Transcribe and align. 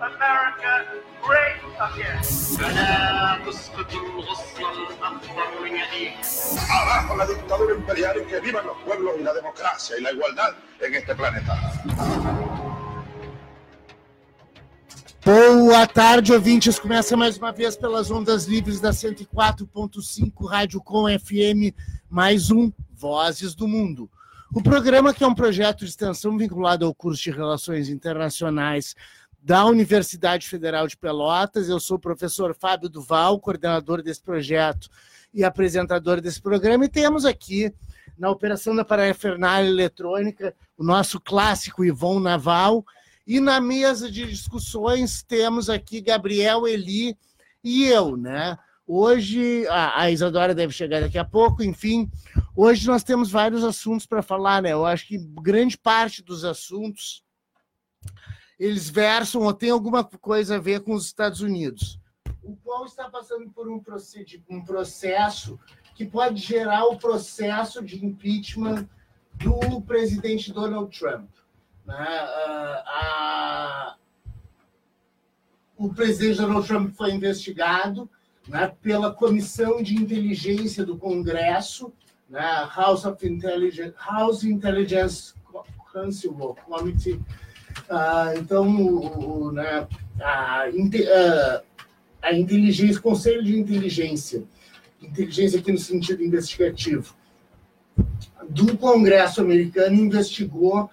America 0.00 0.86
great 1.20 1.60
again. 1.78 2.20
Abajo 6.70 7.16
la 7.16 7.26
dictadura 7.26 7.74
imperial 7.74 8.16
y 8.22 8.26
que 8.26 8.40
vivan 8.40 8.66
los 8.66 8.78
pueblos 8.78 9.16
y 9.20 9.22
la 9.22 9.34
democracia 9.34 9.98
y 9.98 10.02
la 10.02 10.12
igualdad 10.12 10.54
en 10.80 10.94
este 10.94 11.14
planeta. 11.14 11.54
Boa 15.22 15.86
tarde, 15.86 16.32
ouvintes. 16.32 16.78
Começa 16.78 17.14
mais 17.14 17.36
uma 17.36 17.52
vez 17.52 17.76
pelas 17.76 18.10
ondas 18.10 18.46
livres 18.46 18.80
da 18.80 18.90
104.5 18.90 20.48
Rádio 20.48 20.80
Com 20.80 21.04
FM, 21.06 21.74
mais 22.08 22.50
um 22.50 22.72
Vozes 22.94 23.54
do 23.54 23.68
Mundo. 23.68 24.10
O 24.52 24.62
programa, 24.62 25.14
que 25.14 25.22
é 25.22 25.26
um 25.26 25.34
projeto 25.34 25.80
de 25.80 25.90
extensão 25.90 26.36
vinculado 26.36 26.84
ao 26.84 26.92
curso 26.92 27.22
de 27.22 27.30
Relações 27.30 27.88
Internacionais 27.88 28.96
da 29.42 29.64
Universidade 29.64 30.48
Federal 30.48 30.86
de 30.86 30.96
Pelotas. 30.96 31.68
Eu 31.68 31.80
sou 31.80 31.96
o 31.96 32.00
professor 32.00 32.54
Fábio 32.54 32.88
Duval, 32.88 33.40
coordenador 33.40 34.02
desse 34.02 34.22
projeto 34.22 34.88
e 35.32 35.44
apresentador 35.44 36.20
desse 36.20 36.40
programa, 36.40 36.84
e 36.84 36.88
temos 36.88 37.24
aqui 37.24 37.72
na 38.18 38.30
operação 38.30 38.74
da 38.74 38.84
parafernália 38.84 39.68
eletrônica 39.68 40.54
o 40.76 40.84
nosso 40.84 41.20
clássico 41.20 41.84
Ivon 41.84 42.20
Naval, 42.20 42.84
e 43.26 43.38
na 43.38 43.60
mesa 43.60 44.10
de 44.10 44.26
discussões 44.26 45.22
temos 45.22 45.70
aqui 45.70 46.00
Gabriel 46.00 46.66
Eli 46.66 47.16
e 47.62 47.84
eu, 47.84 48.16
né? 48.16 48.58
Hoje, 48.86 49.64
a, 49.68 50.10
Isadora 50.10 50.52
deve 50.52 50.72
chegar 50.72 51.00
daqui 51.00 51.16
a 51.16 51.24
pouco, 51.24 51.62
enfim. 51.62 52.10
Hoje 52.56 52.88
nós 52.88 53.04
temos 53.04 53.30
vários 53.30 53.62
assuntos 53.62 54.04
para 54.04 54.20
falar, 54.20 54.60
né? 54.60 54.72
Eu 54.72 54.84
acho 54.84 55.06
que 55.06 55.16
grande 55.16 55.78
parte 55.78 56.24
dos 56.24 56.44
assuntos 56.44 57.22
eles 58.60 58.90
versam 58.90 59.40
ou 59.40 59.54
tem 59.54 59.70
alguma 59.70 60.04
coisa 60.04 60.56
a 60.56 60.60
ver 60.60 60.82
com 60.82 60.92
os 60.92 61.06
Estados 61.06 61.40
Unidos, 61.40 61.98
o 62.42 62.54
qual 62.56 62.84
está 62.84 63.08
passando 63.08 63.48
por 63.50 63.66
um, 63.66 63.82
um 64.50 64.62
processo 64.62 65.58
que 65.94 66.04
pode 66.04 66.40
gerar 66.40 66.84
o 66.84 66.98
processo 66.98 67.82
de 67.82 68.04
impeachment 68.04 68.86
do 69.34 69.80
presidente 69.80 70.52
Donald 70.52 70.96
Trump. 70.96 71.28
Né? 71.86 71.94
A, 71.94 72.84
a, 72.86 73.96
o 75.76 75.92
presidente 75.92 76.38
Donald 76.38 76.66
Trump 76.66 76.94
foi 76.94 77.12
investigado 77.12 78.08
né, 78.46 78.74
pela 78.82 79.12
Comissão 79.12 79.82
de 79.82 79.94
Inteligência 79.94 80.84
do 80.84 80.98
Congresso, 80.98 81.92
né, 82.28 82.68
House 82.76 83.04
of 83.06 83.26
Intelligence, 83.26 83.94
House 83.98 84.44
Intelligence 84.44 85.34
Council 85.92 86.32
Committee. 86.66 87.20
Uh, 87.88 88.38
então, 88.38 88.68
o, 88.76 89.46
o, 89.46 89.52
né, 89.52 89.86
a, 90.20 90.66
uh, 90.68 91.64
a 92.22 92.32
inteligência, 92.34 93.00
Conselho 93.00 93.42
de 93.42 93.58
Inteligência, 93.58 94.44
inteligência 95.00 95.58
aqui 95.58 95.72
no 95.72 95.78
sentido 95.78 96.22
investigativo, 96.22 97.14
do 98.48 98.76
Congresso 98.76 99.40
americano 99.40 99.96
investigou 99.96 100.90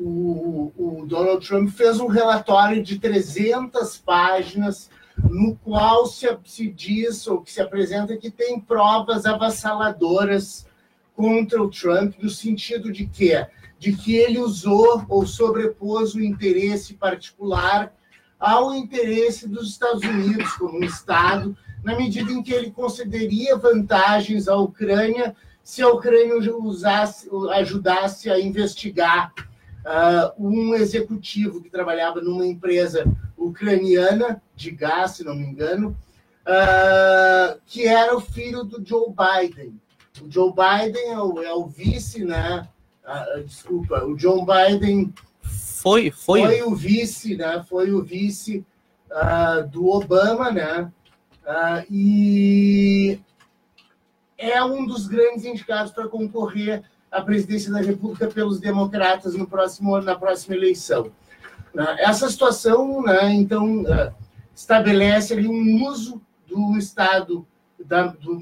o, 0.00 0.72
o 0.78 1.06
Donald 1.06 1.46
Trump 1.46 1.68
fez 1.68 2.00
um 2.00 2.06
relatório 2.06 2.82
de 2.82 2.98
300 2.98 3.98
páginas 3.98 4.88
no 5.28 5.54
qual 5.56 6.06
se, 6.06 6.26
se 6.44 6.70
diz 6.70 7.26
ou 7.26 7.42
que 7.42 7.52
se 7.52 7.60
apresenta 7.60 8.16
que 8.16 8.30
tem 8.30 8.58
provas 8.58 9.26
avassaladoras 9.26 10.66
contra 11.14 11.62
o 11.62 11.68
Trump, 11.68 12.14
no 12.18 12.30
sentido 12.30 12.90
de 12.90 13.06
que 13.06 13.34
de 13.80 13.96
que 13.96 14.14
ele 14.14 14.38
usou 14.38 15.04
ou 15.08 15.26
sobrepôs 15.26 16.14
o 16.14 16.20
interesse 16.20 16.92
particular 16.94 17.92
ao 18.38 18.74
interesse 18.74 19.48
dos 19.48 19.70
Estados 19.70 20.02
Unidos 20.02 20.52
como 20.52 20.78
um 20.78 20.84
Estado, 20.84 21.56
na 21.82 21.96
medida 21.96 22.30
em 22.30 22.42
que 22.42 22.52
ele 22.52 22.70
concederia 22.70 23.56
vantagens 23.56 24.46
à 24.48 24.56
Ucrânia 24.56 25.34
se 25.62 25.82
a 25.82 25.88
Ucrânia 25.88 26.36
usasse, 26.56 27.28
ajudasse 27.52 28.30
a 28.30 28.38
investigar 28.38 29.32
uh, 29.38 30.32
um 30.38 30.74
executivo 30.74 31.62
que 31.62 31.70
trabalhava 31.70 32.20
numa 32.20 32.46
empresa 32.46 33.04
ucraniana 33.36 34.42
de 34.54 34.72
gás, 34.72 35.12
se 35.12 35.24
não 35.24 35.34
me 35.34 35.46
engano, 35.46 35.96
uh, 36.42 37.60
que 37.66 37.86
era 37.86 38.14
o 38.14 38.20
filho 38.20 38.64
do 38.64 38.84
Joe 38.84 39.08
Biden. 39.08 39.80
O 40.20 40.30
Joe 40.30 40.52
Biden 40.52 41.12
é 41.12 41.18
o, 41.18 41.42
é 41.42 41.54
o 41.54 41.66
vice, 41.66 42.24
né? 42.24 42.68
Uh, 43.10 43.42
desculpa, 43.42 44.04
o 44.04 44.16
Joe 44.16 44.44
Biden 44.44 45.12
foi, 45.42 46.10
foi. 46.10 46.42
foi 46.42 46.62
o 46.62 46.76
vice, 46.76 47.36
né? 47.36 47.64
Foi 47.68 47.90
o 47.90 48.02
vice 48.02 48.64
do 49.72 49.88
Obama, 49.88 50.52
né? 50.52 50.92
e 51.90 53.18
é 54.38 54.62
um 54.62 54.86
dos 54.86 55.08
grandes 55.08 55.44
indicados 55.44 55.92
para 55.92 56.06
concorrer 56.06 56.84
à 57.10 57.20
presidência 57.20 57.72
da 57.72 57.80
República 57.80 58.28
pelos 58.28 58.60
democratas 58.60 59.34
no 59.34 59.46
próximo, 59.46 60.00
na 60.00 60.14
próxima 60.14 60.54
eleição. 60.54 61.10
Né? 61.74 61.96
Essa 61.98 62.28
situação, 62.28 63.02
né, 63.02 63.32
então, 63.32 63.84
estabelece 64.54 65.34
ali 65.34 65.48
um 65.48 65.84
uso 65.84 66.22
do 66.46 66.78
Estado, 66.78 67.44
da, 67.84 68.06
do, 68.06 68.38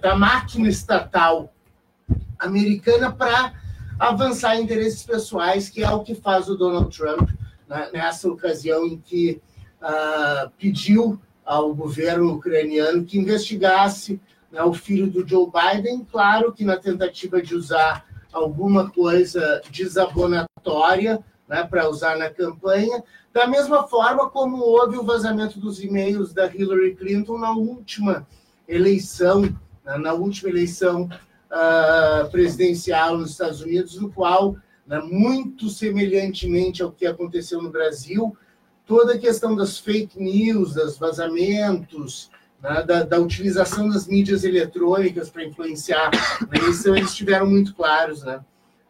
da 0.00 0.14
máquina 0.14 0.68
estatal 0.68 1.52
americana 2.40 3.12
para 3.12 3.52
avançar 3.98 4.56
interesses 4.56 5.02
pessoais, 5.02 5.68
que 5.68 5.82
é 5.82 5.90
o 5.90 6.02
que 6.02 6.14
faz 6.14 6.48
o 6.48 6.56
Donald 6.56 6.96
Trump 6.96 7.28
né, 7.68 7.90
nessa 7.92 8.28
ocasião 8.28 8.86
em 8.86 8.98
que 8.98 9.40
uh, 9.82 10.50
pediu 10.58 11.20
ao 11.44 11.74
governo 11.74 12.34
ucraniano 12.34 13.04
que 13.04 13.18
investigasse 13.18 14.20
né, 14.50 14.62
o 14.62 14.72
filho 14.72 15.08
do 15.08 15.26
Joe 15.26 15.46
Biden, 15.46 16.06
claro 16.10 16.52
que 16.52 16.64
na 16.64 16.76
tentativa 16.76 17.42
de 17.42 17.54
usar 17.54 18.04
alguma 18.32 18.90
coisa 18.90 19.60
desabonatória 19.70 21.22
né, 21.48 21.64
para 21.64 21.88
usar 21.90 22.16
na 22.16 22.30
campanha, 22.30 23.02
da 23.32 23.46
mesma 23.46 23.86
forma 23.86 24.30
como 24.30 24.62
houve 24.62 24.96
o 24.96 25.04
vazamento 25.04 25.58
dos 25.58 25.82
e-mails 25.82 26.32
da 26.32 26.46
Hillary 26.46 26.94
Clinton 26.94 27.38
na 27.38 27.52
última 27.52 28.26
eleição, 28.66 29.42
né, 29.84 29.98
na 29.98 30.12
última 30.12 30.48
eleição 30.48 31.08
uh, 31.50 32.30
presidencial 32.30 33.18
nos 33.18 33.32
Estados 33.32 33.60
Unidos, 33.60 33.96
no 33.96 34.10
qual, 34.10 34.56
né, 34.86 35.00
muito 35.00 35.68
semelhantemente 35.68 36.82
ao 36.82 36.92
que 36.92 37.06
aconteceu 37.06 37.60
no 37.60 37.70
Brasil, 37.70 38.36
toda 38.86 39.14
a 39.14 39.18
questão 39.18 39.54
das 39.54 39.78
fake 39.78 40.20
news, 40.20 40.74
dos 40.74 40.98
vazamentos, 40.98 42.30
né, 42.62 42.82
da, 42.82 43.02
da, 43.04 43.18
utilização 43.18 43.88
das 43.88 44.06
mídias 44.06 44.44
eletrônicas 44.44 45.30
para 45.30 45.44
influenciar 45.44 46.10
na 46.50 46.58
eleição, 46.58 46.96
eles 46.96 47.10
estiveram 47.10 47.46
muito 47.46 47.74
claros 47.74 48.22
né, 48.22 48.40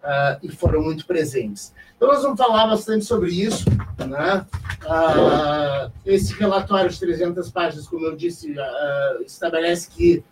uh, 0.03 0.39
e 0.43 0.49
foram 0.49 0.83
muito 0.83 1.07
presentes. 1.07 1.73
Então, 1.97 2.09
nós 2.09 2.23
vamos 2.23 2.39
falar 2.39 2.67
bastante 2.67 3.05
sobre 3.05 3.31
isso. 3.31 3.67
Né? 3.99 4.47
Uh, 4.87 5.93
esse 6.07 6.33
relatório 6.33 6.89
de 6.89 6.99
300 6.99 7.51
páginas, 7.51 7.87
como 7.87 8.07
eu 8.07 8.17
disse, 8.17 8.53
uh, 8.53 9.23
estabelece 9.23 9.91
que 9.91 10.25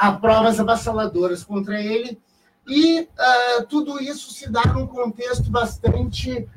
há 0.00 0.12
provas 0.12 0.58
avassaladoras 0.58 1.44
contra 1.44 1.78
ele, 1.78 2.18
e 2.66 3.06
tudo 3.68 4.00
isso 4.02 4.32
se 4.32 4.50
dá 4.50 4.64
num 4.64 4.86
contexto 4.86 5.50
bastante 5.50 6.48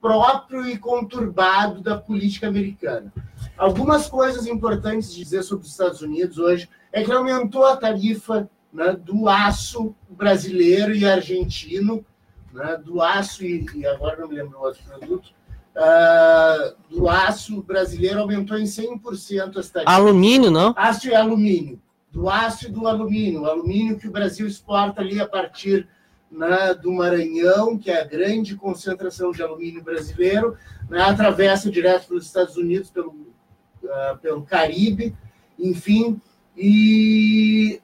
próprio 0.00 0.68
e 0.68 0.76
conturbado 0.76 1.80
da 1.80 1.96
política 1.96 2.48
americana. 2.48 3.10
Algumas 3.56 4.08
coisas 4.08 4.46
importantes 4.46 5.14
de 5.14 5.22
dizer 5.22 5.42
sobre 5.44 5.64
os 5.64 5.70
Estados 5.70 6.02
Unidos 6.02 6.38
hoje 6.38 6.68
é 6.92 7.02
que 7.02 7.12
aumentou 7.12 7.64
a 7.64 7.76
tarifa 7.76 8.50
né, 8.72 8.94
do 8.94 9.28
aço 9.28 9.94
brasileiro 10.10 10.94
e 10.94 11.06
argentino, 11.06 12.04
né, 12.52 12.76
do 12.84 13.00
aço 13.00 13.44
e, 13.44 13.64
e, 13.74 13.86
agora 13.86 14.20
não 14.20 14.28
me 14.28 14.34
lembro 14.34 14.58
o 14.58 14.62
outro 14.62 14.82
produto, 14.82 15.30
uh, 15.76 16.74
do 16.88 17.08
aço 17.08 17.62
brasileiro 17.62 18.20
aumentou 18.20 18.58
em 18.58 18.64
100% 18.64 19.56
as 19.56 19.70
tarifas. 19.70 19.94
Alumínio, 19.94 20.50
não? 20.50 20.74
Aço 20.76 21.08
e 21.08 21.14
alumínio. 21.14 21.80
Do 22.10 22.28
aço 22.28 22.66
e 22.66 22.70
do 22.70 22.86
alumínio. 22.86 23.42
O 23.42 23.46
alumínio 23.46 23.98
que 23.98 24.08
o 24.08 24.12
Brasil 24.12 24.46
exporta 24.46 25.00
ali 25.00 25.20
a 25.20 25.26
partir 25.26 25.88
né, 26.30 26.74
do 26.74 26.92
Maranhão, 26.92 27.76
que 27.76 27.90
é 27.90 28.00
a 28.00 28.04
grande 28.04 28.56
concentração 28.56 29.32
de 29.32 29.42
alumínio 29.42 29.82
brasileiro, 29.82 30.56
né, 30.88 31.00
atravessa 31.02 31.70
direto 31.70 32.08
para 32.08 32.16
os 32.16 32.26
Estados 32.26 32.56
Unidos 32.56 32.90
pelo, 32.90 33.10
uh, 33.10 34.16
pelo 34.20 34.42
Caribe, 34.42 35.14
enfim, 35.58 36.20
e 36.56 37.80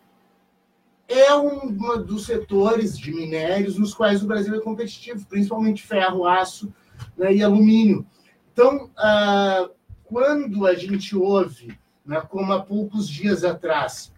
é 1.07 1.35
um 1.35 1.73
dos 2.03 2.27
setores 2.27 2.99
de 2.99 3.13
minérios 3.13 3.79
nos 3.79 3.95
quais 3.95 4.23
o 4.23 4.27
Brasil 4.27 4.55
é 4.55 4.61
competitivo, 4.61 5.25
principalmente 5.27 5.87
ferro, 5.87 6.27
aço 6.27 6.73
né, 7.19 7.35
e 7.35 7.43
alumínio. 7.43 8.07
Então, 8.53 8.85
uh, 8.87 9.71
quando 10.05 10.67
a 10.67 10.75
gente 10.75 11.17
ouve, 11.17 11.77
né, 12.07 12.21
como 12.21 12.53
há 12.53 12.63
poucos 12.63 13.09
dias 13.09 13.45
atrás, 13.45 14.13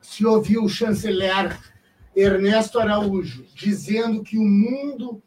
se 0.00 0.24
ouviu 0.24 0.64
o 0.64 0.68
chanceler 0.68 1.58
Ernesto 2.14 2.78
Araújo, 2.78 3.44
dizendo 3.54 4.22
que 4.22 4.38
o 4.38 4.44
mundo 4.44 5.22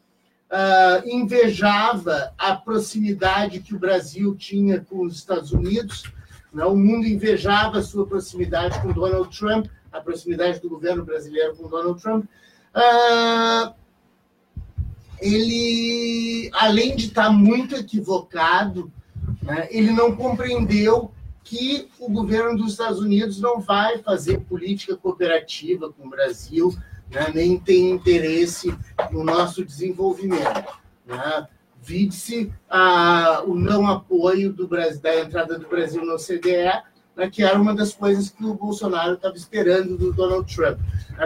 uh, 0.50 1.06
invejava 1.06 2.32
a 2.38 2.54
proximidade 2.54 3.60
que 3.60 3.74
o 3.74 3.78
Brasil 3.78 4.34
tinha 4.36 4.80
com 4.80 5.04
os 5.04 5.16
Estados 5.16 5.52
Unidos, 5.52 6.04
né? 6.52 6.64
o 6.64 6.76
mundo 6.76 7.06
invejava 7.06 7.78
a 7.78 7.82
sua 7.82 8.06
proximidade 8.06 8.80
com 8.80 8.92
Donald 8.92 9.36
Trump, 9.36 9.66
a 9.92 10.00
proximidade 10.00 10.60
do 10.60 10.68
governo 10.68 11.04
brasileiro 11.04 11.56
com 11.56 11.68
Donald 11.68 12.00
Trump. 12.00 12.24
Uh, 12.24 13.74
ele, 15.20 16.50
além 16.54 16.96
de 16.96 17.06
estar 17.06 17.30
muito 17.30 17.74
equivocado, 17.74 18.92
né, 19.42 19.68
ele 19.70 19.92
não 19.92 20.14
compreendeu 20.14 21.10
que 21.42 21.88
o 21.98 22.10
governo 22.10 22.58
dos 22.58 22.72
Estados 22.72 23.00
Unidos 23.00 23.40
não 23.40 23.60
vai 23.60 23.98
fazer 23.98 24.40
política 24.40 24.96
cooperativa 24.96 25.90
com 25.90 26.06
o 26.06 26.10
Brasil, 26.10 26.76
né, 27.10 27.30
nem 27.34 27.58
tem 27.58 27.90
interesse 27.90 28.74
no 29.10 29.24
nosso 29.24 29.64
desenvolvimento. 29.64 30.72
Né? 31.06 31.48
Vide-se 31.80 32.52
o 33.46 33.54
não 33.54 33.86
apoio 33.86 34.52
do 34.52 34.68
Brasil, 34.68 35.00
da 35.00 35.20
entrada 35.20 35.58
do 35.58 35.66
Brasil 35.66 36.04
no 36.04 36.18
CDE, 36.18 36.82
né, 37.16 37.30
que 37.30 37.42
era 37.42 37.58
uma 37.58 37.74
das 37.74 37.94
coisas 37.94 38.28
que 38.28 38.44
o 38.44 38.54
Bolsonaro 38.54 39.14
estava 39.14 39.34
esperando 39.34 39.96
do 39.96 40.12
Donald 40.12 40.54
Trump. 40.54 40.78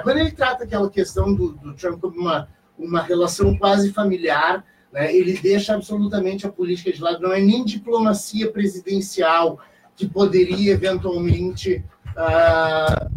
Quando 0.05 0.19
ele 0.19 0.31
trata 0.31 0.65
aquela 0.65 0.88
questão 0.88 1.35
do, 1.35 1.53
do 1.55 1.75
Trump 1.75 2.00
como 2.00 2.21
uma, 2.21 2.49
uma 2.79 3.03
relação 3.03 3.57
quase 3.57 3.93
familiar, 3.93 4.65
né, 4.93 5.15
ele 5.15 5.39
deixa 5.39 5.75
absolutamente 5.75 6.47
a 6.47 6.53
política 6.53 6.93
de 6.93 7.01
lado, 7.01 7.23
não 7.23 7.33
é 7.33 7.41
nem 7.41 7.65
diplomacia 7.65 8.51
presidencial 8.51 9.59
que 9.97 10.07
poderia 10.07 10.73
eventualmente 10.73 11.85
uh, 12.09 13.11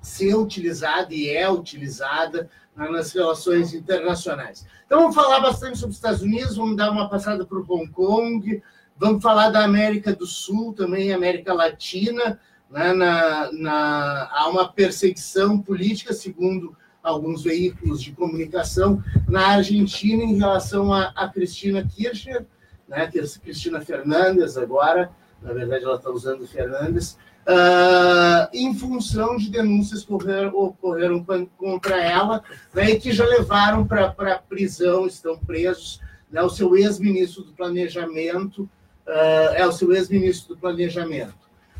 ser 0.00 0.34
utilizada 0.34 1.14
e 1.14 1.28
é 1.28 1.50
utilizada 1.50 2.48
nas 2.76 3.12
relações 3.12 3.74
internacionais. 3.74 4.66
Então, 4.86 5.00
vamos 5.00 5.14
falar 5.14 5.40
bastante 5.40 5.78
sobre 5.78 5.90
os 5.90 5.96
Estados 5.96 6.22
Unidos, 6.22 6.56
vamos 6.56 6.76
dar 6.76 6.90
uma 6.90 7.08
passada 7.08 7.44
para 7.44 7.58
o 7.58 7.66
Hong 7.68 7.88
Kong, 7.90 8.62
vamos 8.96 9.22
falar 9.22 9.50
da 9.50 9.64
América 9.64 10.14
do 10.14 10.26
Sul, 10.26 10.72
também 10.72 11.12
América 11.12 11.52
Latina. 11.52 12.40
Né, 12.70 12.92
na, 12.92 13.50
na, 13.52 14.30
há 14.32 14.48
uma 14.48 14.72
perseguição 14.72 15.60
política, 15.60 16.12
segundo 16.12 16.76
alguns 17.02 17.42
veículos 17.42 18.02
de 18.02 18.12
comunicação, 18.12 19.02
na 19.28 19.48
Argentina 19.48 20.22
em 20.22 20.36
relação 20.36 20.92
a, 20.92 21.12
a 21.16 21.28
Cristina 21.28 21.86
Kirchner, 21.86 22.44
né, 22.88 23.10
Cristina 23.42 23.80
Fernandes 23.80 24.56
agora, 24.56 25.10
na 25.42 25.52
verdade 25.52 25.84
ela 25.84 25.96
está 25.96 26.10
usando 26.10 26.46
Fernandes, 26.46 27.16
uh, 27.46 28.48
em 28.52 28.74
função 28.74 29.36
de 29.36 29.50
denúncias 29.50 30.04
que 30.04 30.12
ocorreram, 30.12 31.24
contra 31.56 32.02
ela, 32.02 32.42
né, 32.74 32.90
e 32.90 33.00
que 33.00 33.12
já 33.12 33.24
levaram 33.24 33.86
para 33.86 34.42
prisão, 34.48 35.06
estão 35.06 35.38
presos, 35.38 36.00
né, 36.30 36.42
o 36.42 36.50
seu 36.50 36.76
ex-ministro 36.76 37.44
do 37.44 37.52
Planejamento, 37.52 38.68
uh, 39.06 39.54
é 39.54 39.66
o 39.66 39.72
seu 39.72 39.92
ex-ministro 39.92 40.54
do 40.54 40.60
Planejamento. 40.60 41.34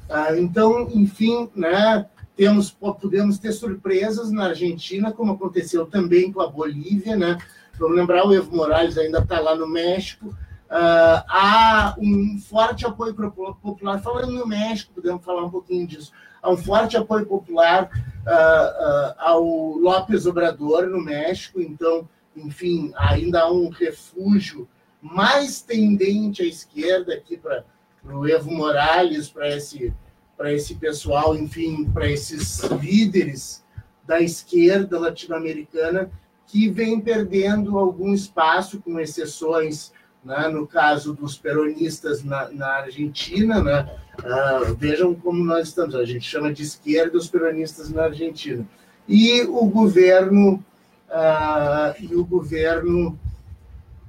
Uh, 0.09 0.37
então, 0.39 0.89
enfim, 0.93 1.49
né, 1.55 2.07
temos, 2.41 2.71
podemos 2.71 3.39
ter 3.39 3.53
surpresas 3.53 4.31
na 4.31 4.47
Argentina, 4.47 5.13
como 5.13 5.33
aconteceu 5.33 5.85
também 5.85 6.33
com 6.33 6.41
a 6.41 6.47
Bolívia, 6.47 7.15
né? 7.15 7.37
Vamos 7.79 7.95
lembrar, 7.95 8.27
o 8.27 8.33
Evo 8.33 8.57
Morales 8.57 8.97
ainda 8.97 9.19
está 9.19 9.39
lá 9.41 9.55
no 9.55 9.69
México, 9.69 10.35
Uh, 10.71 11.19
há 11.27 11.97
um 11.99 12.39
forte 12.39 12.87
apoio 12.87 13.13
popular. 13.61 14.01
Falando 14.01 14.31
no 14.31 14.47
México, 14.47 14.93
podemos 14.95 15.25
falar 15.25 15.45
um 15.45 15.51
pouquinho 15.51 15.85
disso. 15.85 16.13
Há 16.41 16.49
um 16.49 16.57
forte 16.57 16.97
apoio 16.97 17.27
popular 17.27 17.91
uh, 18.25 18.29
uh, 18.29 19.15
ao 19.19 19.45
López 19.79 20.27
Obrador 20.27 20.87
no 20.87 21.03
México, 21.03 21.61
então, 21.61 22.09
enfim, 22.37 22.93
ainda 22.95 23.41
há 23.41 23.53
um 23.53 23.69
refúgio 23.69 24.69
mais 25.03 25.61
tendente 25.61 26.41
à 26.41 26.47
esquerda 26.47 27.15
aqui 27.15 27.37
para 27.37 27.65
o 28.05 28.25
Evo 28.29 28.53
Morales, 28.53 29.29
para 29.29 29.49
esse, 29.49 29.93
esse 30.49 30.75
pessoal, 30.75 31.37
enfim, 31.37 31.85
para 31.93 32.09
esses 32.09 32.61
líderes 32.81 33.65
da 34.07 34.21
esquerda 34.21 34.99
latino-americana 34.99 36.11
que 36.47 36.69
vem 36.69 37.01
perdendo 37.01 37.79
algum 37.79 38.13
espaço, 38.13 38.81
com 38.81 38.99
exceções 38.99 39.93
né? 40.25 40.49
no 40.49 40.67
caso 40.67 41.15
dos 41.15 41.37
peronistas 41.37 42.23
na, 42.23 42.51
na 42.51 42.67
Argentina, 42.77 43.63
né? 43.63 43.89
Uh, 44.19 44.75
vejam 44.75 45.15
como 45.15 45.43
nós 45.43 45.69
estamos, 45.69 45.95
a 45.95 46.05
gente 46.05 46.29
chama 46.29 46.53
de 46.53 46.63
esquerda 46.63 47.17
os 47.17 47.29
peronistas 47.29 47.91
na 47.91 48.05
Argentina. 48.05 48.67
E 49.09 49.43
o 49.43 49.65
governo, 49.65 50.63
uh, 51.09 51.95
e 51.99 52.15
o 52.15 52.25
governo 52.25 53.19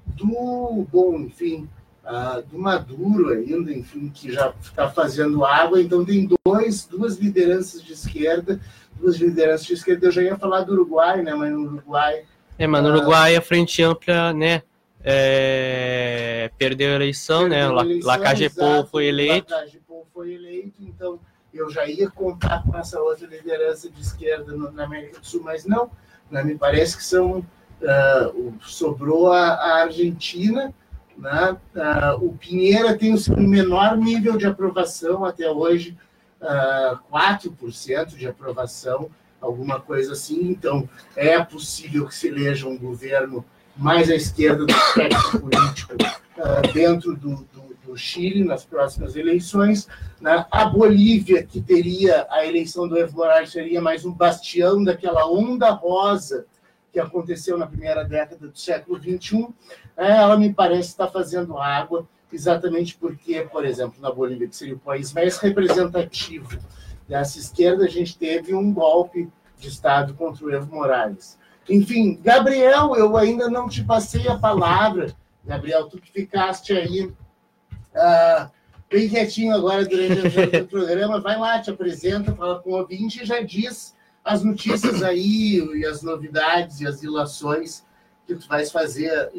do, 0.05 0.85
bom, 0.91 1.17
enfim, 1.21 1.69
uh, 2.11 2.41
do 2.43 2.59
Maduro 2.59 3.29
ainda, 3.29 3.71
enfim, 3.71 4.09
que 4.13 4.31
já 4.31 4.53
está 4.61 4.89
fazendo 4.89 5.45
água, 5.45 5.81
então 5.81 6.03
tem 6.03 6.29
dois, 6.45 6.85
duas 6.85 7.17
lideranças 7.17 7.81
de 7.81 7.93
esquerda, 7.93 8.59
duas 8.99 9.15
lideranças 9.15 9.65
de 9.65 9.73
esquerda, 9.73 10.07
eu 10.07 10.11
já 10.11 10.21
ia 10.21 10.37
falar 10.37 10.61
do 10.61 10.73
Uruguai, 10.73 11.21
né, 11.21 11.33
mas 11.33 11.51
no 11.51 11.61
Uruguai... 11.61 12.23
É, 12.59 12.67
mas 12.67 12.83
no 12.83 12.89
Uruguai 12.89 13.35
a 13.35 13.41
Frente 13.41 13.81
Ampla, 13.81 14.33
né, 14.33 14.61
é, 15.03 16.51
perdeu 16.57 16.91
a 16.91 16.95
eleição, 16.95 17.47
né? 17.47 17.61
perdeu 17.61 17.75
né? 17.75 17.81
A 17.81 17.85
eleição, 17.85 18.07
Lacagepou 18.07 18.85
foi 18.85 19.05
eleito. 19.05 19.51
Lacagepou 19.51 20.07
foi 20.13 20.33
eleito, 20.33 20.75
então 20.81 21.19
eu 21.53 21.69
já 21.69 21.85
ia 21.87 22.09
contar 22.09 22.63
com 22.63 22.77
essa 22.77 22.99
outra 22.99 23.27
liderança 23.27 23.89
de 23.89 23.99
esquerda 23.99 24.55
na 24.55 24.83
América 24.83 25.19
do 25.19 25.25
Sul, 25.25 25.41
mas 25.43 25.65
não, 25.65 25.89
né? 26.29 26.43
me 26.43 26.55
parece 26.55 26.95
que 26.95 27.03
são 27.03 27.39
uh, 27.39 28.53
sobrou 28.61 29.31
a, 29.31 29.53
a 29.53 29.81
Argentina, 29.81 30.73
né? 31.17 31.57
Uh, 31.75 32.25
o 32.25 32.33
Pinheira 32.37 32.97
tem 32.97 33.13
o 33.13 33.17
seu 33.17 33.37
menor 33.37 33.97
nível 33.97 34.37
de 34.37 34.45
aprovação 34.45 35.25
até 35.25 35.49
hoje, 35.49 35.97
uh, 36.41 36.97
4% 37.11 38.15
de 38.15 38.27
aprovação, 38.27 39.09
alguma 39.39 39.79
coisa 39.79 40.13
assim, 40.13 40.49
então 40.49 40.87
é 41.15 41.41
possível 41.43 42.05
que 42.07 42.15
se 42.15 42.27
eleja 42.27 42.67
um 42.67 42.77
governo 42.77 43.43
mais 43.75 44.09
à 44.09 44.15
esquerda 44.15 44.65
do 44.65 44.71
espectro 44.71 45.39
político 45.39 45.93
uh, 45.93 46.73
dentro 46.73 47.15
do, 47.15 47.47
do, 47.53 47.75
do, 47.85 47.97
Chile 47.97 48.43
nas 48.43 48.63
próximas 48.63 49.15
eleições. 49.15 49.87
Né? 50.19 50.45
A 50.51 50.65
Bolívia, 50.65 51.43
que 51.43 51.61
teria 51.61 52.27
a 52.29 52.45
eleição 52.45 52.87
do 52.87 52.97
Evo 52.97 53.17
Morales, 53.17 53.51
seria 53.51 53.81
mais 53.81 54.05
um 54.05 54.11
bastião 54.11 54.83
daquela 54.83 55.25
onda 55.29 55.71
rosa 55.71 56.45
que 56.91 56.99
aconteceu 56.99 57.57
na 57.57 57.67
primeira 57.67 58.03
década 58.03 58.47
do 58.47 58.57
século 58.57 58.99
XXI. 58.99 59.47
É, 59.95 60.11
ela 60.17 60.37
me 60.37 60.53
parece 60.53 60.89
estar 60.89 61.07
fazendo 61.07 61.57
água, 61.57 62.07
exatamente 62.31 62.97
porque, 62.97 63.41
por 63.51 63.65
exemplo, 63.65 63.95
na 64.01 64.11
Bolívia, 64.11 64.47
que 64.47 64.55
seria 64.55 64.75
o 64.75 64.79
país 64.79 65.13
mais 65.13 65.37
representativo 65.37 66.59
dessa 67.07 67.39
esquerda, 67.39 67.85
a 67.85 67.89
gente 67.89 68.17
teve 68.17 68.53
um 68.53 68.73
golpe 68.73 69.29
de 69.57 69.67
Estado 69.67 70.13
contra 70.13 70.45
o 70.45 70.51
Evo 70.51 70.73
Morales. 70.73 71.37
Enfim, 71.69 72.19
Gabriel, 72.21 72.95
eu 72.95 73.15
ainda 73.15 73.49
não 73.49 73.69
te 73.69 73.83
passei 73.83 74.27
a 74.27 74.37
palavra. 74.37 75.13
Gabriel, 75.45 75.87
tu 75.87 75.99
que 75.99 76.11
ficaste 76.11 76.73
aí 76.73 77.05
uh, 77.05 78.51
bem 78.89 79.07
quietinho 79.07 79.55
agora 79.55 79.85
durante 79.85 80.57
o 80.57 80.67
programa, 80.67 81.21
vai 81.21 81.37
lá, 81.37 81.61
te 81.61 81.69
apresenta, 81.69 82.35
fala 82.35 82.59
com 82.59 82.71
o 82.71 82.77
ouvinte 82.77 83.21
e 83.21 83.25
já 83.25 83.41
diz 83.41 83.95
as 84.23 84.43
notícias 84.43 85.01
aí 85.01 85.57
e 85.75 85.85
as 85.85 86.01
novidades 86.01 86.81
e 86.81 86.87
as 86.87 87.01
ilações 87.03 87.83
que 88.25 88.35
tu 88.35 88.47
vais 88.47 88.71
fazer 88.71 89.31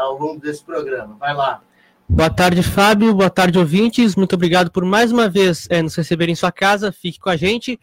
ao 0.00 0.18
longo 0.18 0.40
desse 0.40 0.64
programa. 0.64 1.16
Vai 1.16 1.34
lá. 1.34 1.62
Boa 2.08 2.30
tarde, 2.30 2.62
Fábio. 2.62 3.14
Boa 3.14 3.30
tarde, 3.30 3.58
ouvintes. 3.58 4.16
Muito 4.16 4.34
obrigado 4.34 4.70
por 4.70 4.84
mais 4.84 5.12
uma 5.12 5.28
vez 5.28 5.66
é, 5.68 5.82
nos 5.82 5.94
receber 5.94 6.28
em 6.28 6.34
sua 6.34 6.52
casa. 6.52 6.90
Fique 6.90 7.18
com 7.18 7.28
a 7.28 7.36
gente. 7.36 7.78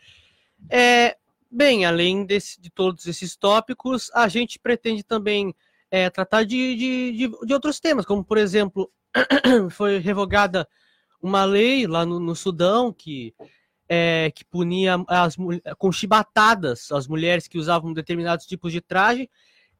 É, 0.69 1.15
Bem, 1.57 1.85
além 1.85 2.25
desse, 2.25 2.59
de 2.59 2.69
todos 2.69 3.07
esses 3.07 3.37
tópicos, 3.37 4.11
a 4.13 4.27
gente 4.27 4.59
pretende 4.59 5.03
também 5.03 5.55
é, 5.89 6.09
tratar 6.09 6.43
de, 6.43 6.75
de, 6.75 7.11
de, 7.13 7.45
de, 7.45 7.53
outros 7.53 7.79
temas, 7.79 8.05
como, 8.05 8.25
por 8.25 8.37
exemplo, 8.37 8.91
foi 9.71 9.99
revogada 9.99 10.67
uma 11.21 11.45
lei 11.45 11.87
lá 11.87 12.05
no, 12.05 12.19
no 12.19 12.35
Sudão 12.35 12.91
que, 12.91 13.33
é, 13.87 14.31
que 14.33 14.43
punia 14.43 14.95
as, 15.07 15.35
com 15.77 15.91
chibatadas 15.91 16.91
as 16.91 17.07
mulheres 17.07 17.47
que 17.47 17.57
usavam 17.57 17.93
determinados 17.93 18.45
tipos 18.45 18.71
de 18.71 18.81
traje. 18.81 19.29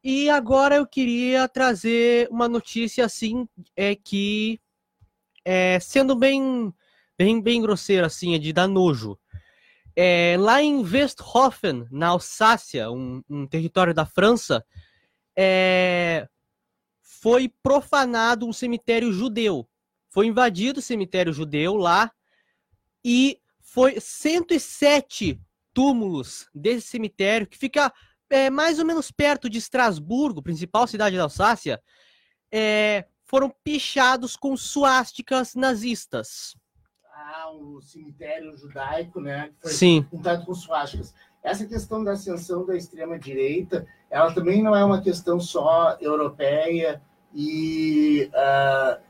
E 0.02 0.30
agora 0.30 0.76
eu 0.76 0.86
queria 0.86 1.48
trazer 1.48 2.28
uma 2.30 2.48
notícia 2.48 3.04
assim, 3.04 3.48
é 3.74 3.96
que, 3.96 4.60
é, 5.44 5.80
sendo 5.80 6.14
bem, 6.14 6.72
bem, 7.18 7.40
bem 7.40 7.60
grosseiro, 7.60 8.06
assim, 8.06 8.34
é 8.34 8.38
de 8.38 8.52
dar 8.52 8.68
nojo. 8.68 9.18
É, 9.96 10.36
lá 10.38 10.62
em 10.62 10.82
Westhofen, 10.82 11.86
na 11.90 12.08
Alsácia, 12.08 12.90
um, 12.90 13.22
um 13.28 13.46
território 13.46 13.94
da 13.94 14.06
França, 14.06 14.64
é, 15.34 16.28
foi 17.00 17.48
profanado 17.62 18.46
um 18.46 18.52
cemitério 18.52 19.12
judeu. 19.12 19.68
Foi 20.08 20.26
invadido 20.26 20.78
o 20.78 20.82
cemitério 20.82 21.32
judeu 21.32 21.74
lá 21.74 22.12
e 23.04 23.40
foi 23.76 24.00
107 24.00 25.38
túmulos 25.74 26.48
desse 26.54 26.86
cemitério 26.86 27.46
que 27.46 27.58
fica 27.58 27.92
é, 28.30 28.48
mais 28.48 28.78
ou 28.78 28.86
menos 28.86 29.10
perto 29.10 29.50
de 29.50 29.58
Estrasburgo, 29.58 30.42
principal 30.42 30.86
cidade 30.86 31.14
da 31.14 31.24
Alsácia, 31.24 31.78
é, 32.50 33.04
foram 33.26 33.54
pichados 33.62 34.34
com 34.34 34.56
suásticas 34.56 35.54
nazistas. 35.54 36.56
Ah, 37.12 37.50
o 37.52 37.82
cemitério 37.82 38.56
judaico, 38.56 39.20
né? 39.20 39.52
Foi 39.60 39.72
Sim. 39.72 40.06
pintado 40.10 40.46
com 40.46 40.54
suásticas. 40.54 41.14
Essa 41.42 41.66
questão 41.66 42.02
da 42.02 42.12
ascensão 42.12 42.64
da 42.64 42.74
extrema-direita, 42.74 43.86
ela 44.08 44.32
também 44.32 44.62
não 44.62 44.74
é 44.74 44.82
uma 44.82 45.02
questão 45.02 45.38
só 45.38 45.98
europeia 46.00 47.02
e, 47.34 48.30
ah, 48.32 49.00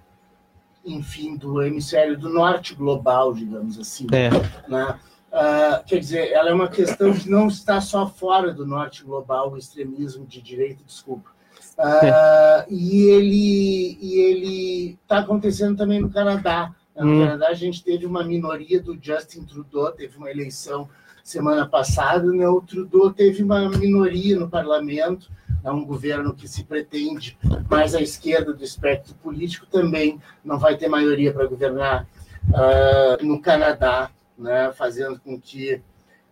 enfim, 0.87 1.37
do 1.37 1.61
hemisfério 1.63 2.17
do 2.17 2.29
norte 2.29 2.75
global, 2.75 3.35
digamos 3.35 3.79
assim. 3.79 4.07
É. 4.13 4.31
né? 4.69 4.99
Ah, 5.33 5.83
quer 5.85 5.99
dizer, 5.99 6.33
ela 6.33 6.51
é 6.51 6.55
uma 6.55 6.69
questão 6.69 7.13
que 7.13 7.29
não 7.29 7.49
está 7.49 7.81
só 7.81 8.07
fora 8.07 8.55
do 8.55 8.67
norte 8.67 9.05
global, 9.05 9.53
o 9.53 9.59
extremismo 9.59 10.25
de 10.25 10.41
direita, 10.41 10.83
desculpa. 10.87 11.31
Ah, 11.77 12.65
e 12.71 13.03
ele 13.03 13.99
e 14.01 14.19
ele 14.21 14.99
está 15.03 15.19
acontecendo 15.19 15.77
também 15.77 16.01
no 16.01 16.09
Canadá. 16.09 16.75
No 16.97 17.13
Hum. 17.13 17.21
Canadá 17.21 17.49
a 17.49 17.55
gente 17.55 17.85
teve 17.85 18.07
uma 18.07 18.25
minoria 18.25 18.81
do 18.81 18.97
Justin 19.01 19.45
Trudeau, 19.45 19.93
teve 19.93 20.17
uma 20.17 20.31
eleição 20.31 20.89
semana 21.23 21.67
passada, 21.67 22.25
né? 22.33 22.49
o 22.49 22.63
Trudeau 22.63 23.13
teve 23.13 23.43
uma 23.43 23.69
minoria 23.69 24.39
no 24.39 24.49
parlamento, 24.49 25.29
é 25.67 25.71
um 25.73 25.85
governo 25.85 26.33
que 26.33 26.47
se 26.47 26.63
pretende 26.63 27.37
mais 27.69 27.93
à 27.93 28.01
esquerda 28.01 28.53
do 28.55 28.63
espectro 28.63 29.15
político 29.17 29.67
também 29.67 30.21
não 30.45 30.61
vai 30.61 30.77
ter 30.77 30.89
maioria 30.89 31.33
para 31.33 31.47
governar 31.47 32.07
ah, 32.55 33.19
no 33.21 33.43
Canadá, 33.43 34.09
né? 34.39 34.73
fazendo 34.73 35.19
com 35.19 35.41
que 35.41 35.83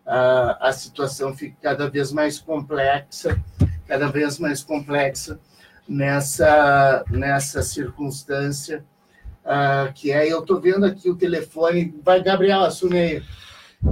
ah, 0.07 0.57
a 0.61 0.73
situação 0.73 1.35
fique 1.35 1.57
cada 1.61 1.91
vez 1.91 2.13
mais 2.13 2.39
complexa, 2.39 3.43
cada 3.89 4.07
vez 4.07 4.39
mais 4.39 4.63
complexa 4.63 5.41
nessa, 5.89 7.05
nessa 7.11 7.61
circunstância 7.61 8.85
ah, 9.45 9.91
que 9.93 10.13
é, 10.13 10.33
eu 10.33 10.41
estou 10.41 10.61
vendo 10.61 10.87
aqui 10.87 11.11
o 11.11 11.17
telefone, 11.17 11.93
vai, 12.05 12.23
Gabriel, 12.23 12.61
assume 12.61 12.99
aí. 12.99 13.23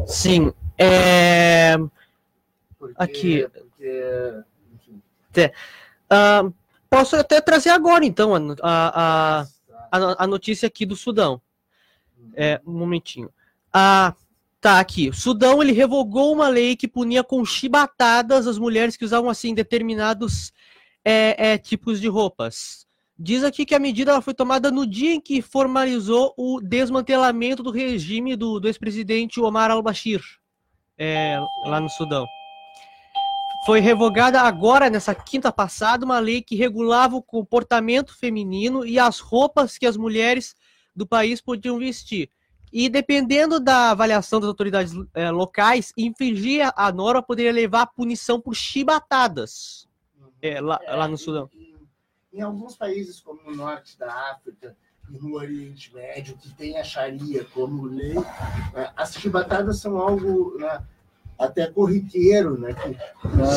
Sim. 0.06 0.52
É, 0.78 1.76
Porque, 2.78 2.94
Aqui. 2.96 3.48
porque, 3.48 4.42
enfim, 5.36 5.50
ah, 6.10 6.44
posso 6.90 7.16
até 7.16 7.40
trazer 7.40 7.70
agora, 7.70 8.04
então, 8.04 8.34
a, 8.34 8.40
a, 8.62 9.40
a, 9.40 9.46
a 9.90 9.98
no- 9.98 10.16
a 10.18 10.26
notícia 10.26 10.66
aqui 10.66 10.84
do 10.84 10.94
Sudão. 10.96 11.40
É, 12.34 12.60
um 12.66 12.72
momentinho. 12.72 13.30
Ah, 13.72 14.14
tá 14.60 14.78
aqui. 14.78 15.08
O 15.08 15.14
Sudão 15.14 15.62
ele 15.62 15.72
revogou 15.72 16.32
uma 16.32 16.48
lei 16.48 16.76
que 16.76 16.86
punia 16.86 17.24
com 17.24 17.44
chibatadas 17.44 18.46
as 18.46 18.58
mulheres 18.58 18.96
que 18.96 19.04
usavam 19.04 19.28
assim 19.28 19.54
determinados 19.54 20.52
é, 21.04 21.52
é, 21.52 21.58
tipos 21.58 22.00
de 22.00 22.08
roupas. 22.08 22.86
Diz 23.18 23.44
aqui 23.44 23.64
que 23.64 23.74
a 23.74 23.78
medida 23.78 24.20
foi 24.20 24.34
tomada 24.34 24.70
no 24.70 24.86
dia 24.86 25.14
em 25.14 25.20
que 25.20 25.42
formalizou 25.42 26.32
o 26.36 26.60
desmantelamento 26.60 27.62
do 27.62 27.70
regime 27.70 28.36
do, 28.36 28.58
do 28.58 28.68
ex-presidente 28.68 29.40
Omar 29.40 29.70
al-Bashir, 29.70 30.22
é, 30.98 31.38
lá 31.66 31.80
no 31.80 31.88
Sudão. 31.88 32.26
Foi 33.64 33.78
revogada 33.78 34.40
agora, 34.40 34.90
nessa 34.90 35.14
quinta 35.14 35.52
passada, 35.52 36.04
uma 36.04 36.18
lei 36.18 36.42
que 36.42 36.56
regulava 36.56 37.14
o 37.14 37.22
comportamento 37.22 38.16
feminino 38.18 38.84
e 38.84 38.98
as 38.98 39.20
roupas 39.20 39.78
que 39.78 39.86
as 39.86 39.96
mulheres 39.96 40.56
do 40.94 41.06
país 41.06 41.40
podiam 41.40 41.78
vestir. 41.78 42.28
E 42.72 42.88
dependendo 42.88 43.60
da 43.60 43.90
avaliação 43.90 44.40
das 44.40 44.48
autoridades 44.48 44.92
eh, 45.14 45.30
locais, 45.30 45.92
infringir 45.96 46.72
a 46.74 46.90
norma 46.90 47.22
poderia 47.22 47.52
levar 47.52 47.82
a 47.82 47.86
punição 47.86 48.40
por 48.40 48.54
chibatadas 48.54 49.88
eh, 50.40 50.60
lá, 50.60 50.80
É, 50.82 50.96
lá 50.96 51.06
no 51.06 51.16
Sudão. 51.16 51.48
Em, 51.52 51.76
em 52.32 52.40
alguns 52.40 52.74
países, 52.74 53.20
como 53.20 53.42
no 53.42 53.54
norte 53.54 53.96
da 53.96 54.12
África 54.32 54.76
e 55.08 55.18
no 55.18 55.34
Oriente 55.36 55.94
Médio, 55.94 56.36
que 56.36 56.52
tem 56.54 56.78
a 56.78 56.82
Sharia 56.82 57.44
como 57.54 57.84
lei, 57.84 58.14
né, 58.14 58.92
as 58.96 59.14
chibatadas 59.14 59.78
são 59.78 59.98
algo 59.98 60.58
né, 60.58 60.82
até 61.38 61.66
corriqueiro, 61.66 62.58
né, 62.58 62.72
que 62.74 62.96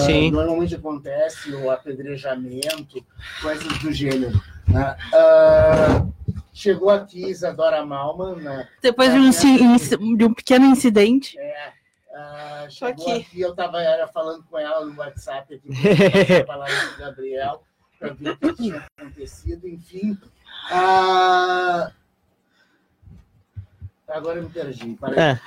Sim. 0.05 0.32
normalmente 0.32 0.75
acontece, 0.75 1.51
o 1.53 1.70
apedrejamento, 1.70 3.05
coisas 3.41 3.67
do 3.79 3.91
gênero. 3.91 4.41
né. 4.67 4.98
Ah, 5.13 6.05
chegou 6.53 6.89
aqui 6.89 7.27
Isadora 7.29 7.86
Malman, 7.86 8.38
né, 8.38 8.67
Depois 8.82 9.12
de 9.12 9.20
um, 9.20 9.27
inci- 9.27 9.98
de 10.17 10.24
um 10.25 10.34
pequeno 10.34 10.65
incidente. 10.65 11.38
é, 11.38 11.72
Tô 12.65 12.70
chegou 12.72 12.91
aqui. 13.12 13.22
aqui. 13.22 13.41
eu 13.41 13.51
estava 13.51 13.82
era 13.82 14.08
falando 14.08 14.44
com 14.50 14.58
ela 14.58 14.84
no 14.86 14.98
WhatsApp 14.98 15.53
aqui, 15.53 15.67
lá 16.48 16.65
com 16.65 16.96
o 16.96 17.05
Gabriel, 17.05 17.62
para 18.00 18.13
ver 18.13 18.29
o 18.32 18.38
que 18.38 18.53
tinha 18.53 18.84
acontecido, 18.98 19.67
enfim. 19.67 20.17
Agora 24.08 24.38
eu 24.39 24.44
me 24.44 24.50
perdi. 24.50 24.98
É. 25.17 25.39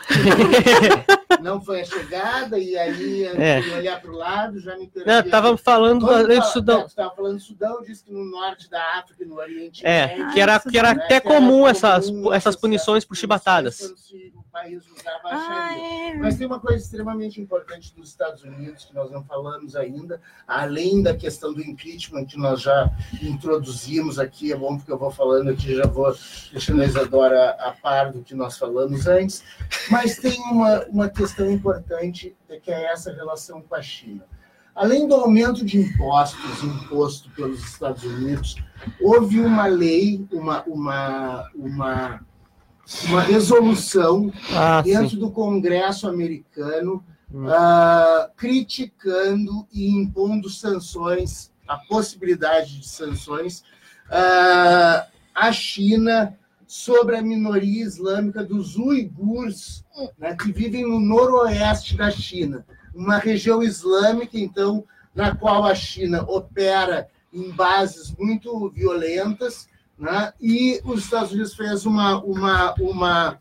Não 1.41 1.61
foi 1.61 1.81
a 1.81 1.85
chegada, 1.85 2.59
e 2.59 2.77
aí 2.77 3.25
É. 3.25 3.61
olhar 3.77 4.01
para 4.01 4.11
o 4.11 4.17
lado, 4.17 4.61
já 4.61 4.77
me 4.77 4.89
perdi. 4.89 5.09
Não, 5.09 5.21
estávamos 5.21 5.61
falando 5.61 6.07
do 6.07 6.43
Sudão. 6.45 6.87
estava 6.87 7.15
falando 7.15 7.35
do 7.35 7.41
Sudão, 7.43 7.83
disse 7.83 8.05
que 8.05 8.13
no 8.13 8.25
norte 8.25 8.69
da 8.71 8.83
África 8.99 9.25
no 9.25 9.37
Oriente 9.37 9.87
É, 9.87 10.07
Médio, 10.09 10.33
que 10.33 10.41
era, 10.41 10.61
que 10.61 10.79
era 10.79 10.95
né, 10.95 11.03
até 11.05 11.21
que 11.21 11.29
era 11.29 11.37
comum 11.37 11.67
essas, 11.67 12.07
comum 12.07 12.33
essas 12.33 12.57
punições 12.57 13.05
por 13.05 13.17
chibatadas. 13.17 13.81
o 13.81 14.43
país 14.59 14.85
usava 14.87 15.29
a 15.29 15.69
Ah, 15.69 15.79
é. 15.79 16.15
Mas 16.15 16.37
tem 16.37 16.47
uma 16.47 16.61
coisa 16.61 16.83
extremamente 16.83 17.41
importante 17.41 17.95
dos 17.95 18.09
Estados 18.09 18.43
Unidos 18.43 18.85
que 18.85 18.95
nós 18.95 19.11
não 19.11 19.23
falamos 19.23 19.77
ainda, 19.77 20.21
além 20.47 21.03
da 21.03 21.15
questão 21.15 21.53
do 21.53 21.63
impeachment 21.63 22.27
que 22.27 22.37
nós 22.37 22.61
já 22.61 22.91
introduzimos 23.23 24.19
aqui, 24.19 24.53
é 24.53 24.57
bom 24.57 24.77
porque 24.77 24.93
eu 24.93 24.99
vou 24.99 25.11
falando 25.11 25.51
aqui, 25.51 25.77
já 25.77 25.87
vou 25.87 26.15
deixando 26.53 26.83
a 26.83 26.87
Isadora 26.87 27.51
a 27.61 27.73
par 27.73 28.13
do 28.13 28.23
que 28.23 28.35
nós 28.35 28.59
falamos 28.59 29.07
antes, 29.07 29.43
mas 29.91 30.17
tem 30.17 30.39
uma, 30.41 30.85
uma 30.87 31.09
questão 31.09 31.51
importante 31.51 32.37
que 32.63 32.71
é 32.71 32.93
essa 32.93 33.13
relação 33.13 33.63
com 33.63 33.75
a 33.75 33.83
China. 33.83 34.25
Além 34.75 35.09
do 35.09 35.15
aumento 35.15 35.65
de 35.65 35.77
impostos 35.77 36.63
imposto 36.63 37.29
pelos 37.31 37.65
Estados 37.65 38.05
Unidos, 38.05 38.55
houve 39.01 39.41
uma 39.41 39.67
lei, 39.67 40.25
uma, 40.33 40.63
uma, 40.65 41.51
uma, 41.53 42.21
uma 43.09 43.23
resolução 43.23 44.33
Ah, 44.53 44.81
dentro 44.83 45.11
sim. 45.11 45.19
do 45.19 45.31
Congresso 45.31 46.09
americano, 46.09 47.05
Hum. 47.33 47.47
ah, 47.49 48.31
criticando 48.37 49.67
e 49.73 49.89
impondo 49.91 50.49
sanções, 50.49 51.51
a 51.67 51.77
possibilidade 51.77 52.81
de 52.81 52.89
sanções 52.89 53.63
ah, 54.11 55.07
à 55.35 55.53
China 55.53 56.35
sobre 56.67 57.17
a 57.17 57.23
minoria 57.23 57.83
islâmica 57.85 58.43
dos 58.45 58.77
uigures, 58.77 59.85
né, 60.19 60.35
que 60.37 60.51
vivem 60.53 60.89
no 60.89 60.99
noroeste 61.01 61.97
da 61.97 62.11
China, 62.11 62.65
uma 62.95 63.19
região 63.19 63.63
islâmica, 63.63 64.39
então, 64.39 64.85
na 65.15 65.35
qual 65.35 65.65
a 65.65 65.75
China 65.75 66.23
opera 66.29 67.09
em 67.33 67.51
bases 67.51 68.15
muito 68.19 68.71
violentas, 68.71 69.69
né, 69.99 70.33
e 70.41 70.81
os 70.85 71.05
Estados 71.05 71.33
Unidos 71.33 71.55
fez 71.55 71.85
uma, 71.85 72.23
uma, 72.23 72.75
uma 72.75 73.41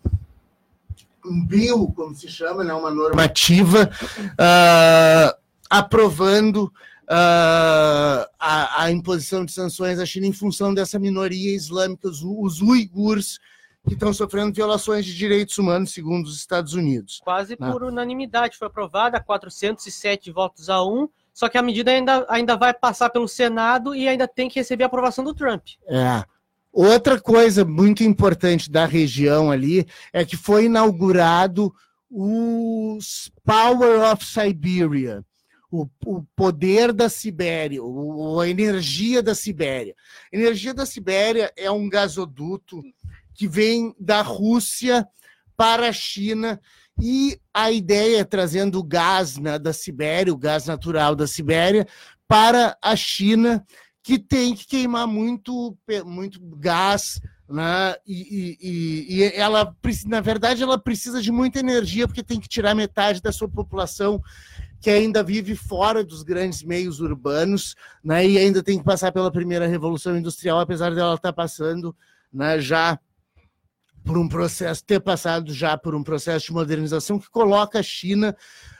um 1.26 1.46
bill, 1.46 1.92
como 1.96 2.16
se 2.16 2.28
chama, 2.28 2.64
né, 2.64 2.74
uma 2.74 2.90
normativa, 2.90 3.90
ah, 4.38 5.36
aprovando 5.70 6.72
ah, 7.08 8.30
a, 8.40 8.84
a 8.84 8.92
imposição 8.92 9.46
de 9.46 9.52
sanções 9.52 10.00
à 10.00 10.06
China 10.06 10.26
em 10.26 10.34
função 10.34 10.74
dessa 10.74 10.98
minoria 10.98 11.56
islâmica, 11.56 12.08
os, 12.08 12.24
os 12.24 12.62
uigures, 12.62 13.40
que 13.88 13.94
estão 13.94 14.14
sofrendo 14.14 14.54
violações 14.54 15.06
de 15.06 15.16
direitos 15.16 15.58
humanos, 15.58 15.94
segundo 15.94 16.26
os 16.26 16.36
Estados 16.36 16.74
Unidos. 16.74 17.22
Quase 17.24 17.56
Não. 17.58 17.72
por 17.72 17.84
unanimidade 17.84 18.58
foi 18.58 18.68
aprovada, 18.68 19.20
407 19.20 20.30
votos 20.32 20.70
a 20.70 20.84
1. 20.84 21.08
Só 21.34 21.48
que 21.48 21.58
a 21.58 21.62
medida 21.62 21.92
ainda, 21.92 22.26
ainda 22.28 22.58
vai 22.58 22.74
passar 22.74 23.12
pelo 23.12 23.28
Senado 23.28 23.96
e 23.96 24.08
ainda 24.08 24.28
tem 24.28 24.50
que 24.50 24.60
receber 24.60 24.84
a 24.84 24.88
aprovação 24.88 25.24
do 25.24 25.36
Trump. 25.36 25.68
É. 25.88 26.26
Outra 26.80 27.20
coisa 27.20 27.66
muito 27.66 28.04
importante 28.04 28.70
da 28.70 28.86
região 28.86 29.50
ali 29.50 29.88
é 30.14 30.24
que 30.24 30.38
foi 30.38 30.66
inaugurado 30.66 31.74
o 32.08 33.00
Power 33.44 34.14
of 34.14 34.24
Siberia, 34.24 35.26
o, 35.72 35.88
o 36.06 36.22
poder 36.36 36.94
da 36.94 37.10
Sibéria, 37.10 37.82
o, 37.84 38.40
a 38.40 38.48
energia 38.48 39.24
da 39.24 39.34
Sibéria. 39.34 39.96
A 40.32 40.38
energia 40.38 40.72
da 40.72 40.86
Sibéria 40.86 41.52
é 41.58 41.72
um 41.72 41.90
gasoduto 41.90 42.80
que 43.34 43.48
vem 43.48 43.96
da 44.00 44.22
Rússia 44.22 45.08
para 45.56 45.90
a 45.90 45.92
China 45.92 46.62
e 47.02 47.40
a 47.52 47.72
ideia 47.72 48.20
é 48.20 48.24
trazendo 48.24 48.78
o 48.78 48.84
gás 48.84 49.36
né, 49.40 49.58
da 49.58 49.74
Sibéria, 49.74 50.32
o 50.32 50.38
gás 50.38 50.68
natural 50.68 51.16
da 51.16 51.26
Sibéria, 51.26 51.88
para 52.28 52.78
a 52.80 52.96
China 52.96 53.66
que 54.08 54.18
tem 54.18 54.56
que 54.56 54.66
queimar 54.66 55.06
muito, 55.06 55.78
muito 56.06 56.40
gás, 56.56 57.20
né? 57.50 57.94
E, 58.08 58.58
e- 58.62 59.18
e- 59.18 59.24
ela, 59.36 59.76
na 60.06 60.22
verdade, 60.22 60.64
ela 60.64 60.78
precisa 60.78 61.22
de 61.22 61.30
muita 61.30 61.60
energia 61.60 62.08
porque 62.08 62.24
tem 62.24 62.40
que 62.40 62.48
tirar 62.48 62.74
metade 62.74 63.22
da 63.22 63.34
sua 63.34 63.50
população 63.50 64.22
que 64.80 64.90
ainda 64.90 65.22
vive 65.22 65.58
fora 65.58 66.06
dos 66.06 66.24
grandes 66.24 66.64
meios 66.64 67.02
urbanos, 67.02 67.76
né, 68.02 68.26
e 68.26 68.38
ainda 68.38 68.64
tem 68.64 68.78
que 68.78 68.86
passar 68.86 69.12
pela 69.12 69.30
primeira 69.30 69.68
revolução 69.68 70.18
industrial, 70.18 70.62
apesar 70.62 70.96
dela 70.96 71.16
estar 71.16 71.34
passando 71.34 71.94
né, 72.32 72.62
já 72.62 72.98
por 74.06 74.18
um 74.18 74.30
processo, 74.30 74.86
ter 74.86 75.02
passado 75.02 75.54
já 75.54 75.78
por 75.78 75.94
um 75.94 76.02
processo 76.02 76.46
de 76.46 76.54
modernização 76.54 77.20
que 77.20 77.30
coloca 77.30 77.80
a 77.80 77.84
China 77.84 78.34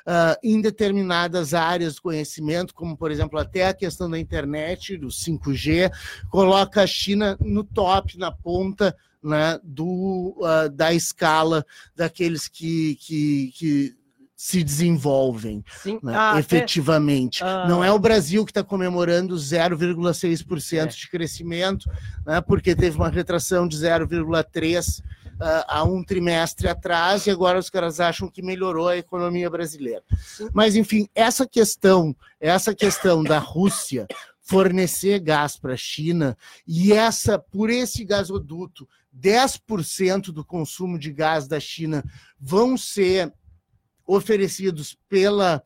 uh, 0.08 0.38
em 0.42 0.62
determinadas 0.62 1.54
áreas 1.54 1.96
do 1.96 2.02
conhecimento, 2.02 2.74
como, 2.74 2.96
por 2.96 3.12
exemplo, 3.12 3.38
até 3.38 3.68
a 3.68 3.74
questão 3.74 4.10
da 4.10 4.18
internet, 4.18 4.98
do 4.98 5.08
5G, 5.08 5.92
coloca 6.30 6.82
a 6.82 6.88
China 6.88 7.38
no 7.42 7.64
top, 7.64 8.18
na 8.18 8.32
ponta 8.32 8.96
né, 9.22 9.60
do, 9.64 10.38
uh, 10.40 10.70
da 10.70 10.94
escala 10.94 11.66
daqueles 11.96 12.48
que, 12.48 12.96
que, 12.96 13.52
que 13.56 13.98
se 14.36 14.64
desenvolvem 14.64 15.64
né, 16.04 16.14
ah, 16.16 16.40
efetivamente. 16.40 17.44
É, 17.44 17.68
Não 17.68 17.84
é 17.84 17.92
o 17.92 18.00
Brasil 18.00 18.46
que 18.46 18.52
está 18.52 18.64
comemorando 18.64 19.36
0,6% 19.36 20.78
é. 20.78 20.86
de 20.86 21.10
crescimento, 21.10 21.90
né, 22.26 22.40
porque 22.40 22.76
teve 22.76 22.96
uma 22.96 23.10
retração 23.10 23.68
de 23.68 23.76
0,3% 23.76 25.02
uh, 25.40 25.64
há 25.68 25.84
um 25.84 26.04
trimestre 26.04 26.68
atrás 26.68 27.26
e 27.26 27.32
agora 27.32 27.60
os 27.60 27.70
caras 27.70 28.00
acham 28.00 28.30
que 28.30 28.42
melhorou 28.42 28.88
a 28.88 28.98
economia 28.98 29.50
brasileira. 29.50 30.04
Mas, 30.54 30.76
enfim, 30.76 31.08
essa 31.16 31.48
questão, 31.48 32.16
essa 32.40 32.76
questão 32.76 33.24
da 33.24 33.40
Rússia 33.40 34.08
fornecer 34.42 35.20
gás 35.20 35.58
para 35.58 35.74
a 35.74 35.78
China 35.78 36.38
e 36.66 36.94
essa 36.94 37.38
por 37.38 37.70
esse 37.70 38.06
gasoduto 38.06 38.88
10% 39.16 40.32
do 40.32 40.46
consumo 40.46 40.98
de 40.98 41.12
gás 41.12 41.48
da 41.48 41.60
China 41.60 42.04
vão 42.40 42.78
ser 42.78 43.34
oferecidos 44.06 44.98
pela 45.10 45.62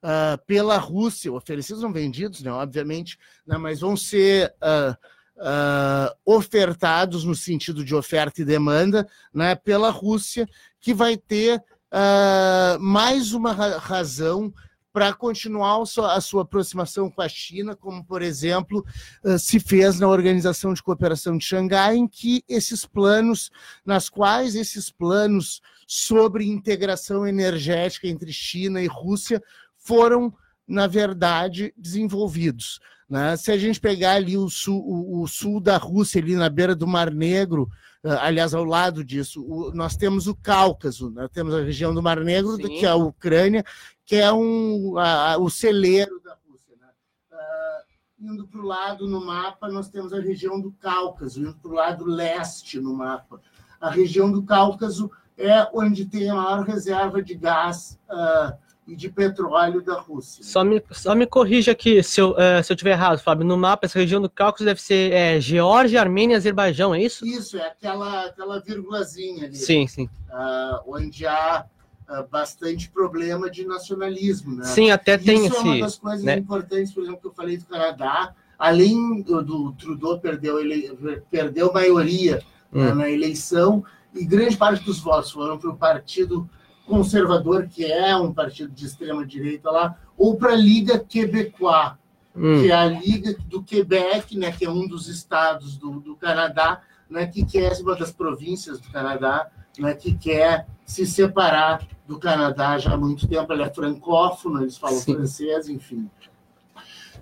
uh, 0.00 0.44
pela 0.46 0.76
Rússia, 0.78 1.32
oferecidos 1.32 1.82
não 1.82 1.92
vendidos, 1.92 2.42
né, 2.42 2.52
obviamente, 2.52 3.18
né, 3.46 3.56
mas 3.58 3.80
vão 3.80 3.96
ser 3.96 4.54
uh, 4.62 4.96
uh, 5.40 6.14
ofertados 6.24 7.24
no 7.24 7.34
sentido 7.34 7.84
de 7.84 7.94
oferta 7.94 8.42
e 8.42 8.44
demanda 8.44 9.08
né, 9.32 9.54
pela 9.54 9.90
Rússia, 9.90 10.46
que 10.80 10.92
vai 10.92 11.16
ter 11.16 11.58
uh, 11.58 12.78
mais 12.78 13.32
uma 13.32 13.52
ra 13.52 13.78
razão 13.78 14.52
para 14.92 15.12
continuar 15.12 15.80
a 15.80 16.20
sua 16.20 16.42
aproximação 16.42 17.08
com 17.08 17.22
a 17.22 17.28
China, 17.28 17.76
como, 17.76 18.04
por 18.04 18.22
exemplo, 18.22 18.84
uh, 19.24 19.38
se 19.38 19.60
fez 19.60 20.00
na 20.00 20.08
Organização 20.08 20.74
de 20.74 20.82
Cooperação 20.82 21.38
de 21.38 21.44
Xangai, 21.44 21.96
em 21.96 22.08
que 22.08 22.42
esses 22.48 22.84
planos, 22.84 23.50
nas 23.86 24.08
quais 24.08 24.56
esses 24.56 24.90
planos 24.90 25.62
sobre 25.86 26.44
integração 26.44 27.26
energética 27.26 28.08
entre 28.08 28.32
China 28.32 28.82
e 28.82 28.88
Rússia 28.88 29.40
foram, 29.76 30.34
na 30.66 30.86
verdade, 30.86 31.72
desenvolvidos. 31.76 32.80
Né? 33.10 33.36
Se 33.36 33.50
a 33.50 33.58
gente 33.58 33.80
pegar 33.80 34.12
ali 34.12 34.38
o 34.38 34.48
sul, 34.48 34.80
o, 34.86 35.22
o 35.22 35.26
sul 35.26 35.60
da 35.60 35.76
Rússia, 35.76 36.22
ali 36.22 36.36
na 36.36 36.48
beira 36.48 36.76
do 36.76 36.86
Mar 36.86 37.10
Negro, 37.10 37.68
uh, 38.04 38.10
aliás, 38.20 38.54
ao 38.54 38.62
lado 38.62 39.04
disso, 39.04 39.44
o, 39.44 39.72
nós 39.74 39.96
temos 39.96 40.28
o 40.28 40.34
Cáucaso, 40.36 41.10
né? 41.10 41.26
temos 41.32 41.52
a 41.52 41.60
região 41.60 41.92
do 41.92 42.00
Mar 42.00 42.20
Negro, 42.20 42.54
Sim. 42.54 42.62
que 42.62 42.86
é 42.86 42.88
a 42.88 42.94
Ucrânia, 42.94 43.64
que 44.06 44.14
é 44.14 44.32
um, 44.32 44.96
a, 44.96 45.32
a, 45.32 45.38
o 45.38 45.50
celeiro 45.50 46.20
da 46.22 46.38
Rússia. 46.48 46.76
Né? 46.80 46.86
Uh, 47.32 48.30
indo 48.32 48.46
para 48.46 48.60
o 48.60 48.64
lado 48.64 49.08
no 49.08 49.26
mapa, 49.26 49.68
nós 49.68 49.88
temos 49.88 50.12
a 50.12 50.20
região 50.20 50.60
do 50.60 50.70
Cáucaso, 50.70 51.40
indo 51.40 51.54
para 51.54 51.70
o 51.70 51.74
lado 51.74 52.04
leste 52.04 52.78
no 52.78 52.94
mapa. 52.94 53.40
A 53.80 53.90
região 53.90 54.30
do 54.30 54.44
Cáucaso 54.44 55.10
é 55.36 55.68
onde 55.74 56.06
tem 56.06 56.30
a 56.30 56.34
maior 56.36 56.62
reserva 56.62 57.20
de 57.20 57.34
gás 57.34 57.98
uh, 58.08 58.56
e 58.86 58.96
de 58.96 59.08
petróleo 59.08 59.82
da 59.82 60.00
Rússia. 60.00 60.42
Só 60.42 60.64
me, 60.64 60.82
só 60.90 61.14
me 61.14 61.26
corrija 61.26 61.72
aqui 61.72 62.02
se 62.02 62.20
eu, 62.20 62.32
uh, 62.32 62.62
se 62.62 62.72
eu 62.72 62.76
tiver 62.76 62.90
errado, 62.90 63.18
Fábio. 63.18 63.46
No 63.46 63.56
mapa, 63.56 63.86
essa 63.86 63.98
região 63.98 64.20
do 64.20 64.28
Cáucaso 64.28 64.64
deve 64.64 64.80
ser 64.80 65.12
é, 65.12 65.40
Geórgia, 65.40 66.00
Armênia 66.00 66.34
e 66.34 66.36
Azerbaijão, 66.36 66.94
é 66.94 67.02
isso? 67.02 67.24
Isso, 67.24 67.56
é 67.56 67.66
aquela, 67.66 68.26
aquela 68.26 68.60
vírgulazinha 68.60 69.46
ali. 69.46 69.56
Sim, 69.56 69.86
sim. 69.86 70.04
Uh, 70.28 70.94
onde 70.96 71.26
há 71.26 71.64
uh, 72.08 72.28
bastante 72.28 72.90
problema 72.90 73.50
de 73.50 73.64
nacionalismo. 73.64 74.56
Né? 74.56 74.64
Sim, 74.64 74.90
até 74.90 75.14
isso 75.14 75.24
tem 75.24 75.46
esse. 75.46 75.56
Isso 75.56 75.58
é 75.58 75.62
uma 75.62 75.80
das 75.80 75.98
coisas 75.98 76.24
né? 76.24 76.36
importantes, 76.38 76.92
por 76.92 77.02
exemplo, 77.02 77.20
que 77.20 77.26
eu 77.26 77.34
falei 77.34 77.56
do 77.56 77.66
Canadá. 77.66 78.34
Além 78.58 79.22
do, 79.22 79.42
do 79.42 79.72
Trudeau 79.72 80.18
perdeu, 80.18 80.60
ele, 80.60 80.92
perdeu 81.30 81.72
maioria 81.72 82.42
hum. 82.72 82.84
né, 82.84 82.92
na 82.92 83.10
eleição, 83.10 83.84
e 84.14 84.24
grande 84.24 84.56
parte 84.56 84.84
dos 84.84 84.98
votos 84.98 85.30
foram 85.30 85.56
para 85.58 85.70
o 85.70 85.76
partido 85.76 86.48
conservador, 86.90 87.68
que 87.68 87.84
é 87.84 88.16
um 88.16 88.34
partido 88.34 88.72
de 88.72 88.84
extrema 88.84 89.24
direita 89.24 89.70
lá, 89.70 89.96
ou 90.18 90.36
para 90.36 90.52
a 90.52 90.56
Liga 90.56 90.98
Quebecois, 90.98 91.92
hum. 92.34 92.60
que 92.60 92.70
é 92.70 92.74
a 92.74 92.86
Liga 92.86 93.36
do 93.46 93.62
Quebec, 93.62 94.36
né, 94.36 94.50
que 94.50 94.64
é 94.64 94.70
um 94.70 94.88
dos 94.88 95.06
estados 95.06 95.76
do, 95.76 96.00
do 96.00 96.16
Canadá, 96.16 96.82
né, 97.08 97.26
que 97.26 97.44
quer 97.44 97.72
uma 97.80 97.94
das 97.94 98.10
províncias 98.10 98.80
do 98.80 98.90
Canadá, 98.90 99.48
né, 99.78 99.94
que 99.94 100.14
quer 100.14 100.66
se 100.84 101.06
separar 101.06 101.86
do 102.08 102.18
Canadá 102.18 102.76
já 102.76 102.94
há 102.94 102.96
muito 102.96 103.28
tempo. 103.28 103.52
Ela 103.52 103.66
é 103.66 103.70
francófona, 103.70 104.62
eles 104.62 104.76
falam 104.76 104.98
Sim. 104.98 105.14
francês, 105.14 105.68
enfim. 105.68 106.10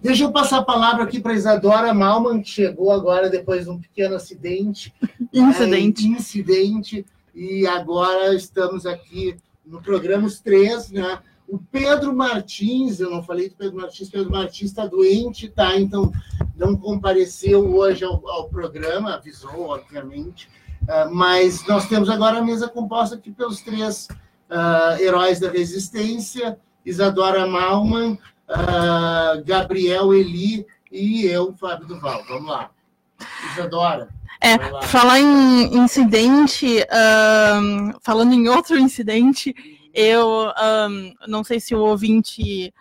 Deixa 0.00 0.24
eu 0.24 0.32
passar 0.32 0.58
a 0.58 0.64
palavra 0.64 1.04
aqui 1.04 1.20
para 1.20 1.34
Isadora 1.34 1.92
Malman, 1.92 2.40
que 2.40 2.48
chegou 2.48 2.90
agora 2.90 3.28
depois 3.28 3.64
de 3.64 3.70
um 3.70 3.78
pequeno 3.78 4.14
acidente. 4.14 4.94
incidente. 5.32 6.06
É, 6.06 6.08
incidente. 6.08 7.06
E 7.34 7.66
agora 7.66 8.34
estamos 8.34 8.86
aqui 8.86 9.36
no 9.68 9.82
programa 9.82 10.26
Os 10.26 10.40
Três, 10.40 10.90
né? 10.90 11.20
O 11.46 11.58
Pedro 11.58 12.14
Martins, 12.14 13.00
eu 13.00 13.10
não 13.10 13.22
falei 13.22 13.48
do 13.48 13.54
Pedro 13.54 13.76
Martins, 13.76 14.10
Pedro 14.10 14.30
Martins 14.30 14.70
está 14.70 14.86
doente, 14.86 15.48
tá? 15.48 15.78
Então 15.78 16.12
não 16.56 16.76
compareceu 16.76 17.74
hoje 17.74 18.04
ao, 18.04 18.28
ao 18.28 18.48
programa, 18.48 19.14
avisou, 19.14 19.68
obviamente. 19.68 20.48
Uh, 20.82 21.14
mas 21.14 21.66
nós 21.66 21.88
temos 21.88 22.08
agora 22.10 22.38
a 22.38 22.42
mesa 22.42 22.68
composta 22.68 23.14
aqui 23.14 23.30
pelos 23.30 23.60
três 23.60 24.08
uh, 24.50 25.00
heróis 25.00 25.40
da 25.40 25.50
resistência: 25.50 26.58
Isadora 26.84 27.46
Malman, 27.46 28.18
uh, 28.48 29.42
Gabriel 29.44 30.12
Eli 30.12 30.66
e 30.90 31.24
eu, 31.26 31.54
Fábio 31.54 31.86
Duval. 31.86 32.24
Vamos 32.28 32.48
lá. 32.50 32.70
Isadora. 33.52 34.17
É, 34.40 34.56
falar 34.86 35.18
em 35.18 35.76
incidente, 35.76 36.66
um, 37.60 37.92
falando 38.00 38.32
em 38.32 38.48
outro 38.48 38.78
incidente, 38.78 39.54
eu 39.92 40.52
um, 40.88 41.14
não 41.26 41.42
sei 41.42 41.58
se 41.58 41.74
o 41.74 41.80
ouvinte 41.80 42.72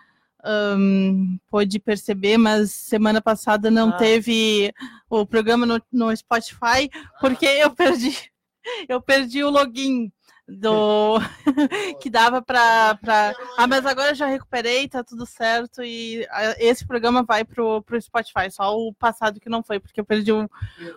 um, 0.44 1.38
pôde 1.50 1.78
perceber, 1.78 2.38
mas 2.38 2.70
semana 2.70 3.20
passada 3.20 3.70
não 3.70 3.88
ah. 3.90 3.96
teve 3.96 4.72
o 5.10 5.26
programa 5.26 5.66
no, 5.66 5.82
no 5.92 6.16
Spotify, 6.16 6.88
porque 7.20 7.46
eu 7.46 7.70
perdi, 7.70 8.16
eu 8.88 9.00
perdi 9.00 9.42
o 9.42 9.50
login 9.50 10.12
do 10.48 11.18
que 12.00 12.08
dava 12.08 12.40
para 12.40 12.94
pra... 12.96 13.34
ah 13.56 13.66
mas 13.66 13.84
agora 13.84 14.14
já 14.14 14.26
recuperei 14.26 14.88
tá 14.88 15.04
tudo 15.04 15.26
certo 15.26 15.82
e 15.82 16.26
esse 16.58 16.86
programa 16.86 17.22
vai 17.22 17.44
pro, 17.44 17.82
pro 17.82 18.00
Spotify 18.00 18.50
só 18.50 18.74
o 18.74 18.94
passado 18.94 19.38
que 19.38 19.50
não 19.50 19.62
foi 19.62 19.78
porque 19.78 20.00
eu 20.00 20.06
perdi 20.06 20.32
o, 20.32 20.48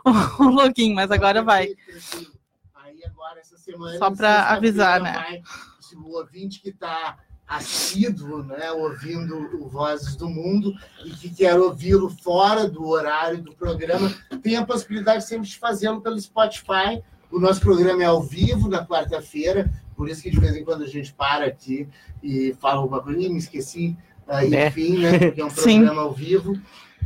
o 0.40 0.44
login 0.44 0.94
mas 0.94 1.12
agora 1.12 1.44
vai. 1.44 1.76
aí 2.76 3.04
agora 3.06 3.42
essa 3.42 3.58
semana 3.58 3.98
só 3.98 4.10
para 4.10 4.50
avisar 4.52 5.02
né? 5.02 5.12
vai, 5.12 5.42
o 5.96 6.18
ouvinte 6.18 6.62
que 6.62 6.70
está 6.70 7.18
assíduo, 7.46 8.44
né, 8.44 8.72
ouvindo 8.72 9.36
o 9.62 9.68
Vozes 9.68 10.16
do 10.16 10.30
Mundo 10.30 10.74
e 11.04 11.10
que 11.10 11.30
quer 11.30 11.60
ouvi-lo 11.60 12.10
fora 12.10 12.66
do 12.66 12.88
horário 12.88 13.42
do 13.44 13.54
programa, 13.54 14.10
tem 14.42 14.56
a 14.56 14.66
possibilidade 14.66 15.26
sempre 15.26 15.50
de 15.50 15.58
fazê-lo 15.58 16.00
pelo 16.00 16.18
Spotify 16.18 17.04
o 17.32 17.40
nosso 17.40 17.62
programa 17.62 18.04
é 18.04 18.06
ao 18.06 18.22
vivo 18.22 18.68
na 18.68 18.86
quarta-feira, 18.86 19.72
por 19.96 20.10
isso 20.10 20.22
que 20.22 20.30
de 20.30 20.40
vez 20.40 20.56
em 20.56 20.64
quando 20.64 20.84
a 20.84 20.88
gente 20.88 21.14
para 21.14 21.46
aqui 21.46 21.88
e 22.22 22.56
fala 22.60 22.80
alguma 22.80 23.02
coisa, 23.02 23.20
me 23.20 23.38
esqueci, 23.38 23.96
uh, 24.28 24.44
enfim, 24.44 24.98
né? 24.98 25.20
Porque 25.20 25.42
é 25.42 25.46
um 25.46 25.50
programa 25.52 26.02
ao 26.02 26.12
vivo. 26.12 26.60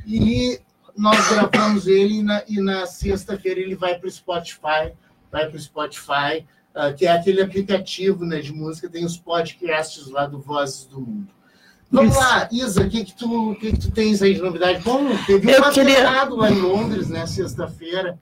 E 0.06 0.60
nós 0.98 1.28
gravamos 1.30 1.88
ele 1.88 2.24
na, 2.24 2.44
e 2.48 2.62
na 2.62 2.86
sexta-feira 2.86 3.60
ele 3.60 3.76
vai 3.76 4.00
para 4.00 4.08
o 4.08 4.12
Spotify, 4.12 4.94
vai 5.32 5.48
para 5.48 5.58
o 5.58 5.60
Spotify, 5.60 6.46
uh, 6.74 6.96
que 6.96 7.06
é 7.06 7.12
aquele 7.12 7.42
aplicativo 7.42 8.26
né, 8.26 8.40
de 8.40 8.54
música, 8.54 8.90
tem 8.90 9.04
os 9.04 9.18
podcasts 9.18 10.08
lá 10.10 10.26
do 10.26 10.40
Vozes 10.40 10.86
do 10.86 11.02
Mundo. 11.02 11.35
Vamos 11.96 12.12
Isso. 12.12 12.20
lá, 12.20 12.50
Isa, 12.52 12.82
o 12.84 12.90
que, 12.90 13.06
que, 13.06 13.14
tu, 13.16 13.56
que, 13.58 13.72
que 13.72 13.80
tu 13.80 13.92
tens 13.92 14.22
aí 14.22 14.34
de 14.34 14.42
novidade? 14.42 14.84
Bom, 14.84 15.06
teve 15.26 15.48
um 15.48 15.52
eu 15.52 15.72
queria... 15.72 16.04
lá 16.04 16.52
em 16.52 16.60
Londres, 16.60 17.10
né, 17.10 17.26
sexta-feira. 17.26 18.20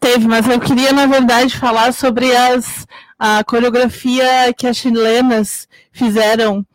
Teve, 0.00 0.26
mas 0.26 0.48
eu 0.48 0.58
queria, 0.58 0.92
na 0.92 1.06
verdade, 1.06 1.56
falar 1.56 1.92
sobre 1.92 2.34
as, 2.34 2.84
a 3.16 3.44
coreografia 3.44 4.52
que 4.56 4.66
as 4.66 4.76
chilenas 4.76 5.68
fizeram 5.92 6.66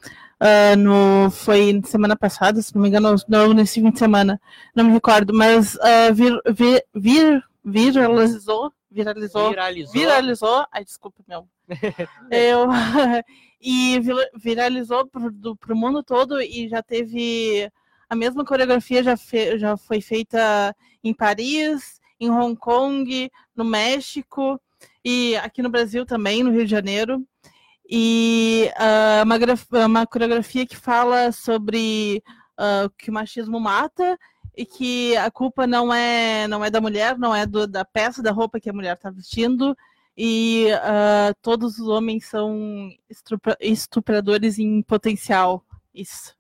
uh, 0.42 0.78
no, 0.78 1.30
foi 1.30 1.82
semana 1.86 2.16
passada, 2.16 2.62
se 2.62 2.74
não 2.74 2.82
me 2.82 2.88
engano, 2.88 3.14
não 3.28 3.54
nesse 3.54 3.82
fim 3.82 3.92
de 3.92 4.00
semana, 4.00 4.40
não 4.74 4.86
me 4.86 4.94
recordo, 4.94 5.34
mas 5.34 5.76
uh, 5.76 6.14
vir, 6.14 6.40
vir, 6.50 6.84
vir, 6.96 7.44
viralizou, 7.66 8.72
viralizou. 8.90 9.50
Viralizou. 9.50 9.94
Viralizou. 9.94 10.66
Ai, 10.72 10.86
desculpa, 10.86 11.22
meu. 11.28 11.46
Eu, 12.32 12.68
e 13.62 14.00
vira- 14.00 14.30
viralizou 14.36 15.08
para 15.08 15.74
o 15.74 15.78
mundo 15.78 16.04
todo 16.04 16.42
e 16.42 16.68
já 16.70 16.82
teve. 16.82 17.70
A 18.10 18.16
mesma 18.16 18.46
coreografia 18.46 19.04
já, 19.04 19.18
fe- 19.18 19.58
já 19.60 19.76
foi 19.76 20.00
feita 20.00 20.74
em 21.04 21.14
Paris, 21.14 22.00
em 22.20 22.30
Hong 22.30 22.56
Kong, 22.56 23.30
no 23.56 23.66
México 23.66 24.60
e 25.04 25.36
aqui 25.38 25.62
no 25.62 25.70
Brasil 25.70 26.06
também, 26.06 26.42
no 26.42 26.52
Rio 26.52 26.64
de 26.64 26.72
Janeiro. 26.72 27.22
E 27.90 28.72
ah, 28.78 29.24
uma, 29.26 29.86
uma 29.86 30.08
coreografia 30.08 30.66
que 30.66 30.76
fala 30.78 31.32
sobre 31.32 32.24
ah, 32.58 32.90
que 32.98 33.10
o 33.10 33.14
machismo 33.14 33.60
mata 33.60 34.18
e 34.56 34.66
que 34.66 35.16
a 35.18 35.30
culpa 35.30 35.68
não 35.68 35.94
é 35.94 36.48
não 36.48 36.64
é 36.64 36.70
da 36.70 36.82
mulher, 36.82 37.18
não 37.18 37.34
é 37.36 37.46
do- 37.46 37.68
da 37.68 37.86
peça 37.86 38.24
da 38.24 38.32
roupa 38.32 38.60
que 38.60 38.70
a 38.70 38.74
mulher 38.74 38.96
está 38.96 39.10
vestindo 39.10 39.76
e 40.18 40.72
ah, 40.82 41.34
todos 41.42 41.78
os 41.78 41.88
homens 41.88 42.26
são 42.26 42.90
estupra- 43.08 43.58
estupradores 43.62 44.58
em 44.58 44.82
potencial. 44.82 45.64
Isso. 45.94 46.36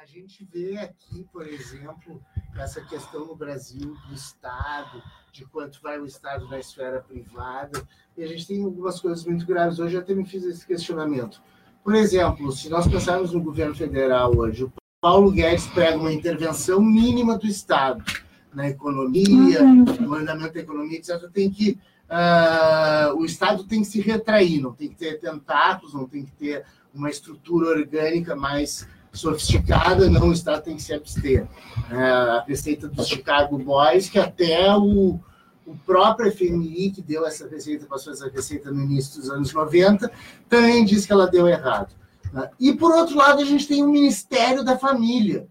A 0.00 0.04
gente 0.04 0.44
vê 0.44 0.76
aqui, 0.76 1.26
por 1.32 1.46
exemplo, 1.46 2.20
essa 2.56 2.80
questão 2.82 3.26
no 3.26 3.34
Brasil 3.34 3.96
do 4.08 4.14
Estado, 4.14 5.02
de 5.32 5.46
quanto 5.46 5.80
vai 5.80 5.98
o 5.98 6.04
Estado 6.04 6.48
na 6.48 6.58
esfera 6.58 7.00
privada, 7.00 7.86
e 8.16 8.22
a 8.22 8.26
gente 8.26 8.46
tem 8.46 8.62
algumas 8.62 9.00
coisas 9.00 9.24
muito 9.24 9.46
graves. 9.46 9.78
Hoje 9.78 9.94
eu 9.94 10.00
até 10.00 10.14
me 10.14 10.26
fiz 10.26 10.44
esse 10.44 10.66
questionamento. 10.66 11.40
Por 11.82 11.94
exemplo, 11.94 12.52
se 12.52 12.68
nós 12.68 12.86
pensarmos 12.86 13.32
no 13.32 13.42
governo 13.42 13.74
federal 13.74 14.36
hoje, 14.36 14.64
o 14.64 14.72
Paulo 15.00 15.30
Guedes 15.30 15.66
prega 15.68 15.96
uma 15.96 16.12
intervenção 16.12 16.82
mínima 16.82 17.38
do 17.38 17.46
Estado 17.46 18.04
na 18.52 18.68
economia, 18.68 19.62
no 19.62 20.14
andamento 20.14 20.54
da 20.54 20.60
economia, 20.60 20.98
etc., 20.98 21.30
tem 21.32 21.50
que 21.50 21.78
ah, 22.10 23.12
o 23.16 23.24
Estado 23.24 23.62
tem 23.62 23.82
que 23.82 23.86
se 23.86 24.00
retrair, 24.00 24.60
não 24.60 24.72
tem 24.72 24.88
que 24.88 24.96
ter 24.96 25.20
tentáculos, 25.20 25.94
não 25.94 26.08
tem 26.08 26.24
que 26.24 26.32
ter 26.32 26.64
uma 26.92 27.08
estrutura 27.08 27.70
orgânica 27.70 28.34
mais 28.34 28.86
sofisticada, 29.12 30.10
não, 30.10 30.28
o 30.28 30.32
Estado 30.32 30.62
tem 30.62 30.76
que 30.76 30.82
se 30.82 30.92
abster. 30.92 31.46
É, 31.90 31.96
a 31.96 32.44
receita 32.46 32.88
dos 32.88 33.06
Chicago 33.06 33.58
Boys, 33.58 34.08
que 34.08 34.18
até 34.18 34.74
o, 34.76 35.20
o 35.64 35.76
próprio 35.86 36.32
FMI, 36.32 36.90
que 36.90 37.00
deu 37.00 37.24
essa 37.24 37.48
receita, 37.48 37.86
passou 37.86 38.12
essa 38.12 38.28
receita 38.28 38.72
no 38.72 38.82
início 38.82 39.20
dos 39.20 39.30
anos 39.30 39.52
90, 39.52 40.10
também 40.48 40.84
diz 40.84 41.06
que 41.06 41.12
ela 41.12 41.28
deu 41.28 41.46
errado. 41.46 41.94
né? 42.32 42.50
E, 42.58 42.72
por 42.72 42.92
outro 42.92 43.16
lado, 43.16 43.40
a 43.40 43.44
gente 43.44 43.68
tem 43.68 43.84
o 43.84 43.88
Ministério 43.88 44.64
da 44.64 44.76
Família, 44.76 45.46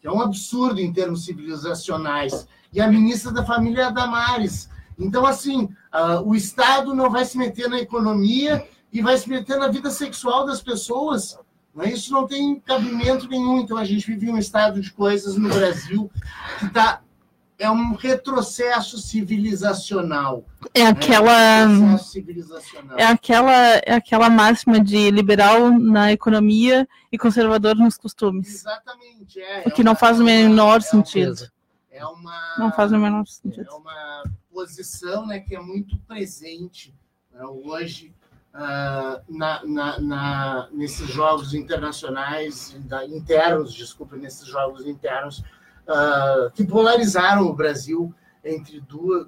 que 0.00 0.06
é 0.06 0.10
um 0.10 0.22
absurdo 0.22 0.80
em 0.80 0.92
termos 0.92 1.24
civilizacionais, 1.24 2.46
e 2.72 2.80
a 2.80 2.88
ministra 2.88 3.30
da 3.30 3.44
Família 3.44 3.82
é 3.82 3.84
a 3.84 3.90
Damares. 3.90 4.70
Então, 4.98 5.26
assim, 5.26 5.68
ah, 5.92 6.20
o 6.22 6.34
Estado 6.34 6.94
não 6.94 7.10
vai 7.10 7.24
se 7.24 7.36
meter 7.36 7.68
na 7.68 7.78
economia 7.78 8.66
e 8.90 9.02
vai 9.02 9.16
se 9.18 9.28
meter 9.28 9.58
na 9.58 9.68
vida 9.68 9.90
sexual 9.90 10.46
das 10.46 10.62
pessoas. 10.62 11.38
Né? 11.74 11.92
Isso 11.92 12.12
não 12.12 12.26
tem 12.26 12.58
cabimento 12.60 13.28
nenhum. 13.28 13.58
Então, 13.58 13.76
a 13.76 13.84
gente 13.84 14.06
vive 14.06 14.30
um 14.30 14.38
estado 14.38 14.80
de 14.80 14.90
coisas 14.90 15.36
no 15.36 15.50
Brasil 15.50 16.10
que 16.58 16.70
tá, 16.70 17.02
é 17.58 17.70
um 17.70 17.94
retrocesso 17.94 18.98
civilizacional. 18.98 20.44
É 20.72 20.84
né? 20.84 20.90
aquela. 20.90 21.66
Um 21.66 21.80
retrocesso 21.80 22.10
civilizacional. 22.10 22.98
É 22.98 23.04
aquela, 23.04 23.52
é 23.52 23.94
aquela 23.94 24.30
máxima 24.30 24.80
de 24.80 25.10
liberal 25.10 25.70
na 25.70 26.10
economia 26.10 26.88
e 27.10 27.18
conservador 27.18 27.76
nos 27.76 27.98
costumes. 27.98 28.48
Exatamente. 28.48 29.40
É, 29.40 29.62
O 29.66 29.70
que 29.70 29.84
não 29.84 29.94
faz 29.94 30.18
o 30.18 30.24
menor 30.24 30.80
sentido. 30.80 31.50
É 31.90 32.04
uma, 32.06 32.54
Não 32.58 32.72
faz 32.72 32.90
o 32.90 32.98
menor 32.98 33.22
é 33.22 33.30
sentido. 33.30 33.68
uma 33.76 34.24
posição 34.52 35.26
né, 35.26 35.40
que 35.40 35.54
é 35.56 35.60
muito 35.60 35.96
presente 36.00 36.94
né, 37.32 37.44
hoje 37.44 38.14
ah, 38.54 39.22
na, 39.28 39.64
na, 39.64 39.98
na- 40.00 40.68
nesses 40.72 41.08
jogos 41.08 41.54
internacionais, 41.54 42.76
da- 42.80 43.06
internos, 43.06 43.72
desculpa, 43.72 44.16
nesses 44.16 44.46
jogos 44.46 44.86
internos, 44.86 45.42
ah, 45.88 46.50
que 46.54 46.64
polarizaram 46.64 47.46
o 47.46 47.54
Brasil 47.54 48.14
entre 48.44 48.80
duas, 48.80 49.26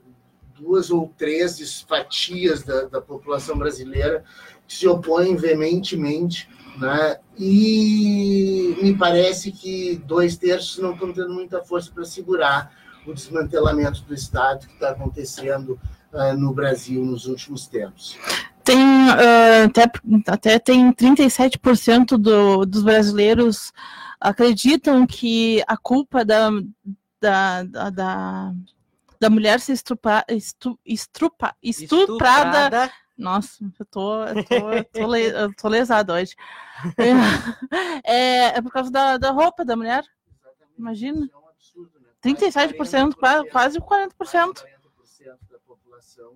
duas 0.55 0.91
ou 0.91 1.13
três 1.17 1.81
fatias 1.83 2.63
da, 2.63 2.85
da 2.85 3.01
população 3.01 3.57
brasileira 3.57 4.23
que 4.69 4.75
se 4.75 4.87
opõem 4.87 5.37
veementemente. 5.37 6.49
Né? 6.79 7.19
E 7.39 8.77
me 8.83 8.97
parece 8.99 9.53
que 9.53 9.97
dois 10.05 10.37
terços 10.37 10.79
não 10.79 10.93
estão 10.93 11.13
tendo 11.13 11.33
muita 11.33 11.63
força 11.63 11.91
para 11.93 12.05
segurar 12.05 12.84
o 13.07 13.13
desmantelamento 13.15 14.03
do 14.03 14.15
Estado 14.15 14.67
que 14.67 14.73
está 14.75 14.91
acontecendo 14.91 15.79
ah, 16.13 16.33
no 16.35 16.53
Brasil 16.53 17.05
nos 17.05 17.27
últimos 17.27 17.67
tempos. 17.67 18.17
Tem 18.63 18.79
ah, 19.11 19.65
até, 19.65 19.85
até 20.29 20.59
tem 20.59 20.93
37% 20.93 22.17
do, 22.17 22.65
dos 22.65 22.83
brasileiros 22.83 23.73
acreditam 24.21 25.07
que 25.07 25.63
a 25.67 25.77
culpa 25.77 26.25
da, 26.25 26.49
da, 27.21 27.63
da, 27.65 27.91
da, 27.91 28.53
da 29.21 29.31
mulher 29.31 29.61
ser 29.61 29.75
estupa, 29.75 30.25
estu, 30.29 30.79
estrupa, 30.85 31.55
estuprada. 31.63 32.91
Nossa, 33.17 33.65
eu 33.79 33.87
tô, 33.87 34.25
eu 34.25 34.45
tô, 34.45 34.71
eu 34.73 34.85
tô, 34.85 35.07
le- 35.07 35.31
eu 35.31 35.55
tô 35.55 35.69
lesada 35.69 36.15
hoje. 36.15 36.35
É, 38.05 38.59
é 38.59 38.63
por 38.63 38.73
causa 38.73 38.91
da, 38.91 39.17
da 39.17 39.31
roupa 39.31 39.65
da 39.65 39.77
mulher. 39.77 40.05
Imagina. 40.77 41.25
Isso 41.25 41.35
é 41.35 41.39
um 41.39 41.49
absurdo, 41.49 42.01
né? 42.01 42.09
37%, 42.25 43.15
quase, 43.15 43.49
quase 43.51 43.79
40%. 43.79 44.13
40% 44.19 44.65
da 45.51 45.59
população 45.67 46.33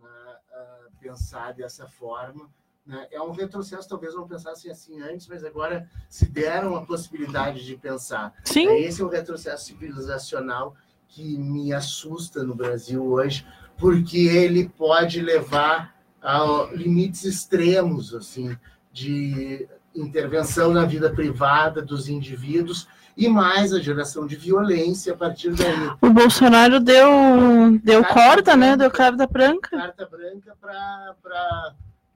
né, 0.00 0.08
ah, 0.52 0.86
pensar 0.98 1.52
dessa 1.52 1.86
forma. 1.86 2.48
né? 2.86 3.06
É 3.10 3.20
um 3.20 3.32
retrocesso, 3.32 3.88
talvez 3.88 4.14
não 4.14 4.26
pensassem 4.26 4.70
assim 4.70 5.00
antes, 5.02 5.28
mas 5.28 5.44
agora 5.44 5.88
se 6.08 6.26
deram 6.26 6.74
a 6.74 6.86
possibilidade 6.86 7.64
de 7.64 7.76
pensar. 7.76 8.34
Sim, 8.44 8.68
Esse 8.78 9.02
é 9.02 9.04
o 9.04 9.08
retrocesso 9.08 9.66
civilizacional 9.66 10.74
que 11.08 11.38
me 11.38 11.72
assusta 11.72 12.42
no 12.42 12.54
Brasil 12.54 13.04
hoje, 13.04 13.46
porque 13.76 14.18
ele 14.18 14.68
pode 14.68 15.20
levar 15.20 15.94
a 16.20 16.68
limites 16.72 17.24
extremos 17.24 18.14
assim 18.14 18.58
de 18.92 19.68
intervenção 19.96 20.72
na 20.72 20.84
vida 20.84 21.10
privada 21.10 21.82
dos 21.82 22.08
indivíduos 22.08 22.86
e 23.16 23.28
mais 23.28 23.72
a 23.72 23.80
geração 23.80 24.26
de 24.26 24.36
violência 24.36 25.14
a 25.14 25.16
partir 25.16 25.50
daí. 25.50 25.90
o 26.00 26.10
Bolsonaro 26.10 26.78
deu, 26.78 27.78
deu 27.82 28.04
corda, 28.04 28.54
né? 28.54 28.76
Deu 28.76 28.90
carta 28.90 29.26
branca 29.26 29.70
Carta 29.70 30.06
branca 30.06 30.54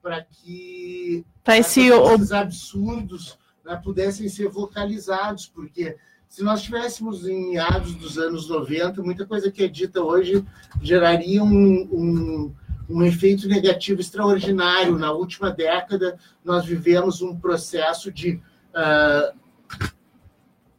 para 0.01 0.21
que 0.29 1.25
para 1.43 1.57
esse 1.57 1.87
esses 1.87 2.31
absurdos 2.31 3.37
né, 3.65 3.79
pudessem 3.83 4.29
ser 4.29 4.47
vocalizados, 4.47 5.47
porque 5.47 5.95
se 6.27 6.43
nós 6.43 6.59
estivéssemos 6.59 7.27
em 7.27 7.51
meados 7.51 7.93
dos 7.95 8.17
anos 8.17 8.47
90, 8.47 9.01
muita 9.03 9.25
coisa 9.25 9.51
que 9.51 9.63
é 9.63 9.67
dita 9.67 10.01
hoje 10.01 10.45
geraria 10.81 11.43
um, 11.43 11.49
um, 11.91 12.55
um 12.91 13.03
efeito 13.03 13.47
negativo 13.47 14.01
extraordinário. 14.01 14.97
Na 14.97 15.11
última 15.11 15.49
década, 15.49 16.17
nós 16.43 16.65
vivemos 16.65 17.21
um 17.21 17.35
processo 17.35 18.11
de 18.11 18.41
ah, 18.73 19.33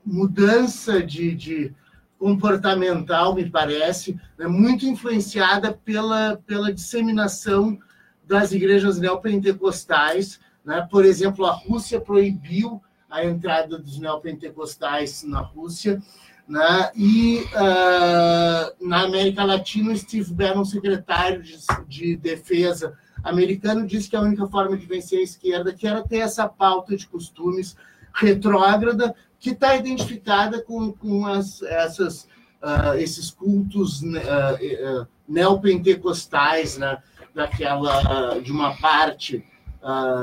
mudança 0.04 1.02
de, 1.02 1.34
de 1.34 1.74
comportamental, 2.18 3.34
me 3.34 3.48
parece, 3.48 4.18
né, 4.38 4.46
muito 4.46 4.86
influenciada 4.86 5.72
pela, 5.72 6.40
pela 6.46 6.72
disseminação 6.72 7.78
das 8.24 8.52
igrejas 8.52 8.98
neopentecostais. 8.98 10.40
Né? 10.64 10.86
Por 10.90 11.04
exemplo, 11.04 11.46
a 11.46 11.52
Rússia 11.52 12.00
proibiu 12.00 12.80
a 13.10 13.24
entrada 13.24 13.78
dos 13.78 13.98
neopentecostais 13.98 15.22
na 15.24 15.40
Rússia. 15.40 16.00
Né? 16.48 16.90
E 16.96 17.44
ah, 17.54 18.72
na 18.80 19.02
América 19.02 19.44
Latina, 19.44 19.96
Steve 19.96 20.32
Bannon, 20.32 20.64
secretário 20.64 21.42
de, 21.42 21.56
de 21.88 22.16
defesa 22.16 22.98
americano, 23.22 23.86
disse 23.86 24.10
que 24.10 24.16
a 24.16 24.20
única 24.20 24.46
forma 24.46 24.76
de 24.76 24.84
vencer 24.84 25.20
a 25.20 25.22
esquerda 25.22 25.72
que 25.72 25.86
era 25.86 26.02
ter 26.02 26.18
essa 26.18 26.48
pauta 26.48 26.96
de 26.96 27.06
costumes 27.06 27.76
retrógrada 28.12 29.14
que 29.38 29.50
está 29.50 29.76
identificada 29.76 30.60
com, 30.60 30.92
com 30.92 31.24
as, 31.26 31.62
essas, 31.62 32.28
ah, 32.60 32.96
esses 32.98 33.30
cultos 33.30 34.02
ah, 34.04 34.56
eh, 34.60 35.06
neopentecostais, 35.26 36.76
né, 36.76 36.98
daquela, 37.34 38.38
de 38.40 38.52
uma 38.52 38.76
parte 38.76 39.42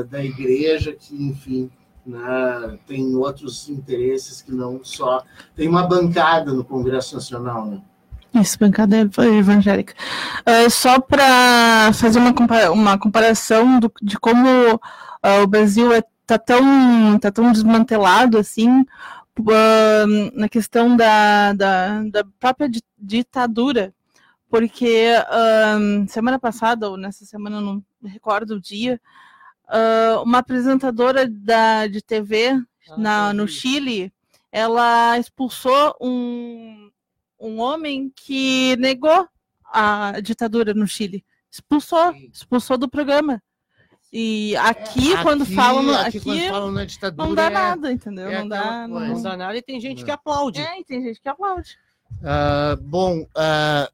da 0.10 0.24
igreja 0.24 0.94
que, 0.94 1.16
enfim, 1.16 1.72
né, 2.10 2.78
tem 2.88 3.16
outros 3.16 3.70
interesses 3.70 4.42
que 4.42 4.52
não 4.52 4.82
só. 4.84 5.24
Tem 5.56 5.68
uma 5.68 5.88
bancada 5.88 6.52
no 6.54 6.64
Congresso 6.64 7.16
Nacional, 7.16 7.66
né? 7.66 7.82
Isso, 8.34 8.60
bancada 8.60 8.96
evangélica. 8.98 9.94
Ah, 10.46 10.70
só 10.70 11.00
para 11.00 11.92
fazer 11.94 12.20
uma, 12.20 12.34
compara- 12.34 12.72
uma 12.72 12.98
comparação 12.98 13.80
do- 13.80 13.92
de 14.02 14.20
como 14.20 14.48
ah, 15.22 15.42
o 15.44 15.48
Brasil 15.48 15.92
está 15.94 16.38
tão, 16.38 17.18
tá 17.20 17.32
tão 17.32 17.52
desmantelado 17.52 18.38
assim, 18.38 18.86
ah, 19.52 20.06
na 20.36 20.48
questão 20.48 20.96
da, 20.96 21.54
da, 21.54 22.04
da 22.04 22.24
própria 22.40 22.70
di- 22.70 22.84
ditadura, 23.00 23.94
porque 24.50 25.08
semana 26.08 26.38
passada, 26.40 26.90
ou 26.90 26.98
nessa 26.98 27.26
semana, 27.26 27.60
não 27.62 27.84
recordo 28.04 28.56
o 28.56 28.62
dia, 28.62 29.00
uh, 29.70 30.24
uma 30.24 30.40
apresentadora 30.40 31.28
da, 31.30 31.88
de 31.88 32.02
TV 32.02 32.50
ah, 32.50 32.98
na, 32.98 33.34
no 33.34 33.48
Chile, 33.48 34.12
ela 34.52 35.18
expulsou 35.18 35.96
um, 36.02 36.90
um 37.40 37.60
homem 37.60 38.12
que 38.16 38.76
negou 38.78 39.28
a 39.64 40.20
ditadura 40.22 40.74
no 40.74 40.88
Chile. 40.88 41.24
Expulsou, 41.52 42.14
expulsou 42.34 42.78
do 42.78 42.90
programa. 42.90 43.42
E 44.12 44.56
aqui, 44.58 45.14
é, 45.14 45.22
quando 45.22 45.46
falam 45.46 45.94
aqui, 45.94 46.18
aqui, 46.18 46.22
quando 46.22 46.50
falam 46.50 46.72
na 46.72 46.86
ditadura, 46.86 47.28
não 47.28 47.36
dá 47.36 47.44
é, 47.44 47.50
nada, 47.50 47.92
entendeu? 47.92 48.28
É 48.28 48.40
não, 48.40 48.48
dá, 48.48 48.88
não, 48.88 49.00
não, 49.00 49.22
dá 49.22 49.38
nada 49.38 49.56
e 49.56 49.62
tem 49.62 49.80
gente 49.80 50.04
que 50.04 50.10
aplaude. 50.10 50.60
É, 50.62 50.80
e 50.80 50.84
tem 50.84 51.04
gente 51.04 51.22
que 51.22 51.30
aplaude. 51.30 51.78
Uh, 52.14 52.82
bom, 52.82 53.22
uh, 53.22 53.94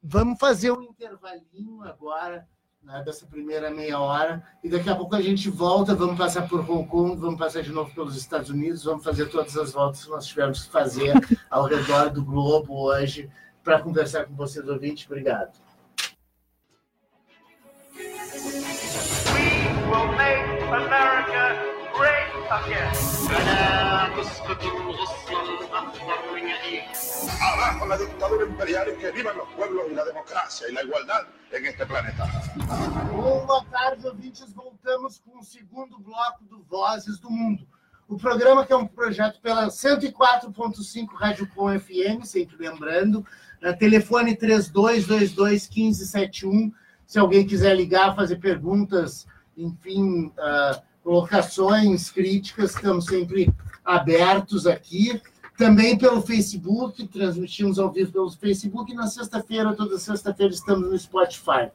vamos 0.00 0.38
fazer 0.38 0.70
um 0.70 0.82
intervalinho 0.82 1.82
agora 1.82 2.46
né, 2.90 3.02
dessa 3.04 3.26
primeira 3.26 3.70
meia 3.70 3.98
hora 3.98 4.42
e 4.62 4.68
daqui 4.68 4.90
a 4.90 4.96
pouco 4.96 5.14
a 5.14 5.22
gente 5.22 5.48
volta. 5.48 5.94
Vamos 5.94 6.18
passar 6.18 6.48
por 6.48 6.60
Hong 6.68 6.86
Kong, 6.86 7.20
vamos 7.20 7.38
passar 7.38 7.62
de 7.62 7.72
novo 7.72 7.94
pelos 7.94 8.16
Estados 8.16 8.50
Unidos, 8.50 8.84
vamos 8.84 9.04
fazer 9.04 9.26
todas 9.30 9.56
as 9.56 9.72
voltas 9.72 10.04
que 10.04 10.10
nós 10.10 10.26
tivemos 10.26 10.64
que 10.64 10.70
fazer 10.70 11.14
ao 11.48 11.66
redor 11.66 12.10
do 12.10 12.24
globo 12.24 12.74
hoje 12.86 13.30
para 13.62 13.80
conversar 13.80 14.26
com 14.26 14.34
vocês, 14.34 14.66
ouvintes. 14.68 15.06
Obrigado. 15.06 15.52
will 19.90 20.06
make 20.12 20.62
America 20.70 21.42
great 21.94 22.30
again. 22.50 23.10
Abajo 27.40 27.86
la 27.86 27.96
dictadura 27.96 28.46
imperial 28.46 28.88
y 28.88 29.00
que 29.00 29.10
vivan 29.10 29.36
los 29.36 29.48
pueblos 29.56 29.84
y 29.90 29.94
la 29.94 30.04
democracia 30.04 30.68
y 30.68 30.72
la 30.72 30.82
igualdad 30.82 31.26
en 31.52 31.66
este 31.66 31.86
planeta. 31.86 32.39
Boa 32.56 33.64
tarde, 33.70 34.06
ouvintes. 34.06 34.52
Voltamos 34.52 35.18
com 35.18 35.38
o 35.38 35.44
segundo 35.44 35.98
bloco 35.98 36.44
do 36.44 36.62
Vozes 36.68 37.20
do 37.20 37.30
Mundo. 37.30 37.64
O 38.08 38.16
programa 38.16 38.66
que 38.66 38.72
é 38.72 38.76
um 38.76 38.86
projeto 38.86 39.40
pela 39.40 39.68
104.5 39.68 41.08
Rádio 41.14 41.48
Com 41.54 41.68
FM, 41.78 42.24
sempre 42.24 42.56
lembrando, 42.58 43.24
telefone 43.78 44.34
3222 44.34 45.68
1571. 45.68 46.72
Se 47.06 47.18
alguém 47.20 47.46
quiser 47.46 47.76
ligar, 47.76 48.16
fazer 48.16 48.36
perguntas 48.36 49.28
enfim, 49.56 50.26
uh, 50.26 50.82
colocações, 51.04 52.10
críticas, 52.10 52.74
estamos 52.74 53.04
sempre 53.04 53.54
abertos 53.84 54.66
aqui. 54.66 55.20
Também 55.56 55.96
pelo 55.96 56.22
Facebook, 56.22 57.06
transmitimos 57.06 57.78
ao 57.78 57.92
vivo 57.92 58.10
pelo 58.10 58.30
Facebook, 58.30 58.90
e 58.90 58.94
na 58.94 59.06
sexta-feira, 59.06 59.74
toda 59.74 59.98
sexta-feira, 59.98 60.52
estamos 60.52 60.90
no 60.90 60.98
Spotify. 60.98 61.70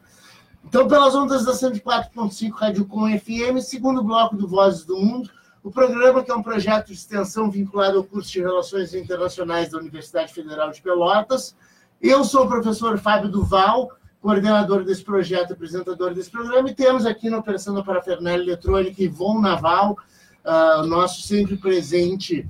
Então, 0.67 0.87
pelas 0.87 1.15
ondas 1.15 1.45
da 1.45 1.53
104.5 1.53 2.51
Rádio 2.51 2.85
Com 2.85 3.07
FM, 3.07 3.61
segundo 3.61 4.03
bloco 4.03 4.35
do 4.35 4.47
Vozes 4.47 4.83
do 4.83 4.97
Mundo, 4.97 5.29
o 5.63 5.71
programa, 5.71 6.23
que 6.23 6.31
é 6.31 6.35
um 6.35 6.43
projeto 6.43 6.87
de 6.87 6.93
extensão 6.93 7.49
vinculado 7.49 7.97
ao 7.97 8.03
curso 8.03 8.31
de 8.31 8.41
Relações 8.41 8.93
Internacionais 8.93 9.69
da 9.69 9.77
Universidade 9.77 10.33
Federal 10.33 10.71
de 10.71 10.81
Pelotas. 10.81 11.55
Eu 12.01 12.23
sou 12.23 12.45
o 12.45 12.47
professor 12.47 12.97
Fábio 12.97 13.29
Duval, 13.29 13.91
coordenador 14.21 14.83
desse 14.83 15.03
projeto, 15.03 15.53
apresentador 15.53 16.13
desse 16.13 16.31
programa, 16.31 16.69
e 16.69 16.75
temos 16.75 17.05
aqui 17.05 17.29
na 17.29 17.37
Operação 17.37 17.73
da 17.73 17.83
Parafernália 17.83 18.43
Eletrônica 18.43 19.01
Ivon 19.01 19.39
Naval, 19.39 19.95
uh, 20.43 20.85
nosso 20.85 21.21
sempre 21.21 21.57
presente 21.57 22.47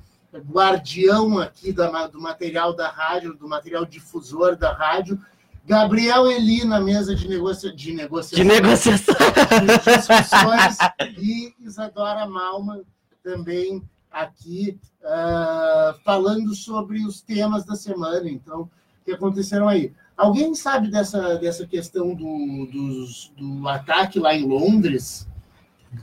guardião 0.51 1.39
aqui 1.39 1.71
da, 1.71 2.08
do 2.08 2.19
material 2.19 2.73
da 2.73 2.89
rádio, 2.89 3.36
do 3.36 3.47
material 3.47 3.86
difusor 3.86 4.56
da 4.56 4.73
rádio, 4.73 5.19
Gabriel 5.65 6.30
Eli 6.30 6.63
na 6.63 6.80
mesa 6.80 7.15
de, 7.15 7.28
negocia, 7.28 7.73
de 7.73 7.93
negociação. 7.93 8.38
De 8.38 8.43
negociação. 8.43 9.15
De 9.15 9.95
discussões, 9.97 10.78
e 11.17 11.54
Isadora 11.60 12.28
Malman 12.28 12.84
também 13.23 13.82
aqui 14.12 14.78
uh, 15.01 15.99
falando 16.04 16.54
sobre 16.54 17.04
os 17.04 17.21
temas 17.21 17.65
da 17.65 17.75
semana, 17.75 18.30
então, 18.30 18.69
que 19.04 19.12
aconteceram 19.12 19.67
aí. 19.67 19.91
Alguém 20.15 20.54
sabe 20.56 20.89
dessa, 20.89 21.36
dessa 21.36 21.65
questão 21.65 22.13
do, 22.13 22.67
dos, 22.71 23.34
do 23.36 23.67
ataque 23.67 24.19
lá 24.19 24.34
em 24.34 24.45
Londres? 24.45 25.28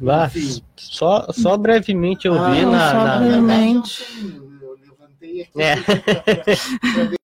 Lá, 0.00 0.30
só, 0.76 1.26
só 1.32 1.56
brevemente 1.56 2.26
eu 2.26 2.34
vi 2.34 2.60
ah, 2.60 2.66
na. 2.66 2.90
Só 2.90 3.04
na... 3.04 3.18
brevemente. 3.18 4.04
Eu 4.60 4.78
levantei 4.80 5.42
aqui 5.42 5.62
é. 5.62 5.76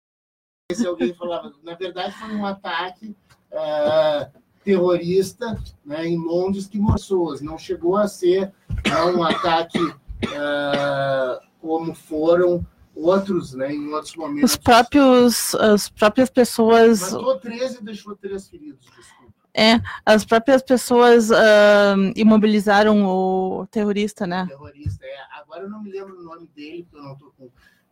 se 0.75 0.87
alguém 0.87 1.15
falava. 1.15 1.51
Na 1.63 1.75
verdade, 1.75 2.13
foi 2.13 2.29
um 2.35 2.45
ataque 2.45 3.17
uh, 3.51 4.31
terrorista 4.63 5.59
né, 5.83 6.07
em 6.07 6.19
Londres 6.19 6.67
que 6.67 6.79
pessoas. 6.79 7.41
Não 7.41 7.57
chegou 7.57 7.97
a 7.97 8.07
ser 8.07 8.53
né, 8.87 9.05
um 9.17 9.23
ataque 9.23 9.79
uh, 9.83 11.41
como 11.59 11.95
foram 11.95 12.67
outros, 12.95 13.55
né, 13.55 13.73
em 13.73 13.91
outros 13.95 14.15
momentos. 14.15 14.51
Os 14.51 14.57
próprios, 14.59 15.55
as 15.55 15.89
próprias 15.89 16.29
pessoas. 16.29 17.13
Matou 17.13 17.39
13 17.39 17.79
e 17.79 17.85
deixou 17.85 18.15
três 18.15 18.49
feridos, 18.49 18.85
desculpa. 18.95 19.33
É, 19.55 19.81
as 20.05 20.25
próprias 20.25 20.63
pessoas 20.63 21.31
uh, 21.31 21.35
imobilizaram 22.15 23.07
o 23.07 23.67
terrorista, 23.71 24.27
né? 24.27 24.45
O 24.45 24.49
terrorista, 24.49 25.05
é. 25.05 25.17
Agora 25.33 25.63
eu 25.63 25.71
não 25.71 25.83
me 25.83 25.91
lembro 25.91 26.21
o 26.21 26.23
nome 26.23 26.47
dele, 26.55 26.83
porque 26.83 26.99
eu 26.99 27.03
não 27.03 27.15
estou 27.15 27.33
com 27.39 27.51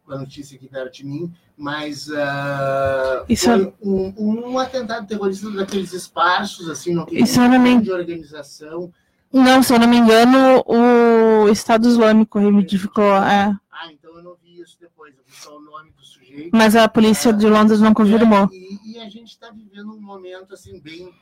a 0.09 0.19
notícia 0.19 0.57
aqui 0.57 0.69
perto 0.69 0.95
de 0.95 1.07
mim, 1.07 1.33
mas 1.57 2.09
uh, 2.09 3.25
Isso 3.29 3.45
foi 3.47 3.65
é... 3.65 3.73
um, 3.83 4.51
um, 4.53 4.59
atentado 4.59 5.07
terrorista 5.07 5.51
daqueles 5.51 5.93
esparsos, 5.93 6.69
assim, 6.69 6.95
não 6.95 7.05
tem 7.05 7.23
me... 7.59 7.81
de 7.83 7.93
organização. 7.93 8.93
Não, 9.33 9.63
se 9.63 9.73
eu 9.73 9.79
não 9.79 9.89
me 9.89 9.97
engano, 9.97 10.65
o 10.67 11.49
Estado 11.49 11.89
Islâmico 11.89 12.39
reivindicou. 12.39 13.17
É. 13.17 13.55
Ah, 13.71 13.93
então 13.93 14.17
eu 14.17 14.23
não 14.23 14.37
vi 14.43 14.61
isso 14.61 14.79
depois, 14.81 15.15
eu 15.17 15.25
vi 15.27 15.33
só 15.35 15.57
o 15.57 15.61
nome 15.61 15.91
do 15.91 16.05
sujeito. 16.05 16.51
Mas 16.53 16.77
a 16.77 16.89
polícia 16.89 17.33
de 17.33 17.47
Londres 17.47 17.81
não 17.81 17.93
confirmou. 17.93 18.45
É, 18.45 18.49
e, 18.53 18.93
e, 18.93 18.99
a 18.99 19.09
gente 19.09 19.31
está 19.31 19.51
vivendo 19.51 19.93
um 19.93 20.01
momento 20.01 20.55
assim 20.55 20.81
bem, 20.81 21.13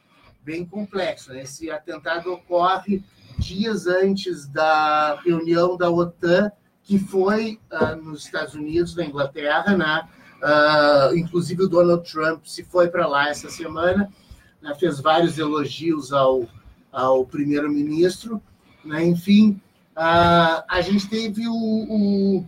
bem 0.44 0.64
complexo. 0.64 1.32
Né? 1.32 1.42
Esse 1.42 1.70
atentado 1.70 2.32
ocorre 2.32 3.02
dias 3.38 3.86
antes 3.86 4.46
da 4.46 5.18
reunião 5.24 5.76
da 5.76 5.90
OTAN, 5.90 6.52
que 6.84 6.98
foi 6.98 7.58
uh, 7.72 7.96
nos 7.96 8.26
Estados 8.26 8.54
Unidos, 8.54 8.94
na 8.94 9.04
Inglaterra, 9.04 9.76
né? 9.76 10.08
Uh, 10.42 11.16
inclusive 11.16 11.62
o 11.62 11.68
Donald 11.68 12.10
Trump 12.10 12.44
se 12.44 12.62
foi 12.62 12.88
para 12.88 13.06
lá 13.06 13.30
essa 13.30 13.48
semana, 13.48 14.12
né? 14.60 14.74
fez 14.74 15.00
vários 15.00 15.38
elogios 15.38 16.12
ao, 16.12 16.46
ao 16.92 17.24
primeiro-ministro, 17.24 18.42
né? 18.84 19.02
enfim, 19.02 19.58
uh, 19.96 20.62
a 20.68 20.80
gente 20.82 21.08
teve 21.08 21.48
o, 21.48 21.54
o, 21.54 22.46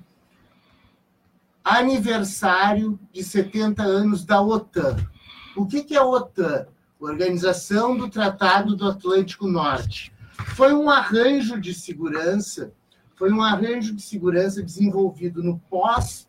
aniversário 1.64 2.98
de 3.10 3.24
70 3.24 3.82
anos 3.82 4.24
da 4.26 4.42
OTAN. 4.42 4.96
O 5.56 5.64
que, 5.64 5.82
que 5.82 5.94
é 5.94 5.98
a 5.98 6.04
OTAN? 6.04 6.66
Organização 7.00 7.96
do 7.96 8.10
Tratado 8.10 8.76
do 8.76 8.88
Atlântico 8.88 9.46
Norte. 9.46 10.12
Foi 10.54 10.74
um 10.74 10.90
arranjo 10.90 11.58
de 11.58 11.72
segurança, 11.72 12.72
foi 13.16 13.32
um 13.32 13.42
arranjo 13.42 13.94
de 13.94 14.02
segurança 14.02 14.62
desenvolvido 14.62 15.42
no 15.42 15.58
pós 15.70 16.28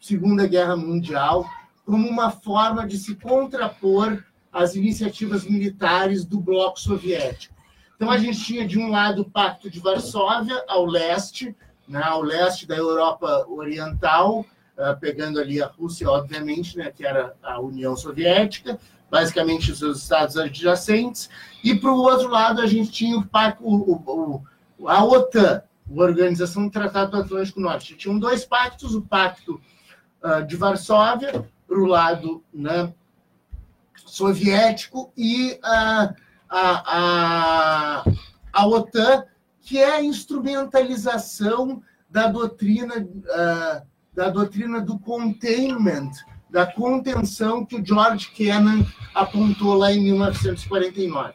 Segunda 0.00 0.46
Guerra 0.46 0.76
Mundial 0.76 1.48
como 1.86 2.08
uma 2.08 2.30
forma 2.30 2.86
de 2.86 2.98
se 2.98 3.14
contrapor 3.14 4.22
às 4.52 4.74
iniciativas 4.74 5.44
militares 5.44 6.24
do 6.24 6.40
bloco 6.40 6.78
soviético. 6.78 7.54
Então 7.96 8.10
a 8.10 8.18
gente 8.18 8.42
tinha 8.42 8.66
de 8.66 8.78
um 8.78 8.90
lado 8.90 9.22
o 9.22 9.30
Pacto 9.30 9.70
de 9.70 9.80
Varsóvia 9.80 10.62
ao 10.68 10.84
leste, 10.84 11.54
né, 11.88 12.02
ao 12.02 12.22
leste 12.22 12.66
da 12.66 12.76
Europa 12.76 13.46
Oriental, 13.48 14.40
uh, 14.40 14.98
pegando 15.00 15.38
ali 15.38 15.62
a 15.62 15.66
Rússia, 15.66 16.10
obviamente, 16.10 16.76
né, 16.76 16.90
que 16.90 17.06
era 17.06 17.34
a 17.42 17.60
União 17.60 17.96
Soviética, 17.96 18.78
basicamente 19.10 19.70
os 19.70 19.78
seus 19.78 20.02
estados 20.02 20.36
adjacentes, 20.36 21.30
e 21.62 21.74
para 21.74 21.92
o 21.92 22.02
outro 22.02 22.28
lado 22.28 22.60
a 22.60 22.66
gente 22.66 22.90
tinha 22.90 23.16
o, 23.16 23.24
o, 23.60 24.42
o, 24.78 24.88
a 24.88 25.04
OTAN, 25.04 25.62
a 25.88 26.02
Organização 26.02 26.64
do 26.64 26.70
Tratado 26.70 27.12
do 27.12 27.18
Atlântico 27.18 27.60
Norte. 27.60 27.96
Tinham 27.96 28.18
dois 28.18 28.44
pactos, 28.44 28.94
o 28.94 29.02
Pacto 29.02 29.60
uh, 30.22 30.44
de 30.46 30.56
Varsóvia, 30.56 31.48
para 31.66 31.78
o 31.78 31.86
lado 31.86 32.42
né, 32.52 32.92
soviético, 34.06 35.12
e 35.16 35.52
uh, 35.52 36.14
a, 36.48 36.82
a, 36.86 38.04
a 38.52 38.66
OTAN, 38.66 39.24
que 39.60 39.78
é 39.78 39.96
a 39.96 40.02
instrumentalização 40.02 41.82
da 42.08 42.28
doutrina 42.28 42.96
uh, 42.96 43.94
da 44.14 44.30
doutrina 44.30 44.80
do 44.80 44.98
containment, 44.98 46.10
da 46.48 46.64
contenção 46.64 47.66
que 47.66 47.74
o 47.74 47.84
George 47.84 48.30
Kennan 48.30 48.86
apontou 49.12 49.74
lá 49.74 49.92
em 49.92 50.00
1949. 50.00 51.34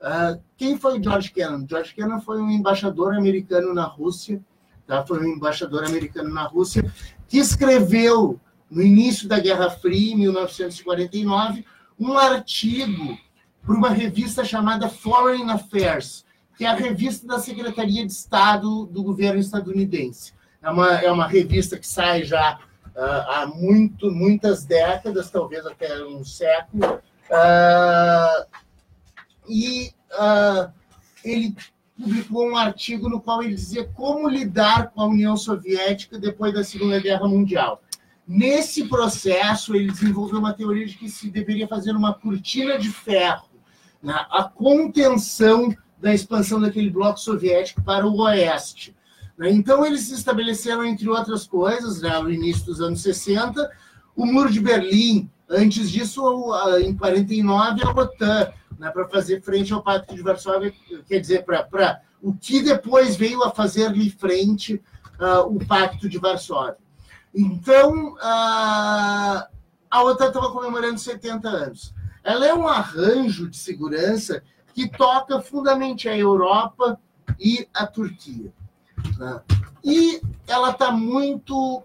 Ah, 0.00 0.38
quem 0.56 0.78
foi 0.78 1.02
George 1.02 1.32
Kennan? 1.32 1.66
George 1.68 1.94
Kennan 1.94 2.20
foi 2.20 2.40
um 2.40 2.50
embaixador 2.50 3.14
americano 3.14 3.72
na 3.72 3.84
Rússia, 3.84 4.40
tá? 4.86 5.04
foi 5.06 5.20
um 5.20 5.34
embaixador 5.34 5.84
americano 5.84 6.32
na 6.32 6.44
Rússia, 6.44 6.90
que 7.28 7.38
escreveu, 7.38 8.38
no 8.70 8.82
início 8.82 9.28
da 9.28 9.38
Guerra 9.38 9.70
Fria, 9.70 10.12
em 10.12 10.16
1949, 10.16 11.64
um 11.98 12.18
artigo 12.18 13.16
para 13.64 13.74
uma 13.74 13.90
revista 13.90 14.44
chamada 14.44 14.88
Foreign 14.88 15.50
Affairs, 15.50 16.24
que 16.56 16.64
é 16.64 16.68
a 16.68 16.74
revista 16.74 17.26
da 17.26 17.38
Secretaria 17.38 18.04
de 18.06 18.12
Estado 18.12 18.86
do 18.86 19.02
governo 19.02 19.40
estadunidense. 19.40 20.32
É 20.62 20.70
uma, 20.70 20.88
é 20.94 21.10
uma 21.10 21.26
revista 21.26 21.78
que 21.78 21.86
sai 21.86 22.24
já 22.24 22.58
uh, 22.94 23.30
há 23.30 23.46
muito, 23.46 24.10
muitas 24.10 24.64
décadas, 24.64 25.30
talvez 25.30 25.66
até 25.66 26.02
um 26.04 26.24
século, 26.24 26.94
uh, 26.94 28.46
e 29.48 29.92
uh, 30.12 30.70
ele 31.24 31.54
publicou 31.98 32.50
um 32.50 32.56
artigo 32.56 33.08
no 33.08 33.20
qual 33.20 33.42
ele 33.42 33.54
dizia 33.54 33.84
como 33.84 34.28
lidar 34.28 34.90
com 34.90 35.00
a 35.00 35.06
União 35.06 35.36
Soviética 35.36 36.18
depois 36.18 36.52
da 36.52 36.62
Segunda 36.62 37.00
Guerra 37.00 37.26
Mundial. 37.26 37.82
Nesse 38.26 38.84
processo, 38.84 39.74
ele 39.74 39.90
desenvolveu 39.90 40.38
uma 40.38 40.52
teoria 40.52 40.84
de 40.84 40.98
que 40.98 41.08
se 41.08 41.30
deveria 41.30 41.68
fazer 41.68 41.92
uma 41.92 42.12
cortina 42.12 42.78
de 42.78 42.90
ferro, 42.90 43.48
né? 44.02 44.26
a 44.30 44.42
contenção 44.44 45.74
da 46.00 46.12
expansão 46.12 46.60
daquele 46.60 46.90
bloco 46.90 47.18
soviético 47.18 47.82
para 47.82 48.06
o 48.06 48.20
oeste. 48.22 48.94
Né? 49.38 49.50
Então, 49.50 49.86
eles 49.86 50.10
estabeleceram, 50.10 50.84
entre 50.84 51.08
outras 51.08 51.46
coisas, 51.46 52.02
né, 52.02 52.18
no 52.18 52.30
início 52.30 52.66
dos 52.66 52.80
anos 52.80 53.00
60, 53.00 53.70
o 54.14 54.26
Muro 54.26 54.50
de 54.50 54.60
Berlim. 54.60 55.30
Antes 55.48 55.88
disso, 55.90 56.20
em 56.82 56.96
49, 56.96 57.84
a 57.84 57.90
OTAN, 57.90 58.52
né, 58.78 58.90
para 58.90 59.08
fazer 59.08 59.40
frente 59.42 59.72
ao 59.72 59.82
Pacto 59.82 60.14
de 60.14 60.22
Varsóvia, 60.22 60.72
quer 61.08 61.18
dizer, 61.20 61.44
para 61.44 62.00
o 62.22 62.34
que 62.34 62.62
depois 62.62 63.16
veio 63.16 63.42
a 63.42 63.50
fazer-lhe 63.50 64.10
frente 64.10 64.82
uh, 65.20 65.46
o 65.46 65.64
Pacto 65.64 66.08
de 66.08 66.18
Varsóvia. 66.18 66.76
Então, 67.34 68.14
uh, 68.14 69.46
a 69.90 70.02
OTAN 70.02 70.28
estava 70.28 70.50
comemorando 70.50 70.98
70 70.98 71.48
anos. 71.48 71.94
Ela 72.24 72.46
é 72.46 72.54
um 72.54 72.66
arranjo 72.66 73.48
de 73.48 73.56
segurança 73.56 74.42
que 74.74 74.88
toca 74.88 75.40
fundamentalmente 75.40 76.08
a 76.08 76.16
Europa 76.16 76.98
e 77.38 77.68
a 77.72 77.86
Turquia. 77.86 78.52
Né? 79.18 79.40
E 79.84 80.20
ela 80.46 80.70
está 80.70 80.90
muito 80.90 81.82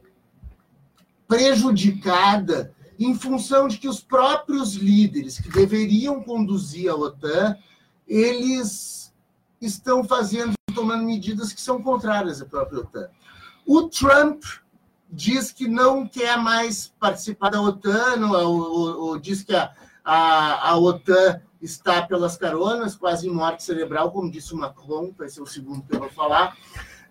prejudicada 1.28 2.74
em 3.06 3.16
função 3.16 3.68
de 3.68 3.78
que 3.78 3.88
os 3.88 4.00
próprios 4.00 4.76
líderes 4.76 5.40
que 5.40 5.50
deveriam 5.50 6.22
conduzir 6.22 6.90
a 6.90 6.96
OTAN, 6.96 7.58
eles 8.08 9.14
estão 9.60 10.04
fazendo, 10.04 10.54
tomando 10.74 11.04
medidas 11.04 11.54
que 11.54 11.62
são 11.62 11.82
contrárias 11.82 12.42
à 12.42 12.46
própria 12.46 12.80
OTAN. 12.80 13.10
O 13.66 13.84
Trump 13.84 14.44
diz 15.10 15.52
que 15.52 15.68
não 15.68 16.08
quer 16.08 16.38
mais 16.38 16.94
participar 17.00 17.50
da 17.50 17.62
OTAN, 17.62 18.28
ou, 18.28 18.72
ou, 18.72 19.02
ou 19.02 19.20
diz 19.20 19.44
que 19.44 19.56
a, 19.56 19.72
a, 20.04 20.70
a 20.70 20.78
OTAN 20.78 21.42
está 21.62 22.02
pelas 22.02 22.38
caronas, 22.38 22.96
quase 22.96 23.30
morte 23.30 23.64
cerebral, 23.64 24.12
como 24.12 24.32
disse 24.32 24.54
o 24.54 24.58
Macron, 24.58 25.14
vai 25.18 25.30
ser 25.30 25.42
o 25.42 25.46
segundo 25.46 25.84
que 25.84 25.96
eu 25.96 26.00
vou 26.00 26.10
falar. 26.10 26.56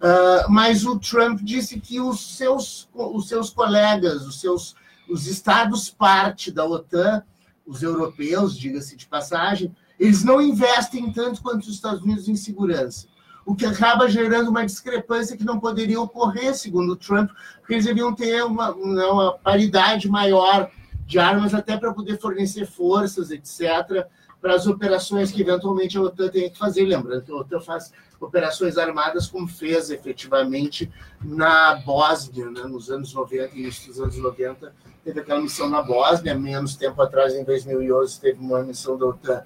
Uh, 0.00 0.50
mas 0.50 0.84
o 0.86 0.98
Trump 0.98 1.40
disse 1.42 1.78
que 1.78 2.00
os 2.00 2.36
seus, 2.36 2.88
os 2.94 3.28
seus 3.28 3.50
colegas, 3.50 4.26
os 4.26 4.40
seus 4.40 4.74
os 5.10 5.26
estados 5.26 5.90
parte 5.90 6.50
da 6.50 6.64
OTAN, 6.64 7.22
os 7.66 7.82
europeus, 7.82 8.56
diga-se 8.56 8.96
de 8.96 9.06
passagem, 9.06 9.74
eles 9.98 10.24
não 10.24 10.40
investem 10.40 11.12
tanto 11.12 11.42
quanto 11.42 11.62
os 11.62 11.74
Estados 11.74 12.02
Unidos 12.02 12.28
em 12.28 12.36
segurança. 12.36 13.06
O 13.44 13.54
que 13.54 13.66
acaba 13.66 14.08
gerando 14.08 14.48
uma 14.48 14.64
discrepância 14.64 15.36
que 15.36 15.44
não 15.44 15.58
poderia 15.58 16.00
ocorrer, 16.00 16.54
segundo 16.54 16.96
Trump, 16.96 17.30
porque 17.58 17.74
eles 17.74 17.84
deviam 17.84 18.14
ter 18.14 18.44
uma, 18.44 18.70
uma 18.72 19.32
paridade 19.38 20.08
maior 20.08 20.70
de 21.06 21.18
armas 21.18 21.52
até 21.52 21.76
para 21.76 21.92
poder 21.92 22.18
fornecer 22.18 22.66
forças, 22.66 23.30
etc., 23.30 24.06
para 24.40 24.54
as 24.54 24.66
operações 24.66 25.30
que 25.30 25.42
eventualmente 25.42 25.98
a 25.98 26.02
OTAN 26.02 26.28
tem 26.28 26.50
que 26.50 26.56
fazer. 26.56 26.86
Lembrando 26.86 27.22
que 27.22 27.32
a 27.32 27.36
OTAN 27.36 27.60
faz 27.60 27.92
operações 28.20 28.76
armadas, 28.76 29.26
como 29.26 29.48
fez 29.48 29.90
efetivamente 29.90 30.90
na 31.22 31.76
Bósnia, 31.76 32.50
né, 32.50 32.62
nos 32.64 32.90
anos 32.90 33.14
90, 33.14 33.56
início 33.56 33.88
dos 33.88 34.00
anos 34.00 34.16
90, 34.18 34.72
teve 35.02 35.20
aquela 35.20 35.40
missão 35.40 35.68
na 35.68 35.82
Bósnia, 35.82 36.34
menos 36.34 36.76
tempo 36.76 37.00
atrás, 37.00 37.34
em 37.34 37.42
2011, 37.44 38.20
teve 38.20 38.38
uma 38.38 38.62
missão 38.62 38.98
da 38.98 39.06
OTAN 39.06 39.42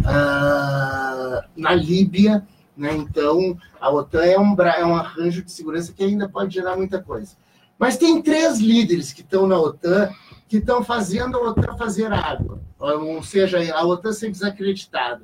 uh, 0.00 1.48
na 1.56 1.74
Líbia. 1.74 2.46
Né? 2.76 2.92
Então, 2.96 3.56
a 3.80 3.90
OTAN 3.90 4.24
é 4.24 4.38
um, 4.38 4.56
é 4.62 4.84
um 4.84 4.96
arranjo 4.96 5.42
de 5.42 5.52
segurança 5.52 5.92
que 5.92 6.02
ainda 6.02 6.28
pode 6.28 6.54
gerar 6.54 6.76
muita 6.76 7.02
coisa. 7.02 7.36
Mas 7.78 7.96
tem 7.96 8.22
três 8.22 8.58
líderes 8.58 9.12
que 9.12 9.20
estão 9.20 9.46
na 9.46 9.58
OTAN 9.58 10.10
que 10.48 10.58
estão 10.58 10.84
fazendo 10.84 11.36
a 11.36 11.50
OTAN 11.50 11.76
fazer 11.76 12.12
água, 12.12 12.60
ou 12.78 13.22
seja, 13.22 13.58
a 13.74 13.84
OTAN 13.84 14.12
ser 14.12 14.30
desacreditada. 14.30 15.22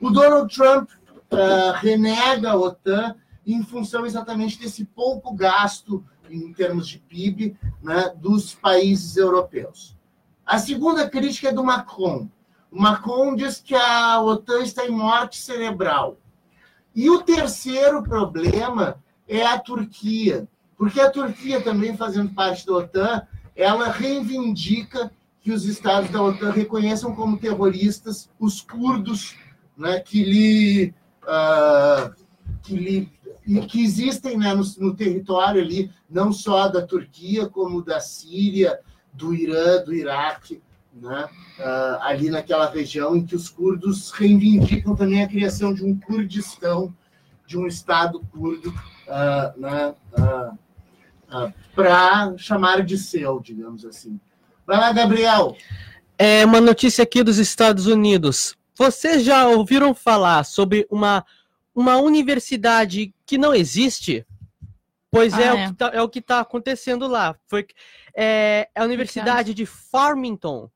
O 0.00 0.10
Donald 0.10 0.54
Trump 0.54 0.90
uh, 1.32 1.72
renega 1.76 2.52
a 2.52 2.56
OTAN 2.56 3.14
em 3.46 3.62
função 3.62 4.04
exatamente 4.04 4.58
desse 4.58 4.84
pouco 4.84 5.34
gasto 5.34 6.04
em 6.28 6.52
termos 6.52 6.86
de 6.86 6.98
PIB 6.98 7.56
né, 7.82 8.12
dos 8.16 8.54
países 8.54 9.16
europeus. 9.16 9.96
A 10.44 10.58
segunda 10.58 11.08
crítica 11.08 11.48
é 11.48 11.52
do 11.52 11.64
Macron. 11.64 12.28
O 12.70 12.80
Macron 12.80 13.34
diz 13.34 13.60
que 13.60 13.74
a 13.74 14.20
OTAN 14.20 14.62
está 14.62 14.86
em 14.86 14.90
morte 14.90 15.38
cerebral. 15.38 16.18
E 16.94 17.08
o 17.08 17.22
terceiro 17.22 18.02
problema 18.02 19.02
é 19.26 19.46
a 19.46 19.58
Turquia, 19.58 20.48
porque 20.76 21.00
a 21.00 21.10
Turquia, 21.10 21.60
também 21.60 21.96
fazendo 21.96 22.34
parte 22.34 22.66
da 22.66 22.72
OTAN, 22.74 23.26
ela 23.54 23.90
reivindica 23.90 25.10
que 25.40 25.52
os 25.52 25.64
estados 25.64 26.10
da 26.10 26.22
OTAN 26.22 26.50
reconheçam 26.50 27.14
como 27.14 27.38
terroristas 27.38 28.30
os 28.38 28.60
curdos 28.60 29.36
né, 29.76 30.00
que, 30.00 30.24
lhe, 30.24 30.94
uh, 31.28 32.14
que, 32.62 33.08
que 33.68 33.84
existem 33.84 34.38
né, 34.38 34.54
no, 34.54 34.64
no, 34.78 34.96
território 34.96 35.60
ali, 35.60 35.90
não 36.08 36.32
só 36.32 36.68
da 36.68 36.82
Turquia, 36.82 37.48
como 37.48 37.82
da 37.82 38.00
Síria, 38.00 38.80
do 39.12 39.34
Irã, 39.34 39.82
do 39.84 39.94
Iraque, 39.94 40.62
né, 40.94 41.28
uh, 41.58 42.02
ali 42.02 42.30
naquela 42.30 42.68
região 42.68 43.14
em 43.14 43.24
que 43.24 43.36
os 43.36 43.48
curdos 43.48 44.10
reivindicam 44.10 44.96
também 44.96 45.22
a 45.22 45.28
criação 45.28 45.72
de 45.72 45.84
um 45.84 45.98
Kurdistão, 45.98 46.94
de 47.46 47.58
um 47.58 47.66
Estado 47.66 48.20
curdo, 48.32 48.70
uh, 48.70 49.60
né, 49.60 49.94
ah, 51.30 51.52
para 51.74 52.36
chamar 52.38 52.82
de 52.82 52.96
seu, 52.96 53.38
digamos 53.40 53.84
assim. 53.84 54.18
Vai 54.66 54.78
lá, 54.78 54.92
Gabriel. 54.92 55.56
É 56.18 56.44
uma 56.44 56.60
notícia 56.60 57.04
aqui 57.04 57.22
dos 57.22 57.38
Estados 57.38 57.86
Unidos. 57.86 58.56
Vocês 58.78 59.24
já 59.24 59.48
ouviram 59.48 59.92
falar 59.92 60.44
sobre 60.44 60.86
uma, 60.88 61.26
uma 61.74 61.96
universidade 61.96 63.12
que 63.26 63.36
não 63.36 63.52
existe? 63.52 64.24
Pois 65.10 65.34
ah, 65.34 65.42
é, 65.42 65.46
é. 65.46 65.96
é, 65.96 66.02
o 66.02 66.08
que 66.08 66.20
está 66.20 66.36
tá 66.36 66.40
acontecendo 66.42 67.08
lá. 67.08 67.36
Foi, 67.48 67.66
é, 68.14 68.68
é 68.72 68.80
a 68.80 68.84
Universidade 68.84 69.52
de 69.52 69.66
Farmington, 69.66 70.70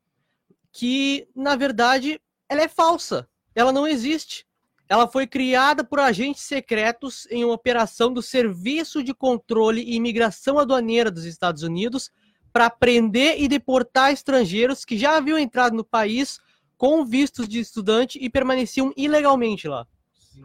que, 0.72 1.28
na 1.32 1.54
verdade, 1.54 2.20
ela 2.48 2.62
é 2.62 2.66
falsa. 2.66 3.28
Ela 3.54 3.70
não 3.70 3.86
existe. 3.86 4.44
Ela 4.88 5.06
foi 5.06 5.24
criada 5.24 5.84
por 5.84 6.00
agentes 6.00 6.42
secretos 6.42 7.28
em 7.30 7.44
uma 7.44 7.54
operação 7.54 8.12
do 8.12 8.20
Serviço 8.20 9.00
de 9.04 9.14
Controle 9.14 9.80
e 9.80 9.94
Imigração 9.94 10.58
Aduaneira 10.58 11.08
dos 11.08 11.24
Estados 11.24 11.62
Unidos 11.62 12.10
para 12.52 12.68
prender 12.68 13.40
e 13.40 13.46
deportar 13.46 14.12
estrangeiros 14.12 14.84
que 14.84 14.98
já 14.98 15.16
haviam 15.16 15.38
entrado 15.38 15.76
no 15.76 15.84
país 15.84 16.40
com 16.82 17.04
vistos 17.04 17.48
de 17.48 17.60
estudante 17.60 18.18
e 18.20 18.28
permaneciam 18.28 18.92
ilegalmente 18.96 19.68
lá. 19.68 19.86
Sim, 20.18 20.42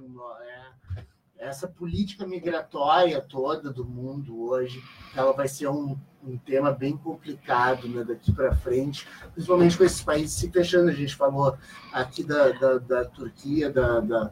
é. 0.95 1.03
essa 1.39 1.67
política 1.67 2.27
migratória 2.27 3.19
toda 3.19 3.73
do 3.73 3.83
mundo 3.83 4.39
hoje, 4.43 4.79
ela 5.15 5.33
vai 5.33 5.47
ser 5.47 5.67
um, 5.67 5.97
um 6.23 6.37
tema 6.37 6.71
bem 6.71 6.95
complicado 6.95 7.89
né, 7.89 8.03
daqui 8.03 8.31
para 8.31 8.53
frente, 8.53 9.07
principalmente 9.33 9.75
com 9.75 9.83
esses 9.83 10.03
países 10.03 10.33
se 10.33 10.51
fechando. 10.51 10.91
A 10.91 10.93
gente 10.93 11.15
falou 11.15 11.57
aqui 11.91 12.23
da, 12.23 12.51
da, 12.51 12.77
da 12.77 13.05
Turquia, 13.05 13.71
da, 13.71 13.99
da, 13.99 14.31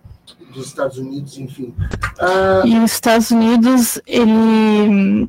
dos 0.54 0.68
Estados 0.68 1.00
Unidos, 1.00 1.39
enfim. 1.39 1.74
Uh... 2.20 2.68
E 2.68 2.78
os 2.84 2.91
Estados 2.91 3.32
Unidos, 3.32 4.00
ele, 4.06 5.28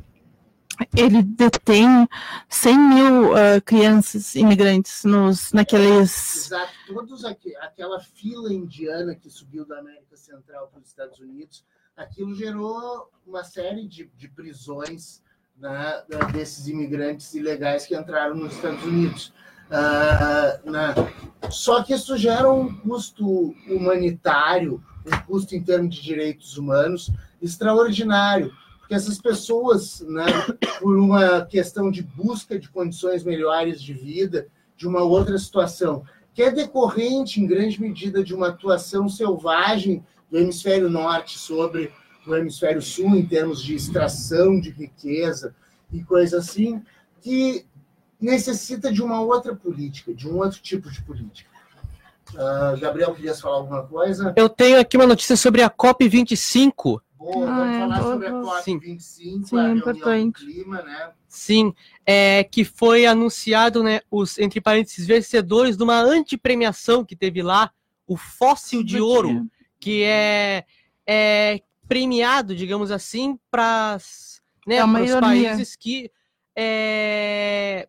ele 0.95 1.23
detém 1.23 2.07
100 2.49 2.77
mil 2.77 3.31
uh, 3.31 3.61
crianças 3.65 4.35
imigrantes 4.35 5.03
nos, 5.03 5.51
naqueles. 5.51 6.45
Exato, 6.47 6.73
todos 6.87 7.25
aqui, 7.25 7.55
aquela 7.57 7.99
fila 7.99 8.53
indiana 8.53 9.15
que 9.15 9.29
subiu 9.29 9.65
da 9.65 9.79
América 9.79 10.15
Central 10.15 10.67
para 10.67 10.81
os 10.81 10.87
Estados 10.87 11.19
Unidos, 11.19 11.65
aquilo 11.95 12.35
gerou 12.35 13.11
uma 13.25 13.43
série 13.43 13.87
de, 13.87 14.09
de 14.15 14.27
prisões 14.27 15.21
né, 15.57 16.03
desses 16.31 16.67
imigrantes 16.67 17.33
ilegais 17.33 17.85
que 17.85 17.95
entraram 17.95 18.35
nos 18.35 18.53
Estados 18.53 18.83
Unidos. 18.83 19.33
Uh, 19.67 20.71
né? 20.71 20.93
Só 21.49 21.83
que 21.83 21.93
isso 21.93 22.15
gera 22.17 22.51
um 22.51 22.73
custo 22.73 23.53
humanitário, 23.67 24.81
um 25.05 25.25
custo 25.25 25.55
em 25.55 25.63
termos 25.63 25.95
de 25.95 26.01
direitos 26.01 26.57
humanos 26.57 27.11
extraordinário, 27.41 28.53
porque 28.87 28.95
essas 28.95 29.19
pessoas, 29.19 29.99
né, 29.99 30.23
por 30.79 30.97
uma 30.97 31.45
questão 31.45 31.91
de 31.91 32.01
busca 32.01 32.57
de 32.57 32.69
condições 32.69 33.21
melhores 33.21 33.81
de 33.81 33.93
vida, 33.93 34.47
de 34.77 34.87
uma 34.87 35.03
outra 35.03 35.37
situação, 35.37 36.05
que 36.33 36.41
é 36.41 36.49
decorrente, 36.49 37.41
em 37.41 37.45
grande 37.45 37.81
medida, 37.81 38.23
de 38.23 38.33
uma 38.33 38.47
atuação 38.47 39.09
selvagem 39.09 40.05
do 40.31 40.37
hemisfério 40.37 40.89
norte 40.89 41.37
sobre 41.37 41.91
o 42.25 42.33
hemisfério 42.33 42.81
sul, 42.81 43.13
em 43.13 43.25
termos 43.25 43.61
de 43.61 43.75
extração 43.75 44.57
de 44.57 44.69
riqueza 44.69 45.53
e 45.91 46.01
coisa 46.01 46.37
assim, 46.37 46.81
que 47.21 47.65
necessita 48.21 48.89
de 48.89 49.03
uma 49.03 49.19
outra 49.19 49.53
política, 49.53 50.13
de 50.13 50.29
um 50.29 50.37
outro 50.37 50.61
tipo 50.61 50.89
de 50.89 51.01
política. 51.01 51.49
Uh, 52.33 52.79
Gabriel, 52.79 53.13
querias 53.13 53.41
falar 53.41 53.57
alguma 53.57 53.83
coisa? 53.83 54.33
Eu 54.37 54.47
tenho 54.47 54.79
aqui 54.79 54.95
uma 54.95 55.07
notícia 55.07 55.35
sobre 55.35 55.61
a 55.61 55.69
COP25. 55.69 57.01
Boa, 57.17 57.49
Ah, 57.49 57.57
vamos 57.57 57.75
é, 57.75 57.79
falar 57.79 57.99
boa, 57.99 58.11
sobre 58.13 58.27
a 58.27 58.31
boa. 58.31 58.61
COP25, 58.63 58.99
Sim, 58.99 59.57
a 59.57 59.61
reunião 59.61 59.77
importante. 59.77 60.45
do 60.45 60.51
clima, 60.51 60.81
né? 60.83 61.11
Sim, 61.27 61.73
é, 62.05 62.43
que 62.43 62.63
foi 62.63 63.05
anunciado, 63.05 63.83
né, 63.83 64.01
os, 64.09 64.37
entre 64.37 64.61
parênteses, 64.61 65.05
vencedores 65.07 65.75
de 65.75 65.83
uma 65.83 65.99
antipremiação 65.99 67.03
que 67.03 67.15
teve 67.15 67.41
lá, 67.41 67.71
o 68.05 68.15
Fóssil 68.15 68.83
de 68.83 69.01
Ouro, 69.01 69.49
que 69.79 70.03
é, 70.03 70.63
é 71.05 71.61
premiado, 71.87 72.55
digamos 72.55 72.91
assim, 72.91 73.37
para 73.49 73.97
né, 74.65 74.77
É 74.77 74.85
os 74.85 75.19
países 75.19 75.75
que. 75.75 76.11
É, 76.55 77.87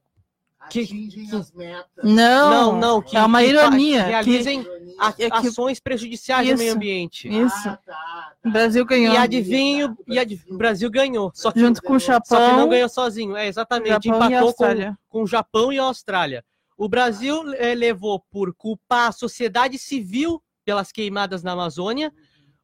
Que- 0.68 0.80
Atingem 0.80 1.26
que- 1.26 1.36
as 1.36 1.52
metas. 1.52 1.86
não, 2.04 2.50
Não, 2.50 2.78
não, 2.80 3.02
que, 3.02 3.16
é 3.16 3.22
uma 3.24 3.40
que 3.40 3.46
ironia. 3.48 3.98
que 3.98 4.04
que- 4.04 4.10
realizem 4.10 4.60
Ironia. 4.60 4.94
a- 4.98 5.14
é 5.18 5.30
que- 5.30 5.46
ações 5.48 5.80
prejudiciais 5.80 6.46
ao 6.48 6.54
Isso. 6.54 6.62
meio 6.62 6.74
ambiente. 6.74 7.28
Isso. 7.28 7.68
Ah, 7.68 7.76
tá, 7.84 7.92
tá. 7.92 8.32
O 8.44 8.50
Brasil 8.50 8.84
ganhou. 8.84 9.14
E 9.14 9.16
adivinho, 9.16 9.96
e 10.06 10.18
adiv- 10.18 10.44
o 10.50 10.56
Brasil 10.56 10.90
ganhou. 10.90 11.30
Só 11.34 11.50
que, 11.52 11.60
Junto 11.60 11.82
com 11.82 11.94
o 11.94 12.00
só 12.00 12.20
que 12.20 12.28
Japão, 12.30 12.56
não 12.56 12.68
ganhou 12.68 12.88
sozinho. 12.88 13.36
É, 13.36 13.46
exatamente. 13.48 14.04
Japão 14.06 14.30
e 14.30 14.34
empatou 14.34 14.54
com, 14.54 14.64
com 15.08 15.22
o 15.22 15.26
Japão 15.26 15.72
e 15.72 15.78
a 15.78 15.84
Austrália. 15.84 16.44
O 16.76 16.88
Brasil 16.88 17.42
eh, 17.54 17.74
levou 17.74 18.20
por 18.30 18.54
culpar 18.54 19.08
a 19.08 19.12
sociedade 19.12 19.76
civil 19.78 20.40
pelas 20.64 20.92
queimadas 20.92 21.42
na 21.42 21.52
Amazônia, 21.52 22.12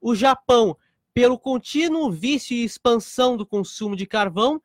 o 0.01 0.15
Japão 0.15 0.77
pelo 1.13 1.39
contínuo 1.39 2.11
vício 2.11 2.55
e 2.55 2.65
expansão 2.65 3.37
do 3.37 3.47
consumo 3.47 3.95
de 3.97 4.07
carvão, 4.07 4.61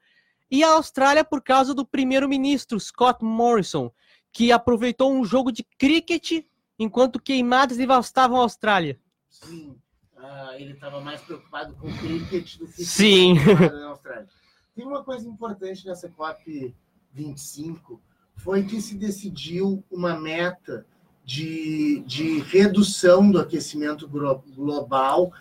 e 0.50 0.64
a 0.64 0.72
Austrália 0.72 1.24
por 1.24 1.42
causa 1.42 1.74
do 1.74 1.86
primeiro-ministro 1.86 2.80
Scott 2.80 3.24
Morrison, 3.24 3.92
que 4.32 4.52
aproveitou 4.52 5.12
um 5.12 5.24
jogo 5.24 5.52
de 5.52 5.64
cricket 5.78 6.46
enquanto 6.78 7.20
queimadas 7.20 7.78
devastavam 7.78 8.38
a 8.38 8.44
Austrália. 8.44 9.00
Sim, 9.30 9.76
ah, 10.18 10.54
ele 10.58 10.74
estava 10.74 11.02
mais 11.02 11.22
preocupado 11.22 11.76
com 11.76 11.88
o 11.88 11.98
cricket 11.98 12.58
do 12.58 12.68
que 12.68 12.84
Sim. 12.84 13.36
com 13.36 13.76
a 13.76 13.90
Austrália. 13.90 14.28
Tem 14.76 14.86
uma 14.86 15.04
coisa 15.04 15.28
importante 15.28 15.86
nessa 15.86 16.10
COP 16.10 16.76
25, 17.12 18.02
foi 18.36 18.64
que 18.64 18.80
se 18.80 18.96
decidiu 18.96 19.84
uma 19.92 20.18
meta 20.18 20.86
de, 21.26 22.02
de 22.08 22.40
redução 22.40 23.30
do 23.30 23.40
aquecimento 23.40 24.08
global 24.08 25.32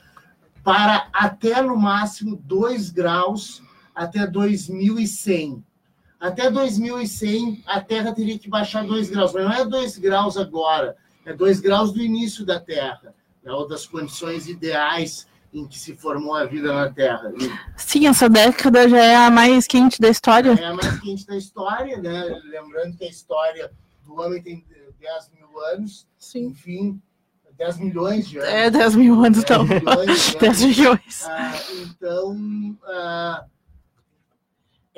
para 0.62 1.08
até 1.12 1.62
no 1.62 1.76
máximo 1.76 2.36
2 2.36 2.90
graus 2.90 3.62
até 3.98 4.26
2100. 4.26 5.64
Até 6.20 6.50
2100, 6.50 7.62
a 7.66 7.80
Terra 7.80 8.12
teria 8.12 8.38
que 8.38 8.48
baixar 8.48 8.84
2 8.84 9.10
graus, 9.10 9.32
mas 9.32 9.44
não 9.44 9.52
é 9.52 9.64
2 9.64 9.98
graus 9.98 10.36
agora, 10.36 10.96
é 11.24 11.32
2 11.32 11.60
graus 11.60 11.92
do 11.92 12.00
início 12.00 12.44
da 12.44 12.58
Terra, 12.58 13.14
né, 13.42 13.52
ou 13.52 13.68
das 13.68 13.86
condições 13.86 14.48
ideais 14.48 15.26
em 15.52 15.66
que 15.66 15.78
se 15.78 15.94
formou 15.94 16.34
a 16.34 16.44
vida 16.44 16.72
na 16.72 16.90
Terra. 16.92 17.32
E 17.38 17.50
Sim, 17.80 18.06
essa 18.06 18.28
década 18.28 18.88
já 18.88 19.02
é 19.02 19.16
a 19.16 19.30
mais 19.30 19.66
quente 19.66 20.00
da 20.00 20.08
história. 20.08 20.50
é 20.60 20.64
a 20.66 20.74
mais 20.74 21.00
quente 21.00 21.26
da 21.26 21.36
história, 21.36 21.96
né? 21.98 22.24
Lembrando 22.44 22.96
que 22.96 23.04
a 23.04 23.08
história 23.08 23.70
do 24.04 24.14
homem 24.20 24.42
tem 24.42 24.64
10 25.00 25.30
mil 25.36 25.60
anos, 25.72 26.06
Sim. 26.18 26.46
enfim, 26.48 27.00
10 27.56 27.78
milhões 27.78 28.28
de 28.28 28.38
anos. 28.38 28.50
É 28.50 28.70
10 28.70 28.96
mil 28.96 29.14
anos, 29.24 29.42
10 29.42 29.44
então. 29.44 29.64
milhões 29.64 30.26
de 30.32 30.38
10 30.38 30.42
anos. 30.62 30.76
milhões. 30.76 31.24
Ah, 31.26 31.52
então, 31.82 32.76
ah, 32.84 33.44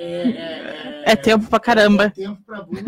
é, 0.03 1.03
é- 1.05 1.05
É 1.13 1.17
tempo 1.17 1.49
pra 1.49 1.59
caramba. 1.61 2.05
É 2.05 2.11
tempo 2.11 2.41
para 2.47 2.63
burro? 2.63 2.83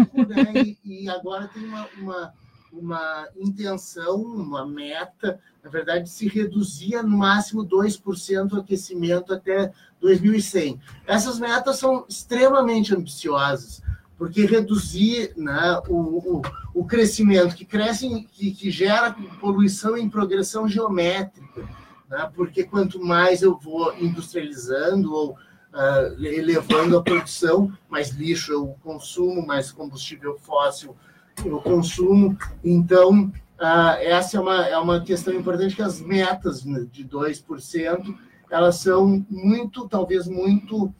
E, 0.55 0.79
e 0.85 1.09
agora 1.09 1.49
tem 1.49 1.65
uma, 1.65 1.89
uma, 1.99 2.35
uma 2.73 3.29
intenção, 3.37 4.17
uma 4.17 4.67
meta, 4.67 5.41
na 5.63 5.71
verdade, 5.71 6.05
de 6.05 6.11
se 6.11 6.29
reduzir 6.29 6.97
a 6.97 7.03
no 7.03 7.17
máximo 7.19 7.65
2% 7.65 8.53
o 8.53 8.61
aquecimento 8.61 9.33
até 9.35 9.73
2100. 10.01 10.81
Essas 11.07 11.39
metas 11.39 11.79
são 11.79 12.05
extremamente 12.09 12.95
ambiciosas, 12.95 13.83
porque 14.17 14.45
reduzir 14.47 15.33
né, 15.37 15.81
o, 15.89 16.39
o, 16.39 16.43
o 16.75 16.85
crescimento 16.85 17.55
que 17.55 17.65
cresce, 17.65 18.27
que, 18.33 18.53
que 18.53 18.71
gera 18.71 19.15
poluição 19.41 19.97
em 19.97 20.09
progressão 20.09 20.69
geométrica, 20.69 21.69
né? 22.09 22.31
porque 22.35 22.63
quanto 22.65 23.01
mais 23.05 23.43
eu 23.43 23.59
vou 23.59 23.95
industrializando 23.99 25.13
ou 25.13 25.37
ah, 25.73 26.12
elevando 26.18 26.97
a 26.97 27.03
produção, 27.03 27.73
mais 27.89 28.11
lixo 28.11 28.53
eu 28.53 28.77
consumo, 28.83 29.47
mais 29.47 29.73
combustível 29.73 30.37
fóssil 30.39 30.97
eu 31.45 31.61
consumo. 31.61 32.37
Então, 32.62 33.33
ah, 33.59 33.97
essa 34.01 34.37
é 34.37 34.41
uma, 34.41 34.66
é 34.66 34.77
uma 34.77 35.01
questão 35.01 35.33
importante, 35.33 35.77
que 35.77 35.83
as 35.83 36.01
metas 36.01 36.62
de 36.62 37.05
2%, 37.05 38.14
elas 38.51 38.77
são 38.77 39.25
muito, 39.31 39.89
talvez 39.89 40.27
muito 40.27 40.93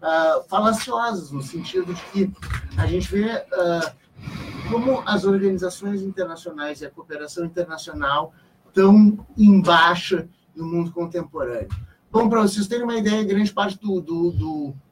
ah, 0.00 0.42
falaciosas, 0.48 1.30
no 1.30 1.42
sentido 1.42 1.92
de 1.92 2.02
que 2.12 2.32
a 2.76 2.86
gente 2.86 3.10
vê 3.10 3.30
ah, 3.30 3.94
como 4.70 5.02
as 5.06 5.24
organizações 5.24 6.02
internacionais 6.02 6.80
e 6.80 6.86
a 6.86 6.90
cooperação 6.90 7.44
internacional 7.44 8.32
estão 8.68 9.26
em 9.36 9.60
baixa 9.60 10.28
no 10.54 10.64
mundo 10.64 10.92
contemporâneo. 10.92 11.68
Bom, 12.12 12.28
para 12.28 12.42
vocês 12.42 12.66
terem 12.66 12.84
uma 12.84 12.96
ideia, 12.96 13.22
grande 13.22 13.52
parte 13.52 13.78
do, 13.78 14.00
do, 14.00 14.32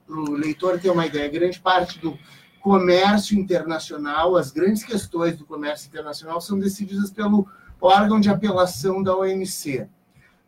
do 0.06 0.32
leitor 0.32 0.78
ter 0.78 0.90
uma 0.90 1.04
ideia, 1.04 1.28
grande 1.28 1.58
parte 1.58 1.98
do 1.98 2.16
comércio 2.60 3.36
internacional, 3.36 4.36
as 4.36 4.52
grandes 4.52 4.84
questões 4.84 5.36
do 5.36 5.44
comércio 5.44 5.88
internacional 5.88 6.40
são 6.40 6.58
decididas 6.58 7.10
pelo 7.10 7.48
órgão 7.80 8.20
de 8.20 8.30
apelação 8.30 9.02
da 9.02 9.16
OMC. 9.16 9.88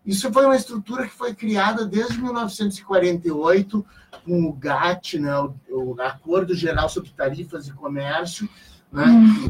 Isso 0.07 0.33
foi 0.33 0.47
uma 0.47 0.55
estrutura 0.55 1.09
que 1.09 1.13
foi 1.13 1.35
criada 1.35 1.85
desde 1.85 2.23
1948 2.23 3.85
com 4.25 4.45
o 4.45 4.53
GATT, 4.53 5.19
né, 5.19 5.35
o, 5.69 5.97
Acordo 6.01 6.55
Geral 6.55 6.89
sobre 6.89 7.11
Tarifas 7.11 7.67
e 7.67 7.73
Comércio, 7.73 8.49
né, 8.93 9.05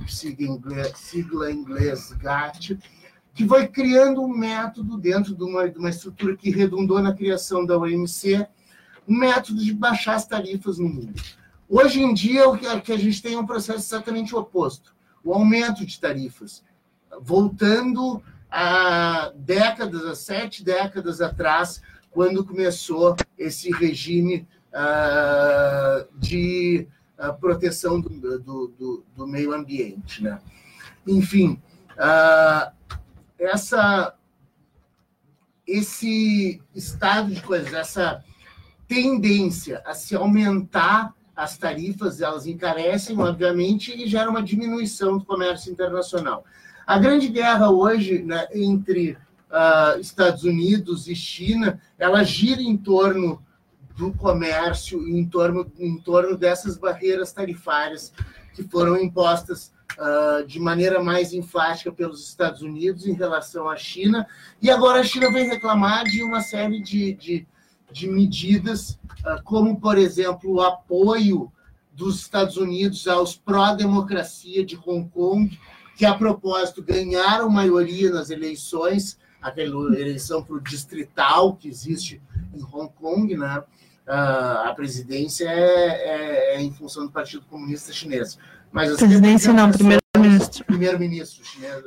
sigla 0.08 0.46
em 0.46 0.52
inglês, 0.52 0.92
sigla 0.96 1.52
em 1.52 1.56
inglês 1.56 2.12
GATT, 2.12 2.78
que 3.40 3.48
foi 3.48 3.66
criando 3.66 4.20
um 4.20 4.28
método 4.28 4.98
dentro 4.98 5.34
de 5.34 5.42
uma, 5.42 5.66
de 5.66 5.78
uma 5.78 5.88
estrutura 5.88 6.36
que 6.36 6.50
redundou 6.50 7.00
na 7.00 7.14
criação 7.14 7.64
da 7.64 7.78
OMC, 7.78 8.46
um 9.08 9.16
método 9.16 9.64
de 9.64 9.72
baixar 9.72 10.16
as 10.16 10.26
tarifas 10.26 10.78
no 10.78 10.86
mundo. 10.90 11.14
Hoje 11.66 12.02
em 12.02 12.12
dia, 12.12 12.46
o 12.46 12.58
que 12.58 12.92
a 12.92 12.98
gente 12.98 13.22
tem 13.22 13.32
é 13.32 13.38
um 13.38 13.46
processo 13.46 13.78
exatamente 13.78 14.36
oposto, 14.36 14.94
o 15.24 15.32
aumento 15.32 15.86
de 15.86 15.98
tarifas, 15.98 16.62
voltando 17.22 18.22
a 18.50 19.32
décadas, 19.34 20.04
a 20.04 20.14
sete 20.14 20.62
décadas 20.62 21.22
atrás, 21.22 21.80
quando 22.10 22.44
começou 22.44 23.16
esse 23.38 23.70
regime 23.72 24.46
ah, 24.70 26.04
de 26.18 26.86
ah, 27.16 27.32
proteção 27.32 27.98
do, 27.98 28.10
do, 28.38 28.68
do- 28.68 29.04
do 29.16 29.26
meio 29.26 29.54
ambiente. 29.54 30.22
Né? 30.22 30.38
Enfim, 31.06 31.58
ah, 31.96 32.72
essa, 33.40 34.14
esse 35.66 36.62
estado 36.74 37.34
de 37.34 37.40
coisas, 37.40 37.72
essa 37.72 38.22
tendência 38.86 39.82
a 39.86 39.94
se 39.94 40.14
aumentar 40.14 41.14
as 41.34 41.56
tarifas, 41.56 42.20
elas 42.20 42.46
encarecem, 42.46 43.18
obviamente, 43.18 43.92
e 43.92 44.06
gera 44.06 44.28
uma 44.28 44.42
diminuição 44.42 45.16
do 45.16 45.24
comércio 45.24 45.72
internacional. 45.72 46.44
A 46.86 46.98
grande 46.98 47.28
guerra 47.28 47.70
hoje 47.70 48.22
né, 48.22 48.46
entre 48.52 49.16
ah, 49.50 49.96
Estados 49.98 50.44
Unidos 50.44 51.08
e 51.08 51.14
China, 51.14 51.80
ela 51.98 52.22
gira 52.24 52.60
em 52.60 52.76
torno 52.76 53.42
do 53.96 54.12
comércio, 54.12 55.08
em 55.08 55.24
torno, 55.26 55.70
em 55.78 55.98
torno 55.98 56.36
dessas 56.36 56.76
barreiras 56.76 57.32
tarifárias 57.32 58.12
que 58.54 58.62
foram 58.64 58.98
impostas 58.98 59.72
ah, 59.98 60.42
de 60.46 60.58
maneira 60.60 61.02
mais 61.02 61.32
enfática 61.32 61.90
pelos 61.92 62.26
Estados 62.26 62.62
Unidos 62.62 63.06
em 63.06 63.12
relação 63.12 63.68
à 63.68 63.76
China, 63.76 64.26
e 64.60 64.70
agora 64.70 65.00
a 65.00 65.04
China 65.04 65.32
vem 65.32 65.48
reclamar 65.48 66.04
de 66.04 66.22
uma 66.22 66.40
série 66.40 66.80
de, 66.80 67.12
de, 67.14 67.46
de 67.90 68.08
medidas, 68.08 68.98
ah, 69.24 69.40
como, 69.44 69.80
por 69.80 69.98
exemplo, 69.98 70.54
o 70.54 70.60
apoio 70.60 71.50
dos 71.92 72.20
Estados 72.20 72.56
Unidos 72.56 73.06
aos 73.06 73.36
pró-democracia 73.36 74.64
de 74.64 74.76
Hong 74.86 75.08
Kong, 75.10 75.58
que, 75.96 76.06
a 76.06 76.14
propósito, 76.14 76.82
ganharam 76.82 77.50
maioria 77.50 78.10
nas 78.10 78.30
eleições, 78.30 79.18
aquela 79.42 79.98
eleição 79.98 80.42
para 80.42 80.56
o 80.56 80.60
distrital 80.60 81.54
que 81.56 81.68
existe 81.68 82.22
em 82.54 82.62
Hong 82.62 82.90
Kong, 82.94 83.36
né? 83.36 83.62
Ah, 84.06 84.68
a 84.68 84.74
presidência 84.74 85.46
é, 85.48 86.54
é- 86.54 86.56
é 86.56 86.62
em 86.62 86.72
função 86.72 87.04
do 87.04 87.12
Partido 87.12 87.44
Comunista 87.46 87.92
Chinês. 87.92 88.38
Mas 88.72 88.92
as 88.92 88.98
Presidência 88.98 89.52
não, 89.52 89.66
representações- 89.66 90.00
primeiro-ministro. 90.12 90.64
primeiro-ministro 90.64 91.44
chinês, 91.44 91.82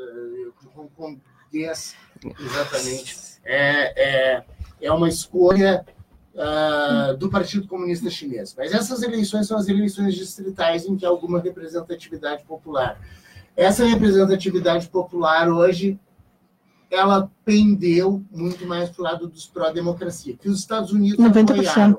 hongkonguês, 0.75 1.95
exatamente. 2.39 3.15
É, 3.45 4.35
é, 4.37 4.43
é 4.81 4.91
uma 4.91 5.07
escolha 5.07 5.85
uh, 6.33 7.15
do 7.17 7.29
Partido 7.29 7.67
Comunista 7.67 8.09
Chinês. 8.09 8.53
Mas 8.57 8.73
essas 8.73 9.01
eleições 9.01 9.47
são 9.47 9.57
as 9.57 9.67
eleições 9.67 10.15
distritais 10.15 10.85
em 10.85 10.95
que 10.95 11.05
há 11.05 11.09
alguma 11.09 11.39
representatividade 11.39 12.43
popular. 12.43 12.99
Essa 13.55 13.85
representatividade 13.85 14.87
popular 14.89 15.47
hoje 15.49 15.99
ela 16.89 17.29
pendeu 17.43 18.23
muito 18.31 18.65
mais 18.67 18.89
para 18.89 19.01
o 19.01 19.03
lado 19.03 19.27
dos 19.27 19.47
pró-democracia, 19.47 20.35
que 20.39 20.47
os 20.47 20.59
Estados 20.59 20.91
Unidos 20.91 21.17
90%. 21.17 21.49
apoiaram. 21.49 21.97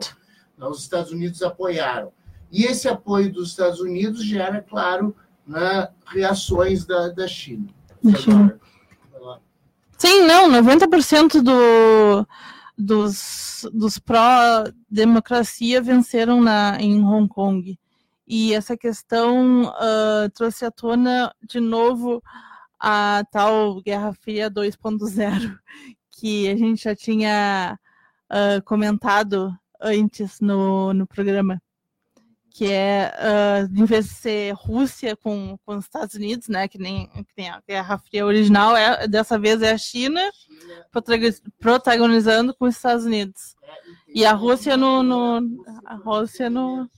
Os 0.70 0.82
Estados 0.82 1.10
Unidos 1.10 1.42
apoiaram. 1.42 2.12
E 2.50 2.64
esse 2.64 2.88
apoio 2.88 3.32
dos 3.32 3.50
Estados 3.50 3.80
Unidos 3.80 4.24
gera, 4.24 4.62
claro, 4.62 5.14
né, 5.46 5.88
reações 6.06 6.84
da, 6.84 7.08
da 7.08 7.26
China. 7.26 7.68
Sim, 9.96 10.22
não, 10.26 10.50
90% 10.50 11.40
do, 11.40 12.26
dos, 12.76 13.66
dos 13.72 13.98
pró-democracia 13.98 15.80
venceram 15.80 16.42
na, 16.42 16.76
em 16.80 17.02
Hong 17.02 17.28
Kong. 17.28 17.78
E 18.26 18.54
essa 18.54 18.76
questão 18.76 19.64
uh, 19.64 20.30
trouxe 20.34 20.64
à 20.64 20.70
tona 20.70 21.34
de 21.42 21.60
novo 21.60 22.22
a 22.78 23.24
tal 23.30 23.80
Guerra 23.82 24.12
Fria 24.12 24.50
2.0, 24.50 25.56
que 26.10 26.48
a 26.48 26.56
gente 26.56 26.84
já 26.84 26.94
tinha 26.94 27.78
uh, 28.30 28.62
comentado 28.64 29.50
antes 29.80 30.40
no, 30.40 30.92
no 30.92 31.06
programa, 31.06 31.62
que 32.54 32.70
é, 32.70 33.12
uh, 33.18 33.82
em 33.82 33.84
vez 33.84 34.06
de 34.06 34.14
ser 34.14 34.54
Rússia 34.54 35.16
com, 35.16 35.58
com 35.66 35.76
os 35.76 35.86
Estados 35.86 36.14
Unidos, 36.14 36.46
né, 36.46 36.68
que 36.68 36.78
nem, 36.78 37.08
que 37.08 37.32
nem 37.36 37.50
a 37.50 37.60
Guerra 37.66 37.98
Fria 37.98 38.24
original, 38.24 38.76
é, 38.76 39.08
dessa 39.08 39.36
vez 39.36 39.60
é 39.60 39.72
a 39.72 39.76
China, 39.76 40.20
protagonizando 41.58 42.54
com 42.54 42.66
os 42.66 42.76
Estados 42.76 43.04
Unidos. 43.04 43.56
E 44.08 44.24
a 44.24 44.32
Rússia 44.32 44.76
no, 44.76 45.02
no 45.02 45.64
a 45.84 45.96
Rússia 45.96 46.48
no 46.48 46.88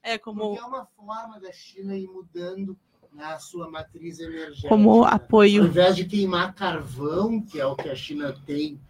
é 0.00 0.16
como 0.16 0.56
é 0.56 0.64
uma 0.64 0.86
forma 0.86 1.40
da 1.40 1.50
China 1.50 1.96
ir 1.96 2.06
mudando 2.06 2.78
na 3.12 3.40
sua 3.40 3.68
matriz 3.68 4.20
energética. 4.20 4.68
Como 4.68 5.02
apoio. 5.04 5.62
Ao 5.62 5.68
invés 5.68 5.96
de 5.96 6.04
queimar 6.04 6.54
carvão, 6.54 7.40
que 7.40 7.58
é 7.58 7.66
o 7.66 7.74
que 7.74 7.88
a 7.88 7.96
China 7.96 8.32
tem, 8.46 8.80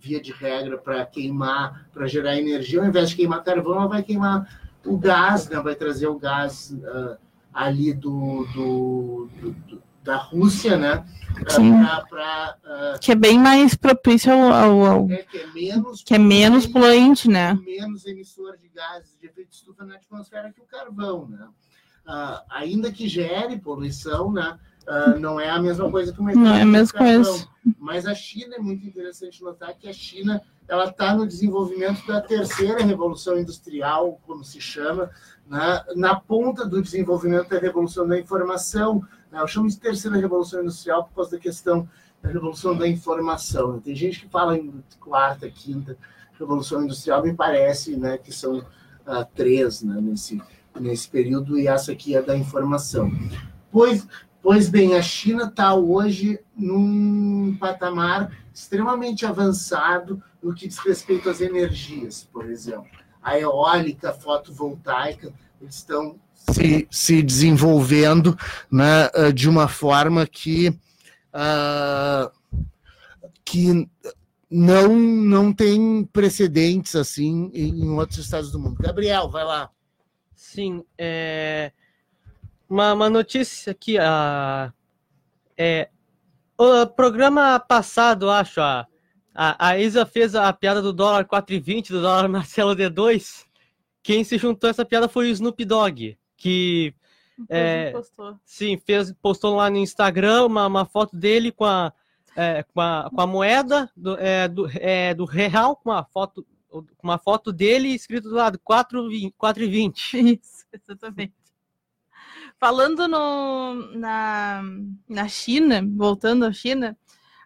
via 0.00 0.22
de 0.22 0.32
regra, 0.32 0.78
para 0.78 1.04
queimar, 1.04 1.90
para 1.92 2.06
gerar 2.06 2.38
energia, 2.38 2.80
ao 2.80 2.86
invés 2.86 3.10
de 3.10 3.16
queimar 3.16 3.44
carvão, 3.44 3.74
ela 3.74 3.88
vai 3.88 4.02
queimar 4.02 4.61
o 4.84 4.98
gás, 4.98 5.48
né? 5.48 5.60
vai 5.60 5.74
trazer 5.74 6.06
o 6.06 6.18
gás 6.18 6.70
uh, 6.70 7.16
ali 7.52 7.92
do, 7.92 8.46
do, 8.54 9.28
do, 9.40 9.82
da 10.02 10.16
Rússia, 10.16 10.76
né? 10.76 11.04
Pra, 11.44 12.04
pra, 12.08 12.56
uh, 12.64 13.00
que 13.00 13.12
é 13.12 13.14
bem 13.14 13.38
mais 13.38 13.74
propício 13.74 14.32
ao, 14.32 14.52
ao, 14.52 14.84
ao 14.84 15.10
é, 15.10 15.16
que 15.22 15.38
é 15.38 15.46
menos 15.46 16.02
que 16.02 16.14
é 16.14 16.18
menos 16.18 16.66
poluente, 16.66 17.28
né? 17.28 17.54
Menos 17.64 18.04
emissor 18.04 18.56
de 18.58 18.68
gases 18.68 19.16
de 19.18 19.26
efeito 19.26 19.50
de 19.50 19.56
estufa 19.56 19.84
na 19.84 19.94
atmosfera 19.94 20.52
que 20.52 20.60
o 20.60 20.66
carvão, 20.66 21.26
né? 21.28 21.48
uh, 22.06 22.42
ainda 22.50 22.92
que 22.92 23.08
gere 23.08 23.58
poluição, 23.58 24.32
né? 24.32 24.58
Uh, 24.82 25.18
não 25.18 25.38
é 25.38 25.48
a 25.48 25.60
mesma 25.60 25.90
coisa 25.90 26.12
que 26.12 26.20
uma 26.20 26.32
Não 26.32 26.54
é 26.54 26.62
a 26.62 26.66
mesma 26.66 26.98
coisa. 26.98 27.48
Mas 27.78 28.06
a 28.06 28.14
China 28.14 28.56
é 28.56 28.58
muito 28.58 28.84
interessante 28.86 29.42
notar 29.42 29.74
que 29.74 29.88
a 29.88 29.92
China 29.92 30.42
ela 30.68 30.86
está 30.86 31.14
no 31.14 31.26
desenvolvimento 31.26 32.06
da 32.06 32.20
terceira 32.20 32.82
revolução 32.82 33.38
industrial, 33.38 34.20
como 34.26 34.44
se 34.44 34.60
chama, 34.60 35.10
né? 35.46 35.84
na 35.94 36.18
ponta 36.18 36.64
do 36.66 36.82
desenvolvimento 36.82 37.48
da 37.48 37.58
revolução 37.58 38.06
da 38.06 38.18
informação. 38.18 39.06
Né? 39.30 39.40
Eu 39.40 39.46
chamo 39.46 39.68
de 39.68 39.78
terceira 39.78 40.16
revolução 40.16 40.62
industrial 40.62 41.04
por 41.04 41.14
causa 41.14 41.32
da 41.32 41.38
questão 41.38 41.88
da 42.22 42.30
revolução 42.30 42.76
da 42.76 42.88
informação. 42.88 43.80
Tem 43.80 43.94
gente 43.94 44.20
que 44.20 44.28
fala 44.28 44.56
em 44.56 44.82
quarta, 45.00 45.50
quinta 45.50 45.96
revolução 46.38 46.82
industrial, 46.82 47.22
me 47.22 47.34
parece 47.34 47.96
né, 47.96 48.18
que 48.18 48.32
são 48.32 48.58
uh, 48.58 49.24
três 49.34 49.82
né, 49.82 50.00
nesse, 50.00 50.40
nesse 50.78 51.08
período, 51.08 51.58
e 51.58 51.66
essa 51.66 51.92
aqui 51.92 52.16
é 52.16 52.22
da 52.22 52.36
informação. 52.36 53.10
Pois, 53.70 54.06
pois 54.42 54.68
bem, 54.68 54.94
a 54.96 55.02
China 55.02 55.44
está 55.44 55.74
hoje 55.74 56.40
num 56.56 57.56
patamar 57.58 58.36
extremamente 58.52 59.24
avançado 59.24 60.22
no 60.42 60.54
que 60.54 60.68
diz 60.68 60.78
respeito 60.78 61.30
às 61.30 61.40
energias, 61.40 62.28
por 62.32 62.50
exemplo. 62.50 62.90
A 63.22 63.38
eólica, 63.38 64.10
a 64.10 64.12
fotovoltaica, 64.12 65.32
eles 65.60 65.76
estão 65.76 66.18
se, 66.50 66.88
se 66.90 67.22
desenvolvendo 67.22 68.36
né, 68.70 69.08
de 69.32 69.48
uma 69.48 69.68
forma 69.68 70.26
que, 70.26 70.68
uh, 70.68 72.30
que 73.44 73.88
não, 74.50 74.94
não 74.96 75.52
tem 75.52 76.04
precedentes 76.12 76.96
assim 76.96 77.50
em 77.54 77.88
outros 77.90 78.18
estados 78.18 78.50
do 78.50 78.58
mundo. 78.58 78.82
Gabriel, 78.82 79.30
vai 79.30 79.44
lá. 79.44 79.70
Sim, 80.34 80.84
é... 80.98 81.72
uma, 82.72 82.94
uma 82.94 83.10
notícia 83.10 83.70
aqui, 83.72 83.98
a, 83.98 84.72
é, 85.58 85.90
o 86.56 86.86
programa 86.86 87.60
passado, 87.60 88.30
acho, 88.30 88.62
a, 88.62 88.86
a, 89.34 89.68
a 89.68 89.78
Isa 89.78 90.06
fez 90.06 90.34
a 90.34 90.50
piada 90.54 90.80
do 90.80 90.90
dólar 90.90 91.26
4,20, 91.26 91.90
do 91.90 92.00
dólar 92.00 92.28
Marcelo 92.30 92.74
D2, 92.74 93.44
quem 94.02 94.24
se 94.24 94.38
juntou 94.38 94.68
a 94.68 94.70
essa 94.70 94.86
piada 94.86 95.06
foi 95.06 95.28
o 95.28 95.32
Snoop 95.32 95.62
Dogg, 95.66 96.16
que 96.34 96.94
é, 97.50 97.92
sim, 98.42 98.78
fez, 98.78 99.12
postou 99.20 99.56
lá 99.56 99.68
no 99.68 99.76
Instagram 99.76 100.46
uma, 100.46 100.66
uma 100.66 100.86
foto 100.86 101.14
dele 101.14 101.52
com 101.52 101.66
a, 101.66 101.92
é, 102.34 102.62
com 102.62 102.80
a, 102.80 103.10
com 103.14 103.20
a 103.20 103.26
moeda 103.26 103.90
do, 103.94 104.18
é, 104.18 104.48
do, 104.48 104.70
é, 104.74 105.12
do 105.12 105.26
real, 105.26 105.76
com 105.76 105.92
a 105.92 106.04
foto 106.04 106.46
uma 107.02 107.18
foto 107.18 107.52
dele 107.52 107.88
escrito 107.88 108.30
do 108.30 108.34
lado 108.34 108.58
4,20. 108.58 110.38
Isso, 110.40 110.64
exatamente. 110.72 111.41
Falando 112.62 113.08
no, 113.08 113.74
na, 113.98 114.62
na 115.08 115.26
China, 115.26 115.82
voltando 115.96 116.44
à 116.44 116.52
China, 116.52 116.96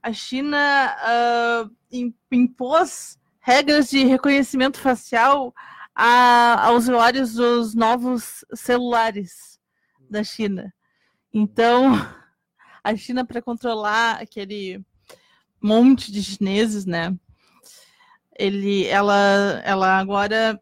a 0.02 0.12
China 0.12 0.94
uh, 1.64 1.74
impôs 2.30 3.18
regras 3.40 3.88
de 3.88 4.04
reconhecimento 4.04 4.78
facial 4.78 5.54
a, 5.94 6.66
a 6.66 6.72
usuários 6.72 7.32
dos 7.32 7.74
novos 7.74 8.44
celulares 8.52 9.58
da 10.10 10.22
China. 10.22 10.70
Então, 11.32 11.94
a 12.84 12.94
China, 12.94 13.24
para 13.24 13.40
controlar 13.40 14.20
aquele 14.20 14.84
monte 15.62 16.12
de 16.12 16.22
chineses, 16.22 16.84
né? 16.84 17.16
ele, 18.38 18.86
ela, 18.86 19.62
ela 19.64 19.98
agora 19.98 20.60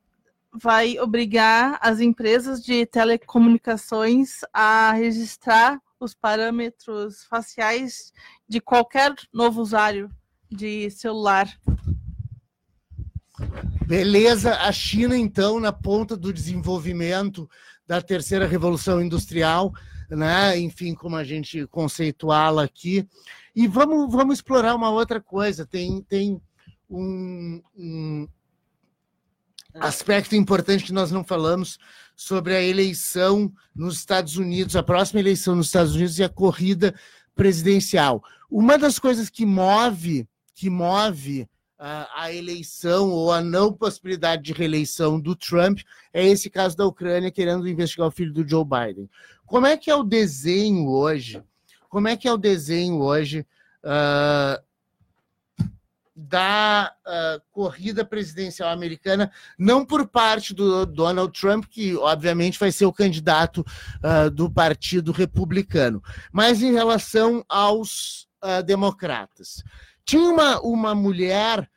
vai 0.54 0.98
obrigar 0.98 1.78
as 1.82 2.00
empresas 2.00 2.62
de 2.62 2.86
telecomunicações 2.86 4.40
a 4.52 4.92
registrar 4.92 5.80
os 5.98 6.14
parâmetros 6.14 7.24
faciais 7.24 8.12
de 8.48 8.60
qualquer 8.60 9.14
novo 9.32 9.60
usuário 9.60 10.10
de 10.50 10.90
celular. 10.90 11.48
Beleza, 13.86 14.54
a 14.54 14.70
China, 14.70 15.16
então, 15.16 15.58
na 15.58 15.72
ponta 15.72 16.16
do 16.16 16.32
desenvolvimento 16.32 17.48
da 17.86 18.00
terceira 18.00 18.46
revolução 18.46 19.02
industrial, 19.02 19.72
né? 20.08 20.58
Enfim, 20.58 20.94
como 20.94 21.16
a 21.16 21.24
gente 21.24 21.66
conceituá-la 21.66 22.64
aqui. 22.64 23.06
E 23.54 23.66
vamos, 23.66 24.10
vamos 24.12 24.36
explorar 24.36 24.74
uma 24.74 24.90
outra 24.90 25.20
coisa. 25.20 25.66
Tem, 25.66 26.00
tem 26.02 26.40
um, 26.88 27.60
um 27.76 28.28
aspecto 29.74 30.34
importante 30.36 30.84
que 30.84 30.92
nós 30.92 31.10
não 31.10 31.24
falamos 31.24 31.78
sobre 32.16 32.54
a 32.54 32.62
eleição 32.62 33.52
nos 33.74 33.96
Estados 33.98 34.36
Unidos, 34.36 34.76
a 34.76 34.82
próxima 34.82 35.20
eleição 35.20 35.54
nos 35.54 35.66
Estados 35.66 35.94
Unidos 35.94 36.18
e 36.18 36.24
a 36.24 36.28
corrida 36.28 36.94
presidencial. 37.34 38.22
Uma 38.50 38.78
das 38.78 38.98
coisas 38.98 39.28
que 39.28 39.44
move, 39.44 40.28
que 40.54 40.70
move 40.70 41.48
a, 41.78 42.08
a 42.22 42.32
eleição 42.32 43.10
ou 43.10 43.32
a 43.32 43.40
não 43.40 43.72
possibilidade 43.72 44.42
de 44.42 44.52
reeleição 44.52 45.20
do 45.20 45.34
Trump 45.34 45.80
é 46.12 46.24
esse 46.26 46.48
caso 46.48 46.76
da 46.76 46.86
Ucrânia 46.86 47.30
querendo 47.30 47.68
investigar 47.68 48.08
o 48.08 48.12
filho 48.12 48.32
do 48.32 48.48
Joe 48.48 48.64
Biden. 48.64 49.10
Como 49.44 49.66
é 49.66 49.76
que 49.76 49.90
é 49.90 49.94
o 49.94 50.04
desenho 50.04 50.88
hoje? 50.88 51.42
Como 51.88 52.08
é 52.08 52.16
que 52.16 52.28
é 52.28 52.32
o 52.32 52.38
desenho 52.38 53.00
hoje 53.00 53.46
uh, 53.84 54.62
da 56.14 56.92
uh, 57.04 57.42
corrida 57.50 58.04
presidencial 58.04 58.70
americana, 58.70 59.32
não 59.58 59.84
por 59.84 60.06
parte 60.06 60.54
do 60.54 60.86
Donald 60.86 61.38
Trump, 61.38 61.64
que 61.66 61.96
obviamente 61.96 62.58
vai 62.58 62.70
ser 62.70 62.86
o 62.86 62.92
candidato 62.92 63.66
uh, 64.02 64.30
do 64.30 64.48
Partido 64.48 65.10
Republicano, 65.10 66.02
mas 66.32 66.62
em 66.62 66.72
relação 66.72 67.44
aos 67.48 68.28
uh, 68.44 68.62
democratas. 68.62 69.64
Tinha 70.04 70.22
uma, 70.22 70.60
uma 70.60 70.94
mulher 70.94 71.68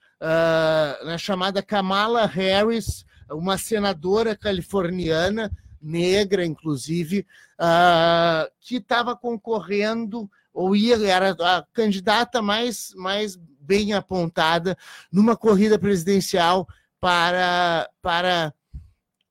né, 1.05 1.17
chamada 1.17 1.61
Kamala 1.61 2.25
Harris, 2.25 3.05
uma 3.31 3.57
senadora 3.57 4.35
californiana, 4.35 5.49
negra, 5.79 6.43
inclusive, 6.43 7.25
que 8.59 8.77
estava 8.77 9.15
concorrendo 9.15 10.29
ou 10.57 10.75
ia, 10.75 10.95
era 11.07 11.38
a 11.39 11.63
candidata 11.71 12.41
mais, 12.41 12.91
mais 12.95 13.39
bem 13.68 13.93
apontada 13.93 14.78
numa 15.11 15.36
corrida 15.36 15.78
presidencial 15.78 16.65
para, 16.99 17.89
para, 18.01 18.53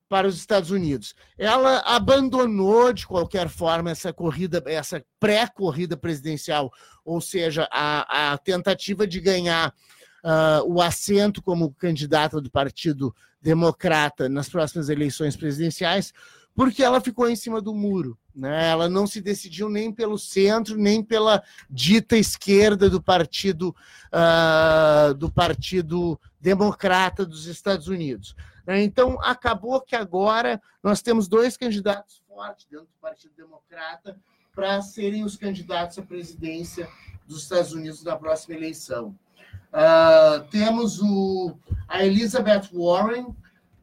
para 0.09 0.29
os 0.29 0.37
Estados 0.37 0.71
Unidos. 0.71 1.15
Ela 1.39 1.79
abandonou, 1.81 2.93
de 2.93 3.07
qualquer 3.07 3.49
forma, 3.49 3.91
essa 3.91 4.13
corrida, 4.13 4.63
essa 4.67 5.03
pré-corrida 5.19 5.97
presidencial, 5.97 6.71
ou 7.05 7.21
seja, 7.21 7.67
a, 7.73 8.33
a 8.33 8.39
tentativa 8.39 9.07
de 9.07 9.21
ganhar 9.21 9.75
uh, 10.23 10.63
o 10.67 10.83
assento 10.83 11.43
como 11.43 11.73
candidata 11.73 12.41
do 12.41 12.51
Partido 12.51 13.15
Democrata 13.41 14.29
nas 14.29 14.49
próximas 14.49 14.89
eleições 14.89 15.37
presidenciais, 15.37 16.13
porque 16.57 16.83
ela 16.83 17.03
ficou 17.03 17.29
em 17.29 17.37
cima 17.37 17.61
do 17.61 17.75
muro. 17.75 18.19
Né? 18.35 18.71
Ela 18.71 18.89
não 18.89 19.07
se 19.07 19.21
decidiu 19.21 19.69
nem 19.69 19.93
pelo 19.93 20.19
centro, 20.19 20.77
nem 20.77 21.03
pela 21.05 21.43
dita 21.69 22.17
esquerda 22.17 22.89
do 22.89 23.01
partido 23.01 23.77
uh, 24.11 25.15
do 25.15 25.31
Partido 25.31 26.19
Democrata 26.41 27.27
dos 27.27 27.45
Estados 27.47 27.89
Unidos. 27.89 28.35
Né? 28.67 28.83
Então, 28.83 29.19
acabou 29.23 29.81
que 29.83 29.95
agora 29.95 30.61
nós 30.83 31.03
temos 31.03 31.29
dois 31.29 31.59
candidatos 31.59 32.23
fortes 32.27 32.67
dentro 32.71 32.87
do 32.87 33.01
Partido 33.03 33.35
Democrata 33.37 34.19
para 34.55 34.81
serem 34.81 35.25
os 35.25 35.37
candidatos 35.37 35.99
à 35.99 36.03
presidência 36.03 36.89
dos 37.27 37.43
Estados 37.43 37.73
Unidos 37.73 38.03
na 38.03 38.17
próxima 38.17 38.57
eleição. 38.57 39.15
Uh, 39.73 40.43
temos 40.51 41.03
o, 41.03 41.55
a 41.87 42.03
Elizabeth 42.03 42.71
Warren, 42.73 43.37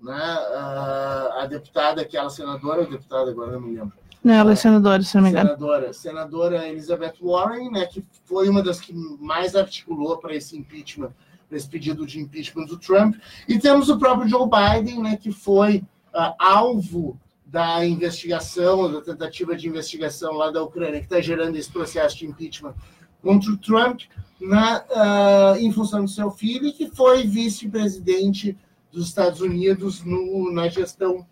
né, 0.03 0.37
uh, 0.51 1.39
a 1.39 1.47
deputada, 1.49 2.01
aquela 2.01 2.29
senadora, 2.29 2.81
ou 2.81 2.89
deputada, 2.89 3.31
agora 3.31 3.53
não 3.53 3.61
me 3.61 3.77
lembro. 3.77 3.93
Não, 4.23 4.33
ela 4.33 4.51
é 4.51 4.55
senadora, 4.55 5.01
se 5.01 5.15
não 5.15 5.23
me 5.23 5.29
engano. 5.29 5.49
Senadora, 5.49 5.93
senadora 5.93 6.67
Elizabeth 6.67 7.15
Warren, 7.21 7.71
né, 7.71 7.85
que 7.85 8.03
foi 8.25 8.49
uma 8.49 8.61
das 8.61 8.79
que 8.79 8.93
mais 8.93 9.55
articulou 9.55 10.17
para 10.17 10.35
esse 10.35 10.57
impeachment, 10.57 11.11
para 11.47 11.57
esse 11.57 11.67
pedido 11.67 12.05
de 12.05 12.19
impeachment 12.19 12.65
do 12.65 12.77
Trump. 12.77 13.15
E 13.47 13.57
temos 13.57 13.89
o 13.89 13.97
próprio 13.97 14.27
Joe 14.27 14.47
Biden, 14.47 15.01
né, 15.01 15.17
que 15.17 15.31
foi 15.31 15.77
uh, 16.13 16.33
alvo 16.37 17.19
da 17.45 17.85
investigação, 17.85 18.91
da 18.91 19.01
tentativa 19.01 19.55
de 19.55 19.67
investigação 19.67 20.33
lá 20.33 20.51
da 20.51 20.63
Ucrânia, 20.63 20.99
que 20.99 21.05
está 21.05 21.21
gerando 21.21 21.55
esse 21.55 21.71
processo 21.71 22.17
de 22.17 22.25
impeachment 22.25 22.73
contra 23.21 23.51
o 23.51 23.57
Trump, 23.57 24.01
na, 24.39 24.83
uh, 24.83 25.57
em 25.57 25.71
função 25.71 26.03
do 26.03 26.09
seu 26.09 26.29
filho, 26.31 26.73
que 26.73 26.89
foi 26.89 27.23
vice-presidente 27.23 28.57
dos 28.93 29.07
Estados 29.07 29.41
Unidos 29.41 30.03
no, 30.03 30.53
na 30.53 30.69
gestão 30.69 31.25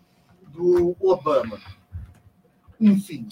do 0.48 0.96
Obama. 1.00 1.60
Enfim, 2.80 3.28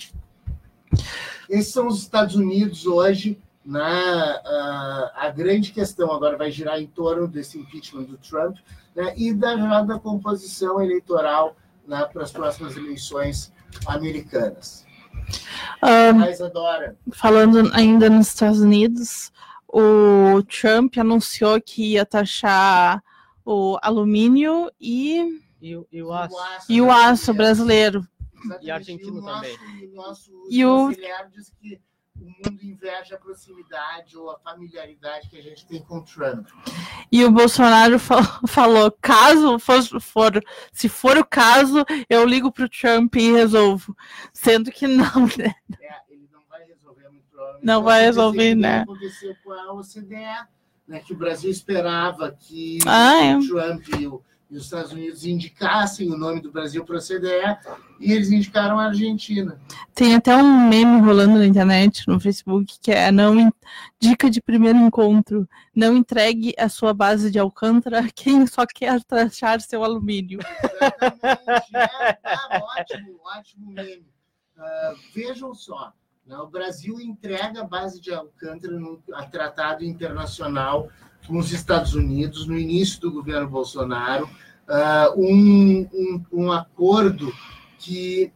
esses 1.48 1.72
são 1.72 1.88
os 1.88 2.00
Estados 2.00 2.36
Unidos 2.36 2.86
hoje. 2.86 3.38
Na, 3.62 4.40
uh, 4.40 5.10
a 5.16 5.30
grande 5.30 5.70
questão 5.72 6.10
agora 6.12 6.36
vai 6.36 6.50
girar 6.50 6.80
em 6.80 6.86
torno 6.86 7.28
desse 7.28 7.58
impeachment 7.58 8.04
do 8.04 8.16
Trump 8.16 8.56
né, 8.96 9.12
e 9.16 9.34
da, 9.34 9.82
da 9.82 9.98
composição 9.98 10.80
eleitoral 10.80 11.56
né, 11.86 12.08
para 12.10 12.22
as 12.22 12.32
próximas 12.32 12.76
eleições 12.76 13.52
americanas. 13.86 14.86
Um, 15.82 17.12
falando 17.12 17.70
ainda 17.74 18.08
nos 18.08 18.28
Estados 18.28 18.60
Unidos, 18.60 19.30
o 19.68 20.42
Trump 20.44 20.96
anunciou 20.96 21.60
que 21.60 21.92
ia 21.92 22.06
taxar 22.06 23.02
o 23.50 23.78
alumínio 23.82 24.70
e, 24.80 25.40
e, 25.60 25.80
e 25.90 26.02
o 26.02 26.12
aço, 26.12 26.36
e 26.68 26.80
o 26.80 26.90
aço 26.90 27.34
brasileiro. 27.34 28.06
E 28.62 28.70
argentino 28.70 29.22
também. 29.22 29.56
Nosso, 29.92 30.30
e 30.48 30.64
o 30.64 30.90
diz 30.90 31.50
que 31.60 31.80
o 32.16 32.24
mundo 32.24 32.62
inveja 32.62 33.16
a 33.16 33.18
proximidade 33.18 34.16
ou 34.16 34.30
a 34.30 34.38
familiaridade 34.38 35.28
que 35.28 35.38
a 35.38 35.42
gente 35.42 35.66
tem 35.66 35.82
com 35.82 35.98
o 35.98 36.04
Trump. 36.04 36.48
E 37.10 37.24
o 37.24 37.30
Bolsonaro 37.30 37.98
falou: 38.46 38.92
caso 39.02 39.58
for, 39.58 39.82
for, 40.00 40.44
se 40.72 40.88
for 40.88 41.18
o 41.18 41.24
caso, 41.24 41.84
eu 42.08 42.24
ligo 42.24 42.52
para 42.52 42.66
o 42.66 42.68
Trump 42.68 43.16
e 43.16 43.32
resolvo. 43.32 43.96
Sendo 44.32 44.70
que 44.70 44.86
não, 44.86 45.26
né? 45.36 45.54
É, 45.80 46.00
ele 46.08 46.28
não 46.32 46.42
vai 46.48 46.64
resolver 46.64 47.08
muito 47.08 47.26
provavelmente. 47.28 47.66
Não 47.66 47.82
vai 47.82 48.02
resolver, 48.02 48.54
né? 48.54 48.80
aconteceu 48.82 49.34
com 49.42 49.52
a 49.52 49.72
OCDE, 49.72 50.46
né? 50.90 51.00
Que 51.00 51.12
o 51.12 51.16
Brasil 51.16 51.50
esperava 51.50 52.36
que 52.38 52.78
ah, 52.86 53.24
é. 53.24 53.36
o 53.36 53.46
Trump 53.46 53.88
e 53.98 54.06
o 54.06 54.22
e 54.50 54.56
os 54.56 54.64
Estados 54.64 54.90
Unidos 54.90 55.24
indicassem 55.24 56.10
o 56.10 56.18
nome 56.18 56.40
do 56.40 56.50
Brasil 56.50 56.84
para 56.84 56.96
a 56.96 56.98
OCDE 56.98 57.70
e 58.00 58.12
eles 58.12 58.32
indicaram 58.32 58.80
a 58.80 58.86
Argentina. 58.86 59.60
Tem 59.94 60.16
até 60.16 60.36
um 60.36 60.68
meme 60.68 61.00
rolando 61.00 61.38
na 61.38 61.46
internet, 61.46 62.02
no 62.08 62.18
Facebook, 62.18 62.78
que 62.82 62.90
é 62.90 63.12
não 63.12 63.52
dica 64.00 64.28
de 64.28 64.42
primeiro 64.42 64.78
encontro: 64.78 65.48
não 65.74 65.96
entregue 65.96 66.52
a 66.58 66.68
sua 66.68 66.92
base 66.92 67.30
de 67.30 67.38
Alcântara 67.38 68.00
a 68.00 68.08
quem 68.12 68.44
só 68.46 68.66
quer 68.66 69.00
taxar 69.04 69.60
seu 69.60 69.84
alumínio. 69.84 70.40
Exatamente. 70.42 71.76
É, 71.76 72.12
tá, 72.14 72.62
ótimo, 72.76 73.20
ótimo 73.24 73.72
meme. 73.72 74.10
Uh, 74.56 74.98
vejam 75.14 75.54
só. 75.54 75.92
Né, 76.30 76.38
o 76.38 76.46
Brasil 76.46 77.00
entrega 77.00 77.62
a 77.62 77.66
base 77.66 78.00
de 78.00 78.14
Alcântara 78.14 78.78
no 78.78 79.02
tratado 79.32 79.84
internacional 79.84 80.88
com 81.26 81.36
os 81.36 81.50
Estados 81.50 81.92
Unidos 81.96 82.46
no 82.46 82.56
início 82.56 83.00
do 83.00 83.10
governo 83.10 83.48
Bolsonaro, 83.48 84.26
uh, 84.68 85.20
um, 85.20 85.88
um, 85.92 86.24
um 86.32 86.52
acordo 86.52 87.32
que 87.80 88.32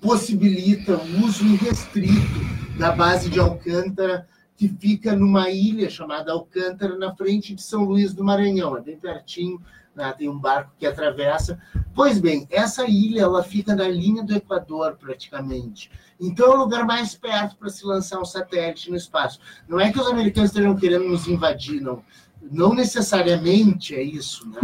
possibilita 0.00 0.96
o 0.96 1.24
uso 1.24 1.44
irrestrito 1.44 2.38
da 2.78 2.92
base 2.92 3.28
de 3.28 3.40
Alcântara, 3.40 4.28
que 4.60 4.68
fica 4.68 5.16
numa 5.16 5.48
ilha 5.48 5.88
chamada 5.88 6.32
Alcântara, 6.32 6.94
na 6.98 7.16
frente 7.16 7.54
de 7.54 7.62
São 7.62 7.84
Luís 7.84 8.12
do 8.12 8.22
Maranhão, 8.22 8.76
é 8.76 8.80
bem 8.82 8.98
pertinho, 8.98 9.58
né? 9.96 10.12
tem 10.12 10.28
um 10.28 10.38
barco 10.38 10.72
que 10.78 10.84
atravessa. 10.84 11.58
Pois 11.94 12.18
bem, 12.18 12.46
essa 12.50 12.84
ilha 12.84 13.22
ela 13.22 13.42
fica 13.42 13.74
na 13.74 13.88
linha 13.88 14.22
do 14.22 14.34
Equador, 14.34 14.98
praticamente. 15.00 15.90
Então 16.20 16.52
é 16.52 16.56
o 16.56 16.58
lugar 16.58 16.84
mais 16.84 17.14
perto 17.14 17.56
para 17.56 17.70
se 17.70 17.86
lançar 17.86 18.20
um 18.20 18.24
satélite 18.26 18.90
no 18.90 18.96
espaço. 18.98 19.40
Não 19.66 19.80
é 19.80 19.90
que 19.90 19.98
os 19.98 20.06
americanos 20.06 20.50
estejam 20.50 20.76
querendo 20.76 21.08
nos 21.08 21.26
invadir, 21.26 21.80
não. 21.80 22.04
Não 22.42 22.74
necessariamente 22.74 23.94
é 23.94 24.02
isso, 24.02 24.46
né? 24.46 24.60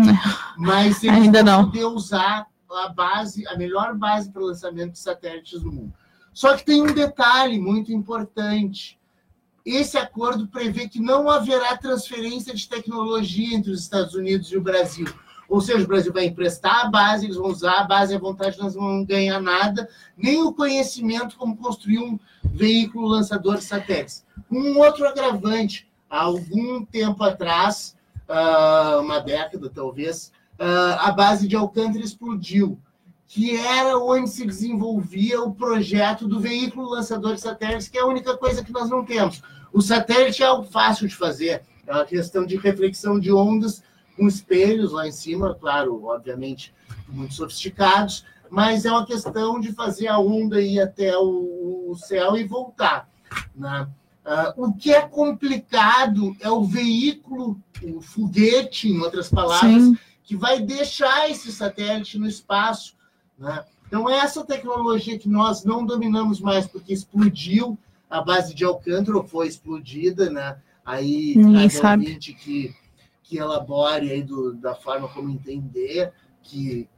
Mas 0.59 1.03
eles 1.03 1.23
Ainda 1.23 1.43
não 1.43 1.65
poder 1.65 1.87
usar 1.87 2.47
a 2.71 2.89
base, 2.91 3.49
a 3.49 3.57
melhor 3.57 3.95
base 3.95 4.31
para 4.31 4.43
o 4.43 4.47
lançamento 4.47 4.93
de 4.93 4.99
satélites 4.99 5.63
no 5.63 5.73
mundo. 5.73 5.95
Só 6.35 6.55
que 6.55 6.67
tem 6.67 6.83
um 6.83 6.93
detalhe 6.93 7.59
muito 7.59 7.91
importante. 7.91 8.99
Esse 9.67 9.99
acordo 9.99 10.47
prevê 10.47 10.89
que 10.89 11.01
não 11.01 11.29
haverá 11.29 11.77
transferência 11.77 12.55
de 12.55 12.69
tecnologia 12.69 13.57
entre 13.57 13.73
os 13.73 13.81
Estados 13.81 14.15
Unidos 14.15 14.53
e 14.53 14.57
o 14.57 14.61
Brasil. 14.61 15.09
Ou 15.49 15.61
seja, 15.61 15.83
o 15.83 15.89
Brasil 15.89 16.13
vai 16.13 16.27
emprestar 16.27 16.87
a 16.87 16.89
base, 16.89 17.27
eles 17.27 17.37
vão 17.37 17.49
usar 17.49 17.81
a 17.81 17.85
base 17.85 18.15
à 18.15 18.19
vontade, 18.19 18.59
nós 18.59 18.77
não 18.77 18.83
vamos 18.83 19.07
ganhar 19.09 19.41
nada, 19.41 19.89
nem 20.17 20.41
o 20.41 20.53
conhecimento 20.53 21.37
como 21.37 21.57
construir 21.57 21.99
um 21.99 22.17
veículo 22.45 23.09
lançador 23.09 23.57
de 23.57 23.65
satélites. 23.65 24.25
Um 24.49 24.79
outro 24.79 25.05
agravante, 25.07 25.89
há 26.09 26.23
algum 26.23 26.85
tempo 26.85 27.25
atrás, 27.25 27.97
ah, 28.29 28.99
uma 29.01 29.19
década 29.19 29.69
talvez, 29.69 30.33
ah, 30.61 31.09
a 31.09 31.11
base 31.11 31.49
de 31.49 31.57
Alcântara 31.57 32.05
explodiu, 32.05 32.79
que 33.29 33.57
era 33.57 33.99
onde 33.99 34.31
se 34.31 34.47
desenvolvia 34.47 35.43
o 35.43 35.53
projeto 35.53 36.29
do 36.29 36.39
veículo 36.39 36.91
lançador 36.91 37.35
de 37.35 37.41
satélites, 37.41 37.89
que 37.89 37.99
é 37.99 38.03
a 38.03 38.07
única 38.07 38.37
coisa 38.37 38.65
que 38.65 38.73
nós 38.73 38.89
não 38.89 39.05
temos. 39.05 39.43
O 39.73 39.83
satélite 39.83 40.43
é 40.43 40.47
algo 40.47 40.65
fácil 40.65 41.09
de 41.09 41.15
fazer, 41.15 41.63
é 41.87 41.93
uma 41.93 42.05
questão 42.05 42.47
de 42.47 42.57
reflexão 42.57 43.19
de 43.19 43.33
ondas 43.33 43.83
com 44.17 44.27
espelhos 44.27 44.93
lá 44.93 45.07
em 45.07 45.13
cima, 45.13 45.55
claro, 45.55 46.05
obviamente, 46.05 46.75
muito 47.09 47.35
sofisticados, 47.35 48.25
mas 48.51 48.85
é 48.85 48.91
uma 48.91 49.05
questão 49.05 49.61
de 49.61 49.73
fazer 49.73 50.09
a 50.09 50.19
onda 50.19 50.61
ir 50.61 50.81
até 50.81 51.17
o, 51.17 51.95
céu 51.97 52.37
e 52.37 52.45
voltar. 52.45 53.09
Né? 53.55 53.89
Uh, 54.25 54.67
o 54.67 54.73
que 54.73 54.93
é 54.93 55.03
complicado 55.03 56.35
é 56.41 56.51
o 56.51 56.65
veículo, 56.65 57.61
o 57.83 58.01
foguete, 58.01 58.89
em 58.89 59.01
outras 59.01 59.29
palavras, 59.29 59.83
Sim. 59.83 59.99
que 60.25 60.37
vai 60.37 60.61
deixar 60.61 61.31
esse 61.31 61.53
satélite 61.53 62.19
no 62.19 62.27
espaço. 62.27 62.96
Né? 63.39 63.65
Então, 63.87 64.09
essa 64.09 64.45
tecnologia 64.45 65.19
que 65.19 65.29
nós 65.29 65.65
não 65.65 65.85
dominamos 65.85 66.41
mais, 66.41 66.67
porque 66.67 66.93
explodiu 66.93 67.79
a 68.09 68.21
base 68.21 68.55
de 68.55 68.65
Alcântara, 68.65 69.17
ou 69.17 69.25
foi 69.25 69.47
explodida, 69.47 70.31
né? 70.31 70.59
aí 70.85 71.35
Ninguém 71.37 71.69
sabe. 71.69 72.17
que 72.17 72.75
que 73.29 73.39
elabore 73.39 74.11
aí 74.11 74.23
do, 74.23 74.55
da 74.55 74.75
forma 74.75 75.09
como 75.09 75.31
entender, 75.31 76.13
que, 76.43 76.89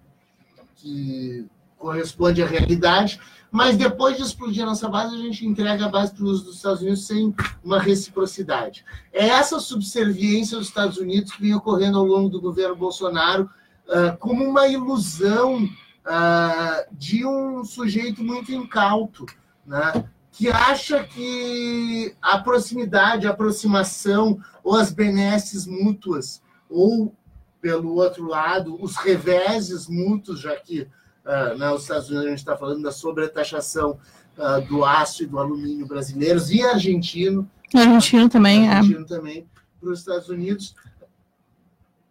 que 0.76 1.46
corresponde 1.78 2.42
à 2.42 2.46
realidade, 2.46 3.18
mas 3.50 3.78
depois 3.78 4.16
de 4.16 4.22
explodir 4.22 4.62
a 4.62 4.66
nossa 4.66 4.88
base, 4.88 5.14
a 5.14 5.18
gente 5.18 5.46
entrega 5.46 5.86
a 5.86 5.88
base 5.88 6.12
para 6.12 6.24
o 6.24 6.28
uso 6.28 6.44
dos 6.44 6.56
Estados 6.56 6.82
Unidos 6.82 7.06
sem 7.06 7.34
uma 7.64 7.80
reciprocidade. 7.80 8.84
É 9.10 9.28
essa 9.28 9.58
subserviência 9.58 10.58
dos 10.58 10.68
Estados 10.68 10.98
Unidos 10.98 11.32
que 11.32 11.40
vem 11.40 11.54
ocorrendo 11.54 11.96
ao 11.96 12.04
longo 12.04 12.28
do 12.28 12.42
governo 12.42 12.76
Bolsonaro, 12.76 13.48
uh, 13.86 14.16
como 14.18 14.44
uma 14.44 14.68
ilusão 14.68 15.66
uh, 16.08 16.86
de 16.90 17.26
um 17.26 17.62
sujeito 17.64 18.24
muito 18.24 18.50
incauto, 18.50 19.26
né? 19.66 20.08
que 20.32 20.48
acha 20.48 21.04
que 21.04 22.14
a 22.22 22.38
proximidade, 22.38 23.26
a 23.26 23.30
aproximação 23.30 24.40
ou 24.62 24.76
as 24.76 24.92
benesses 24.92 25.66
mútuas, 25.66 26.40
ou, 26.70 27.14
pelo 27.60 27.94
outro 27.94 28.26
lado, 28.26 28.80
os 28.80 28.96
reveses 28.96 29.88
mútuos, 29.88 30.40
já 30.40 30.54
que 30.56 30.82
uh, 30.82 31.58
nos 31.58 31.82
Estados 31.82 32.08
Unidos 32.08 32.26
a 32.26 32.30
gente 32.30 32.38
está 32.38 32.56
falando 32.56 32.82
da 32.82 32.92
sobretaxação 32.92 33.98
uh, 34.36 34.66
do 34.66 34.84
aço 34.84 35.24
e 35.24 35.26
do 35.26 35.38
alumínio 35.38 35.86
brasileiros 35.86 36.50
e 36.50 36.62
argentino. 36.62 37.50
Argentino 37.74 38.28
também, 38.28 38.68
argentino 38.68 39.04
é. 39.04 39.08
também, 39.08 39.46
para 39.80 39.90
os 39.90 39.98
Estados 39.98 40.28
Unidos, 40.28 40.74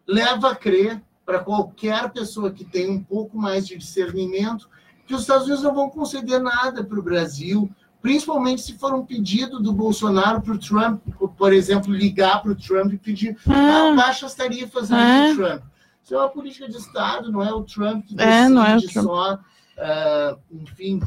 leva 0.05 0.51
a 0.51 0.55
crer 0.55 1.01
para 1.27 1.39
qualquer 1.39 2.09
pessoa 2.13 2.49
que 2.49 2.63
tem 2.63 2.89
um 2.89 3.03
pouco 3.03 3.37
mais 3.37 3.67
de 3.67 3.77
discernimento 3.77 4.69
que 5.05 5.13
os 5.13 5.23
Estados 5.23 5.43
Unidos 5.43 5.61
não 5.61 5.75
vão 5.75 5.89
conceder 5.89 6.39
nada 6.39 6.85
para 6.85 6.97
o 6.97 7.03
Brasil, 7.03 7.69
principalmente 8.01 8.61
se 8.61 8.77
for 8.77 8.93
um 8.93 9.05
pedido 9.05 9.59
do 9.59 9.73
Bolsonaro 9.73 10.41
para 10.41 10.53
o 10.53 10.57
Trump, 10.57 11.01
por 11.37 11.51
exemplo, 11.51 11.93
ligar 11.93 12.41
para 12.41 12.51
o 12.51 12.55
Trump 12.55 12.93
e 12.93 12.97
pedir 12.97 13.37
ah, 13.45 13.91
a 13.91 13.95
taxa 13.97 14.25
estaria 14.25 14.69
fazendo 14.69 15.01
é. 15.01 15.31
o 15.33 15.35
Trump. 15.35 15.63
Isso 16.01 16.15
é 16.15 16.17
uma 16.17 16.29
política 16.29 16.69
de 16.69 16.77
Estado, 16.77 17.29
não 17.29 17.43
é 17.43 17.53
o 17.53 17.63
Trump 17.63 18.05
que 18.05 18.15
decide 18.15 18.33
é, 18.33 18.47
não 18.47 18.65
é 18.65 18.77
o 18.77 18.81
Trump. 18.81 19.05
só, 19.05 19.33
uh, 19.33 20.39
enfim, 20.49 21.01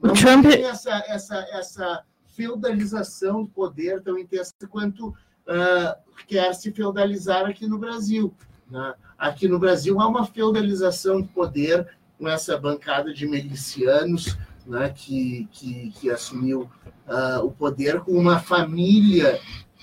não 0.00 0.12
o 0.12 0.14
Trump... 0.14 0.46
tem 0.46 0.66
essa, 0.66 1.02
essa, 1.08 1.36
essa 1.50 2.04
feudalização 2.36 3.42
do 3.42 3.48
poder 3.48 4.00
tão 4.02 4.16
intensa 4.16 4.54
quanto 4.70 5.08
uh, 5.08 5.96
quer 6.28 6.54
se 6.54 6.70
feudalizar 6.70 7.44
aqui 7.46 7.66
no 7.66 7.76
Brasil. 7.76 8.32
Né? 8.70 8.94
Aqui 9.18 9.48
no 9.48 9.58
Brasil 9.58 10.00
há 10.00 10.06
uma 10.06 10.26
feudalização 10.26 11.20
de 11.20 11.28
poder 11.28 11.86
com 12.18 12.28
essa 12.28 12.58
bancada 12.58 13.12
de 13.12 13.26
milicianos 13.26 14.36
né, 14.66 14.90
que, 14.94 15.48
que, 15.52 15.90
que 15.90 16.10
assumiu 16.10 16.70
uh, 17.06 17.44
o 17.44 17.50
poder 17.50 18.00
com 18.00 18.12
uma 18.12 18.38
família 18.38 19.38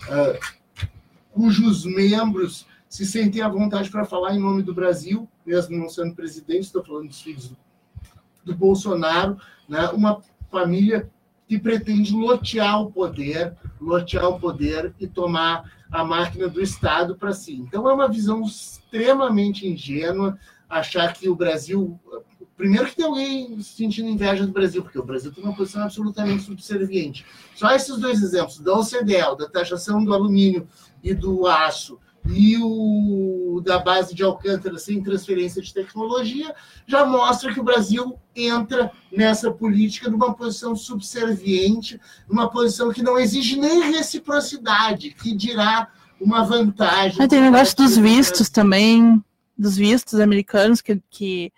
uh, 0.08 0.86
cujos 1.32 1.86
membros 1.86 2.66
se 2.90 3.06
sentem 3.06 3.42
à 3.42 3.48
vontade 3.48 3.90
para 3.90 4.04
falar 4.04 4.36
em 4.36 4.40
nome 4.40 4.64
do 4.64 4.74
Brasil, 4.74 5.30
mesmo 5.46 5.78
não 5.78 5.88
sendo 5.88 6.14
presidente, 6.14 6.64
estou 6.64 6.84
falando 6.84 7.08
dos 7.08 7.22
filhos 7.22 7.48
do, 7.48 7.58
do 8.44 8.56
Bolsonaro, 8.56 9.38
né, 9.70 9.88
uma 9.90 10.22
família 10.52 11.10
que 11.48 11.58
pretende 11.58 12.14
lotear 12.14 12.82
o 12.82 12.92
poder, 12.92 13.56
lotear 13.80 14.28
o 14.28 14.40
poder 14.40 14.94
e 15.00 15.08
tomar 15.08 15.72
a 15.92 16.04
máquina 16.06 16.48
do 16.48 16.62
Estado 16.62 17.16
para 17.16 17.34
si. 17.34 17.56
Então 17.56 17.90
é 17.90 17.94
uma 17.94 18.08
visão 18.08 18.42
extremamente 18.44 19.68
ingênua 19.68 20.38
achar 20.70 21.14
que 21.14 21.28
o 21.28 21.36
Brasil. 21.36 22.00
Primeiro 22.56 22.88
que 22.88 22.96
tem 22.96 23.06
alguém 23.06 23.60
sentindo 23.62 24.08
inveja 24.08 24.46
do 24.46 24.54
Brasil, 24.54 24.84
porque 24.84 25.00
o 25.00 25.04
Brasil 25.04 25.34
tem 25.34 25.44
uma 25.44 25.56
posição 25.56 25.82
absolutamente 25.82 26.44
subserviente. 26.44 27.26
Só 27.56 27.72
esses 27.72 27.98
dois 27.98 28.22
exemplos, 28.22 28.60
da 28.60 28.74
OCDE, 28.78 29.38
da 29.38 29.50
taxação 29.50 30.04
do 30.04 30.14
alumínio 30.14 30.68
e 31.04 31.14
do 31.14 31.48
aço, 31.48 32.00
e 32.26 32.58
o 32.58 33.62
da 33.64 33.80
base 33.80 34.14
de 34.14 34.24
Alcântara 34.24 34.78
sem 34.78 35.02
transferência 35.02 35.62
de 35.62 35.74
tecnologia, 35.74 36.54
já 36.88 37.06
mostra 37.06 37.54
que 37.54 37.60
o 37.60 37.64
Brasil 37.64 38.18
entra 38.36 38.92
nessa 39.12 39.52
política 39.52 40.10
numa 40.10 40.34
posição 40.34 40.76
subserviente, 40.76 42.00
numa 42.28 42.50
posição 42.50 42.92
que 42.92 43.04
não 43.04 43.20
exige 43.20 43.58
nem 43.58 43.92
reciprocidade, 43.92 45.12
que 45.12 45.36
dirá 45.36 45.88
uma 46.20 46.44
vantagem. 46.44 47.28
tem 47.28 47.42
negócio 47.42 47.76
dos 47.76 47.98
vistos 47.98 48.50
também, 48.50 49.24
dos 49.58 49.76
vistos 49.76 50.20
americanos 50.20 50.82
que, 50.82 51.02
que 51.10 51.52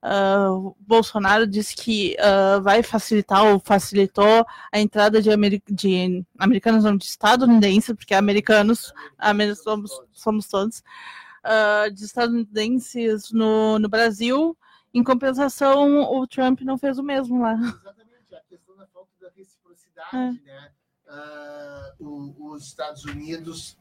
Uh, 0.00 0.76
Bolsonaro 0.78 1.44
disse 1.44 1.74
que 1.74 2.16
uh, 2.20 2.62
vai 2.62 2.84
facilitar 2.84 3.44
ou 3.44 3.58
facilitou 3.58 4.46
a 4.70 4.78
entrada 4.78 5.20
de, 5.20 5.28
amer 5.28 5.60
de 5.68 6.24
americanos, 6.38 6.84
não, 6.84 6.96
de 6.96 7.04
estadunidenses, 7.04 7.94
porque 7.96 8.14
americanos, 8.14 8.92
americanos 9.18 9.62
somos, 9.62 9.90
somos 10.12 10.46
todos, 10.46 10.84
uh, 11.44 11.90
de 11.92 12.04
estadunidenses 12.04 13.32
no, 13.32 13.78
no 13.80 13.88
Brasil. 13.88 14.56
Em 14.94 15.02
compensação, 15.02 16.02
o 16.02 16.26
Trump 16.28 16.60
não 16.60 16.78
fez 16.78 16.98
o 16.98 17.02
mesmo 17.02 17.40
lá. 17.42 17.54
Exatamente, 17.54 18.34
a 18.34 18.40
questão 18.48 18.76
da 18.76 18.86
falta 18.86 19.10
da 19.20 19.30
reciprocidade, 19.36 20.16
é. 20.16 20.32
né? 20.42 20.70
Os 21.98 22.66
Estados 22.66 23.04
Unidos 23.04 23.76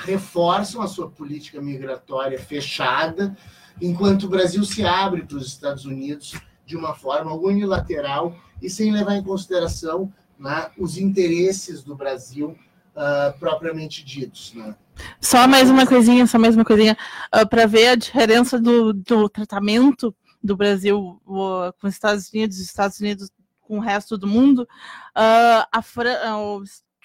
reforçam 0.00 0.80
a 0.80 0.86
sua 0.86 1.10
política 1.10 1.60
migratória 1.60 2.38
fechada, 2.38 3.36
enquanto 3.80 4.24
o 4.24 4.28
Brasil 4.28 4.64
se 4.64 4.84
abre 4.84 5.22
para 5.22 5.36
os 5.36 5.46
Estados 5.46 5.84
Unidos 5.84 6.34
de 6.66 6.76
uma 6.76 6.94
forma 6.94 7.34
unilateral 7.34 8.36
e 8.62 8.70
sem 8.70 8.92
levar 8.92 9.16
em 9.16 9.22
consideração 9.22 10.12
né, 10.38 10.70
os 10.78 10.96
interesses 10.98 11.82
do 11.82 11.94
Brasil 11.94 12.56
uh, 12.94 13.38
propriamente 13.38 14.04
ditos. 14.04 14.54
Né? 14.54 14.74
Só 15.20 15.46
mais 15.46 15.68
uma 15.68 15.86
coisinha, 15.86 16.26
só 16.26 16.38
mais 16.38 16.54
uma 16.54 16.64
coisinha, 16.64 16.96
uh, 17.34 17.46
para 17.48 17.66
ver 17.66 17.88
a 17.88 17.94
diferença 17.94 18.58
do, 18.58 18.92
do 18.92 19.28
tratamento 19.28 20.14
do 20.42 20.56
Brasil 20.56 21.20
uh, 21.26 21.72
com 21.80 21.86
os 21.86 21.94
Estados 21.94 22.30
Unidos, 22.30 22.56
os 22.58 22.64
Estados 22.64 23.00
Unidos 23.00 23.30
com 23.60 23.78
o 23.78 23.80
resto 23.80 24.18
do 24.18 24.26
mundo. 24.26 24.68
a 25.14 25.82
Fran 25.82 26.18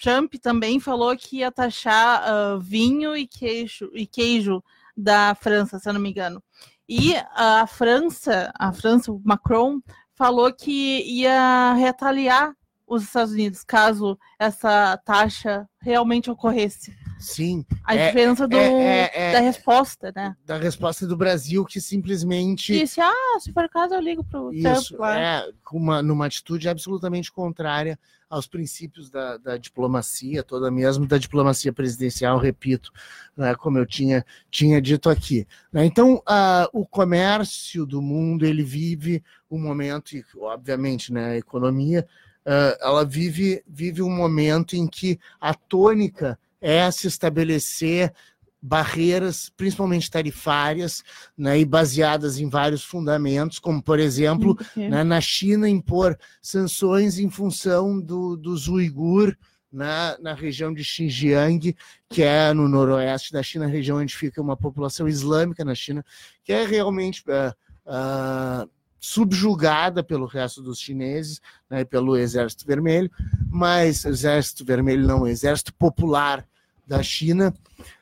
Trump 0.02 0.36
também 0.42 0.80
falou 0.80 1.16
que 1.16 1.38
ia 1.38 1.52
taxar 1.52 2.24
vinho 2.60 3.16
e 3.16 3.28
queijo, 3.28 3.92
e 3.94 4.06
queijo 4.06 4.64
da 4.96 5.36
França, 5.36 5.80
se 5.80 5.90
eu 5.90 5.94
não 5.94 6.02
me 6.02 6.10
engano. 6.10 6.42
E 6.88 7.14
a 7.36 7.68
França, 7.68 8.52
a 8.58 8.74
França, 8.74 9.12
o 9.12 9.22
Macron, 9.24 9.80
falou 10.16 10.52
que 10.52 11.04
ia 11.04 11.74
retaliar 11.74 12.54
os 12.88 13.04
Estados 13.04 13.34
Unidos 13.34 13.64
caso 13.64 14.18
essa 14.40 14.98
taxa 14.98 15.70
realmente 15.80 16.32
ocorresse. 16.32 16.94
Sim. 17.20 17.66
A 17.84 17.96
é, 17.96 18.08
diferença 18.08 18.48
do, 18.48 18.56
é, 18.56 19.02
é, 19.04 19.12
é, 19.14 19.34
da 19.34 19.40
resposta, 19.42 20.12
né? 20.16 20.36
Da 20.46 20.58
resposta 20.58 21.06
do 21.06 21.18
Brasil 21.18 21.66
que 21.66 21.82
simplesmente. 21.82 22.74
Disse, 22.74 23.02
ah, 23.02 23.40
se 23.40 23.52
for 23.52 23.68
caso, 23.68 23.94
eu 23.94 24.00
ligo 24.00 24.24
para 24.24 24.42
o 24.42 24.54
Isso, 24.54 24.96
Trump, 24.96 25.10
é, 25.10 25.46
uma, 25.72 26.02
numa 26.02 26.26
atitude 26.26 26.70
absolutamente 26.70 27.30
contrária 27.30 28.00
aos 28.30 28.48
princípios 28.48 29.10
da, 29.10 29.38
da 29.38 29.58
diplomacia, 29.58 30.44
toda 30.44 30.72
mesmo 30.72 31.06
da 31.06 31.18
diplomacia 31.18 31.74
presidencial, 31.74 32.38
repito, 32.38 32.92
né, 33.36 33.56
como 33.56 33.80
eu 33.80 33.86
tinha, 33.86 34.24
tinha 34.52 34.80
dito 34.80 35.10
aqui. 35.10 35.48
Né? 35.74 35.86
Então, 35.86 36.18
uh, 36.18 36.70
o 36.72 36.86
comércio 36.86 37.86
do 37.86 38.02
mundo, 38.02 38.46
ele 38.46 38.64
vive 38.64 39.24
um 39.50 39.60
momento, 39.60 40.16
e 40.16 40.24
obviamente, 40.38 41.12
né, 41.12 41.32
a 41.32 41.38
economia, 41.38 42.08
uh, 42.46 42.78
ela 42.80 43.04
vive, 43.04 43.64
vive 43.68 44.04
um 44.04 44.16
momento 44.16 44.76
em 44.76 44.88
que 44.88 45.20
a 45.42 45.54
tônica 45.54 46.38
é 46.62 46.90
se 46.92 47.08
estabelecer 47.08 48.14
barreiras, 48.62 49.50
principalmente 49.56 50.12
tarifárias, 50.12 51.04
né, 51.38 51.60
e 51.60 51.66
baseadas 51.66 52.40
em 52.40 52.50
vários 52.50 52.84
fundamentos, 52.84 53.58
como, 53.58 53.82
por 53.82 54.00
exemplo, 54.00 54.58
né, 54.76 55.04
na 55.04 55.22
China 55.22 55.70
impor 55.70 56.18
sanções 56.42 57.20
em 57.20 57.30
função 57.30 58.00
do, 58.00 58.36
dos 58.36 58.68
uigur 58.68 59.36
na, 59.72 60.18
na 60.20 60.34
região 60.34 60.74
de 60.74 60.84
Xinjiang, 60.84 61.76
que 62.10 62.24
é 62.24 62.54
no 62.54 62.68
noroeste 62.68 63.32
da 63.32 63.44
China, 63.44 63.68
região 63.68 63.98
onde 63.98 64.16
fica 64.16 64.42
uma 64.42 64.58
população 64.58 65.08
islâmica 65.08 65.64
na 65.64 65.76
China, 65.76 66.04
que 66.44 66.52
é 66.52 66.66
realmente 66.66 67.24
uh, 67.28 67.54
uh, 67.86 68.70
subjugada 69.00 70.04
pelo 70.04 70.26
resto 70.26 70.62
dos 70.62 70.80
chineses, 70.80 71.40
né, 71.70 71.86
pelo 71.86 72.18
Exército 72.18 72.66
Vermelho, 72.66 73.12
mas 73.48 74.04
Exército 74.04 74.66
Vermelho 74.66 75.08
não, 75.08 75.28
Exército 75.28 75.74
Popular 75.74 76.46
da 76.90 77.04
China, 77.04 77.54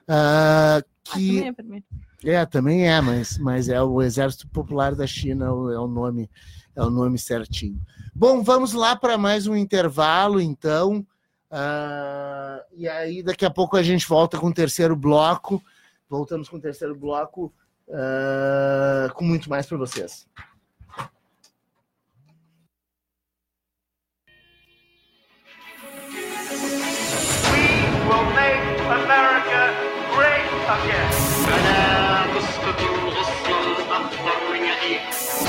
uh, 0.07 0.83
que 1.03 1.45
ah, 1.45 1.53
também 1.53 1.83
é, 2.23 2.33
é, 2.33 2.45
também 2.45 2.87
é, 2.89 3.01
mas, 3.01 3.37
mas 3.37 3.69
é 3.69 3.81
o 3.83 4.01
Exército 4.01 4.47
Popular 4.47 4.95
da 4.95 5.05
China, 5.05 5.45
é 5.45 5.49
o 5.77 5.87
nome 5.87 6.29
é 6.75 6.81
o 6.81 6.89
nome 6.91 7.17
certinho. 7.17 7.81
Bom, 8.13 8.43
vamos 8.43 8.73
lá 8.73 8.95
para 8.95 9.17
mais 9.17 9.47
um 9.47 9.55
intervalo, 9.55 10.39
então. 10.39 11.05
Uh, 11.51 12.61
e 12.75 12.87
aí, 12.87 13.23
daqui 13.23 13.45
a 13.45 13.49
pouco 13.49 13.75
a 13.75 13.81
gente 13.81 14.07
volta 14.07 14.37
com 14.37 14.47
o 14.47 14.53
terceiro 14.53 14.95
bloco. 14.95 15.61
Voltamos 16.07 16.47
com 16.47 16.57
o 16.57 16.61
terceiro 16.61 16.95
bloco 16.95 17.51
uh, 17.87 19.11
com 19.15 19.25
muito 19.25 19.49
mais 19.49 19.65
para 19.65 19.77
vocês. 19.77 20.27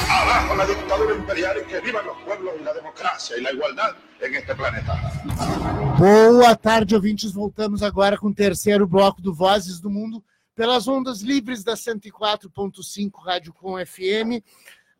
Abajo 0.08 0.54
la 0.54 0.64
dictadura 0.64 1.16
imperial 1.16 1.56
y 1.60 1.64
que 1.68 1.80
vivan 1.80 2.06
los 2.06 2.16
pueblos 2.18 2.54
y 2.60 2.62
la 2.62 2.72
democracia 2.72 3.36
y 3.36 3.40
la 3.40 3.50
igualdad 3.50 3.96
en 4.20 4.34
este 4.36 4.54
planeta. 4.54 4.94
Boa 5.98 6.54
tarde, 6.54 6.94
ouvintes. 6.94 7.32
Voltamos 7.32 7.82
agora 7.82 8.16
com 8.16 8.28
o 8.28 8.34
terceiro 8.34 8.86
bloco 8.86 9.20
do 9.20 9.34
Vozes 9.34 9.80
do 9.80 9.90
Mundo 9.90 10.22
pelas 10.54 10.86
ondas 10.86 11.20
livres 11.20 11.64
da 11.64 11.74
104.5 11.74 13.10
Rádio 13.20 13.52
Com 13.52 13.74
FM. 13.84 14.40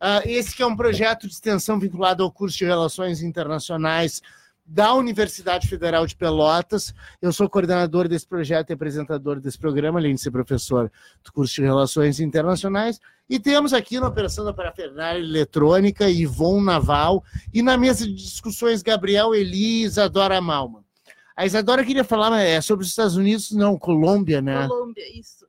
Uh, 0.01 0.21
esse 0.25 0.53
que 0.53 0.61
é 0.61 0.65
um 0.65 0.75
projeto 0.75 1.27
de 1.27 1.33
extensão 1.33 1.79
vinculado 1.79 2.23
ao 2.23 2.31
curso 2.31 2.57
de 2.57 2.65
Relações 2.65 3.21
Internacionais 3.21 4.21
da 4.69 4.93
Universidade 4.93 5.67
Federal 5.67 6.05
de 6.05 6.15
Pelotas. 6.15 6.93
Eu 7.19 7.33
sou 7.33 7.49
coordenador 7.49 8.07
desse 8.07 8.27
projeto 8.27 8.69
e 8.69 8.73
apresentador 8.73 9.39
desse 9.39 9.57
programa, 9.57 9.97
além 9.97 10.13
de 10.13 10.21
ser 10.21 10.29
professor 10.29 10.91
do 11.23 11.33
curso 11.33 11.55
de 11.55 11.63
Relações 11.63 12.19
Internacionais. 12.19 12.99
E 13.27 13.39
temos 13.39 13.73
aqui 13.73 13.99
na 13.99 14.07
operação 14.07 14.45
da 14.45 14.53
parafernália 14.53 15.19
eletrônica 15.19 16.07
Ivon 16.07 16.61
Naval 16.61 17.23
e 17.51 17.63
na 17.63 17.77
mesa 17.77 18.05
de 18.05 18.13
discussões 18.13 18.83
Gabriel 18.83 19.33
Eli 19.33 19.81
e 19.81 19.83
Isadora 19.83 20.39
Malman. 20.39 20.83
A 21.35 21.47
Isadora 21.47 21.83
queria 21.83 22.03
falar 22.03 22.39
é, 22.39 22.61
sobre 22.61 22.83
os 22.83 22.89
Estados 22.89 23.15
Unidos, 23.15 23.51
não, 23.51 23.77
Colômbia, 23.77 24.39
né? 24.39 24.67
Colômbia, 24.67 25.19
isso. 25.19 25.47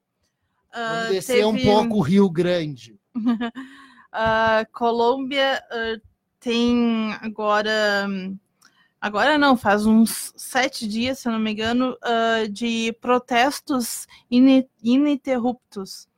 Vamos 0.72 1.08
uh, 1.08 1.10
descer 1.10 1.34
teve... 1.34 1.46
um 1.46 1.58
pouco 1.58 1.96
o 1.96 2.00
Rio 2.00 2.30
Grande. 2.30 2.98
uh, 3.14 4.64
Colômbia 4.72 5.62
uh, 5.70 6.00
tem 6.38 7.12
agora 7.20 8.08
agora 9.00 9.38
não, 9.38 9.56
faz 9.56 9.86
uns 9.86 10.32
sete 10.36 10.86
dias, 10.86 11.18
se 11.18 11.28
eu 11.28 11.32
não 11.32 11.38
me 11.38 11.52
engano, 11.52 11.96
uh, 12.04 12.48
de 12.48 12.92
protestos 13.00 14.06
ininterruptos 14.82 16.08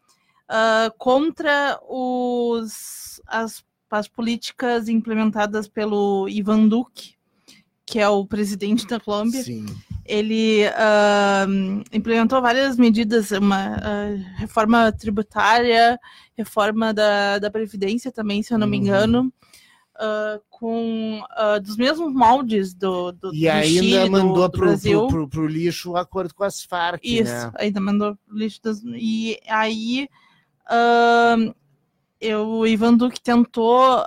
uh, 0.51 0.93
contra 0.99 1.79
os, 1.89 3.21
as, 3.27 3.65
as 3.91 4.09
políticas 4.09 4.89
implementadas 4.89 5.69
pelo 5.69 6.29
Ivan 6.29 6.67
Duque, 6.67 7.15
que 7.87 7.99
é 7.99 8.09
o 8.09 8.27
presidente 8.27 8.87
da 8.87 8.99
Colômbia. 8.99 9.43
Sim. 9.43 9.67
Ele 10.05 10.65
uh, 10.67 11.85
implementou 11.93 12.43
várias 12.43 12.77
medidas, 12.77 13.31
uma 13.31 13.77
reforma 14.37 14.91
tributária, 14.91 15.99
reforma 16.37 16.93
da, 16.93 17.39
da 17.39 17.51
Previdência 17.51 18.11
também, 18.11 18.43
se 18.43 18.53
eu 18.53 18.59
não 18.59 18.67
me 18.67 18.79
uhum. 18.79 18.83
engano 18.83 19.33
uh, 19.97 20.43
com 20.51 21.21
uh, 21.21 21.61
dos 21.61 21.77
mesmos 21.77 22.13
moldes 22.13 22.75
do, 22.75 23.13
do 23.13 23.35
E 23.35 23.43
do 23.43 23.51
ainda 23.51 23.83
Chile, 23.83 24.11
mandou 24.11 24.35
do, 24.35 24.49
do 24.49 24.51
pro, 24.51 24.67
Brasil. 24.67 25.01
pro, 25.01 25.09
pro, 25.09 25.29
pro, 25.29 25.47
lixo 25.47 25.93
o 25.93 25.97
acordo 25.97 26.35
com 26.35 26.45
as 26.45 26.63
Farc, 26.63 27.01
Isso, 27.05 27.33
né? 27.33 27.53
ainda 27.57 27.81
mandou 27.81 28.17
pro 28.27 28.37
lixo 28.37 28.61
das... 28.63 28.83
E 28.85 29.39
aí 29.49 30.09
uh, 30.69 31.55
eu, 32.21 32.47
o 32.49 32.67
Ivan 32.67 32.95
Duque 32.95 33.21
tentou, 33.21 34.05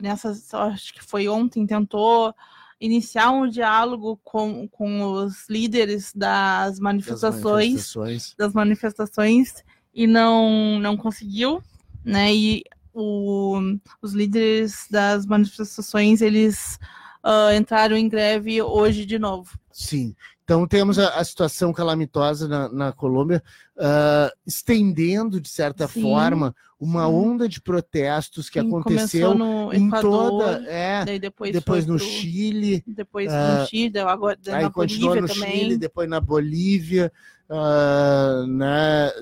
nessa, 0.00 0.30
acho 0.68 0.94
que 0.94 1.02
foi 1.02 1.26
ontem, 1.28 1.66
tentou 1.66 2.32
iniciar 2.80 3.30
um 3.30 3.48
diálogo 3.48 4.20
com, 4.22 4.68
com 4.68 5.02
os 5.02 5.48
líderes 5.48 6.12
das 6.14 6.78
manifestações, 6.78 7.42
das 7.42 7.96
manifestações, 7.96 8.34
das 8.36 8.52
manifestações 8.52 9.64
e 9.94 10.06
não, 10.06 10.78
não 10.78 10.96
conseguiu, 10.96 11.62
né? 12.04 12.34
E 12.34 12.62
o, 12.96 13.60
os 14.00 14.12
líderes 14.14 14.86
das 14.90 15.26
manifestações 15.26 16.22
eles 16.22 16.78
uh, 17.22 17.52
entraram 17.54 17.96
em 17.96 18.08
greve 18.08 18.62
hoje 18.62 19.04
de 19.04 19.18
novo. 19.18 19.58
Sim. 19.70 20.16
Então 20.42 20.66
temos 20.66 20.96
a, 20.98 21.08
a 21.18 21.24
situação 21.24 21.72
calamitosa 21.72 22.46
na, 22.46 22.68
na 22.68 22.92
Colômbia, 22.92 23.42
uh, 23.76 24.30
estendendo, 24.46 25.40
de 25.40 25.48
certa 25.48 25.88
Sim. 25.88 26.02
forma, 26.02 26.54
uma 26.78 27.04
Sim. 27.06 27.12
onda 27.12 27.48
de 27.48 27.60
protestos 27.60 28.48
que 28.48 28.60
Sim, 28.60 28.68
aconteceu 28.68 29.34
em 29.72 29.88
Equador, 29.88 30.30
toda. 30.30 30.64
É, 30.70 31.18
depois, 31.18 31.52
depois 31.52 31.84
no 31.84 31.96
pro, 31.96 32.06
Chile. 32.06 32.84
Depois 32.86 33.30
uh, 33.32 33.60
no 33.60 33.66
Chile, 33.66 33.98
agora 33.98 34.38
aí 34.46 34.62
na 34.62 34.70
continuou 34.70 35.14
Bolívia 35.16 35.22
no 35.22 35.28
também. 35.40 35.58
Chile, 35.58 35.76
depois 35.78 36.08
na 36.08 36.20
Bolívia. 36.20 37.12
Uh? 37.48 38.46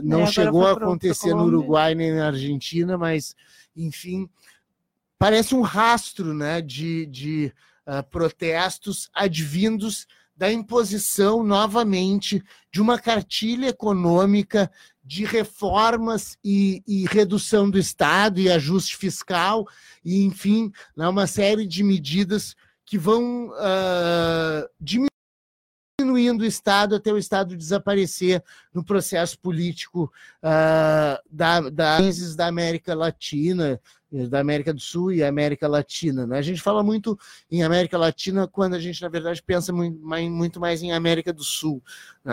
Não 0.02 0.20
É, 0.22 0.26
chegou 0.26 0.66
a 0.66 0.74
pro- 0.74 0.84
acontecer 0.86 1.34
no. 1.34 1.44
Uruguai 1.44 1.94
nem 1.94 2.12
na 2.14 2.28
Argentina, 2.28 2.96
mas, 2.96 3.34
enfim, 3.76 4.28
parece 5.18 5.54
um 5.54 5.62
rastro 5.62 6.34
né, 6.34 6.60
de, 6.60 7.06
de 7.06 7.52
ah, 7.86 8.02
protestos 8.02 9.10
advindos 9.12 10.06
da 10.36 10.52
imposição 10.52 11.44
novamente 11.44 12.42
de 12.72 12.80
uma 12.80 12.98
cartilha 12.98 13.68
econômica 13.68 14.70
de 15.04 15.24
reformas 15.24 16.36
e, 16.42 16.82
e 16.86 17.04
redução 17.04 17.70
do 17.70 17.78
Estado 17.78 18.40
e 18.40 18.50
ajuste 18.50 18.96
fiscal, 18.96 19.66
e, 20.04 20.24
enfim, 20.24 20.72
né, 20.96 21.06
uma 21.06 21.26
série 21.26 21.66
de 21.66 21.82
medidas 21.82 22.56
que 22.84 22.98
vão 22.98 23.52
ah, 23.56 24.68
diminuindo 26.04 26.42
o 26.42 26.46
Estado 26.46 26.94
até 26.94 27.12
o 27.12 27.18
Estado 27.18 27.56
desaparecer 27.56 28.42
no 28.72 28.84
processo 28.84 29.38
político 29.38 30.12
ah, 30.42 31.20
da, 31.30 31.60
da, 31.70 31.98
da 32.36 32.46
América 32.46 32.94
Latina, 32.94 33.80
eh, 34.12 34.26
da 34.26 34.40
América 34.40 34.72
do 34.72 34.80
Sul 34.80 35.12
e 35.12 35.24
América 35.24 35.66
Latina. 35.66 36.26
Né? 36.26 36.38
A 36.38 36.42
gente 36.42 36.60
fala 36.60 36.82
muito 36.82 37.18
em 37.50 37.62
América 37.62 37.96
Latina 37.96 38.46
quando 38.46 38.74
a 38.74 38.78
gente, 38.78 39.00
na 39.00 39.08
verdade, 39.08 39.42
pensa 39.42 39.72
muito 39.72 40.60
mais, 40.60 40.82
em 40.82 40.92
América 40.92 41.32
do 41.32 41.42
Sul. 41.42 41.82
né? 42.24 42.32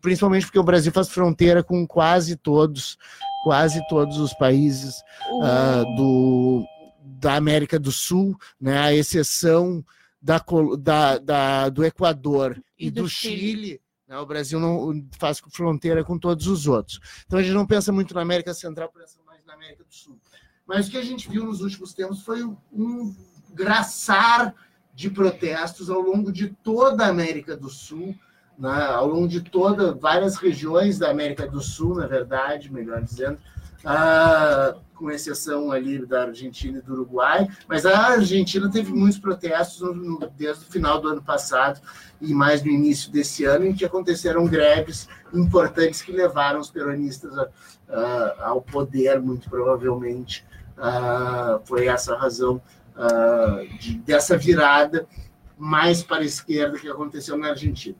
Principalmente 0.00 0.46
porque 0.46 0.58
o 0.58 0.64
Brasil 0.64 0.90
faz 0.90 1.08
fronteira 1.08 1.62
com 1.62 1.86
quase 1.86 2.34
todos, 2.34 2.98
quase 3.44 3.80
todos 3.88 4.18
os 4.18 4.32
países 4.34 5.00
ah, 5.42 5.84
do, 5.96 6.64
da 7.04 7.36
América 7.36 7.78
do 7.78 7.92
Sul, 7.92 8.36
né, 8.60 8.78
à 8.78 8.92
exceção 8.92 9.84
da, 10.22 10.42
da, 10.78 11.18
da- 11.18 11.68
do 11.68 11.84
Equador 11.84 12.62
e, 12.78 12.86
E 12.86 12.90
do 12.90 13.02
do, 13.02 13.08
Chile. 13.08 13.36
Chile. 13.40 13.80
né, 14.06 14.18
o 14.18 14.24
Brasil 14.26 14.60
não 14.60 15.04
faz 15.18 15.40
fronteira 15.50 16.04
com 16.04 16.16
todos 16.18 16.46
os 16.46 16.66
outros. 16.68 17.00
Então 17.26 17.38
a 17.38 17.42
gente 17.42 17.52
não 17.54 17.66
pensa 17.66 17.90
muito 17.90 18.14
na 18.14 18.20
América 18.22 18.54
Central, 18.54 18.90
pensa 18.94 19.18
mais 19.26 19.44
na 19.44 19.54
América 19.54 19.82
do 19.84 19.92
Sul. 19.92 20.18
Mas 20.66 20.86
o 20.86 20.90
que 20.92 20.96
a 20.98 21.04
gente 21.04 21.28
viu 21.28 21.44
nos 21.44 21.60
últimos 21.60 21.92
tempos 21.92 22.22
foi 22.22 22.44
um 22.72 23.14
graçar 23.52 24.54
de 24.94 25.10
protestos 25.10 25.90
ao 25.90 26.00
longo 26.00 26.30
de 26.32 26.48
toda 26.62 27.04
a 27.04 27.08
América 27.08 27.56
do 27.56 27.68
Sul, 27.68 28.14
né, 28.58 28.84
ao 28.84 29.08
longo 29.08 29.26
de 29.26 29.40
toda 29.40 29.92
várias 29.94 30.36
regiões 30.36 30.98
da 30.98 31.10
América 31.10 31.46
do 31.46 31.60
Sul, 31.60 31.96
na 31.96 32.06
verdade, 32.06 32.72
melhor 32.72 33.02
dizendo, 33.02 33.38
ah, 33.84 34.74
com 34.94 35.10
exceção 35.10 35.72
ali 35.72 36.04
da 36.06 36.22
Argentina 36.24 36.78
e 36.78 36.82
do 36.82 36.92
Uruguai, 36.92 37.48
mas 37.66 37.84
a 37.84 37.98
Argentina 38.12 38.70
teve 38.70 38.92
muitos 38.92 39.18
protestos 39.18 39.80
no- 39.80 40.18
desde 40.36 40.64
o 40.64 40.66
final 40.70 41.00
do 41.00 41.08
ano 41.08 41.22
passado 41.22 41.80
e 42.20 42.32
mais 42.32 42.62
no 42.62 42.70
início 42.70 43.10
desse 43.10 43.44
ano, 43.44 43.66
em 43.66 43.72
que 43.72 43.84
aconteceram 43.84 44.46
greves 44.46 45.08
importantes 45.34 46.02
que 46.02 46.12
levaram 46.12 46.60
os 46.60 46.70
peronistas 46.70 47.36
a- 47.36 47.48
a- 47.88 48.34
ao 48.48 48.62
poder, 48.62 49.20
muito 49.20 49.50
provavelmente. 49.50 50.44
Ah, 50.78 51.60
foi 51.64 51.86
essa 51.86 52.14
a 52.14 52.18
razão 52.18 52.60
ah, 52.96 53.62
de- 53.80 53.98
dessa 53.98 54.36
virada 54.36 55.06
mais 55.58 56.02
para 56.02 56.22
a 56.22 56.24
esquerda 56.26 56.78
que 56.78 56.88
aconteceu 56.88 57.36
na 57.38 57.48
Argentina. 57.50 57.96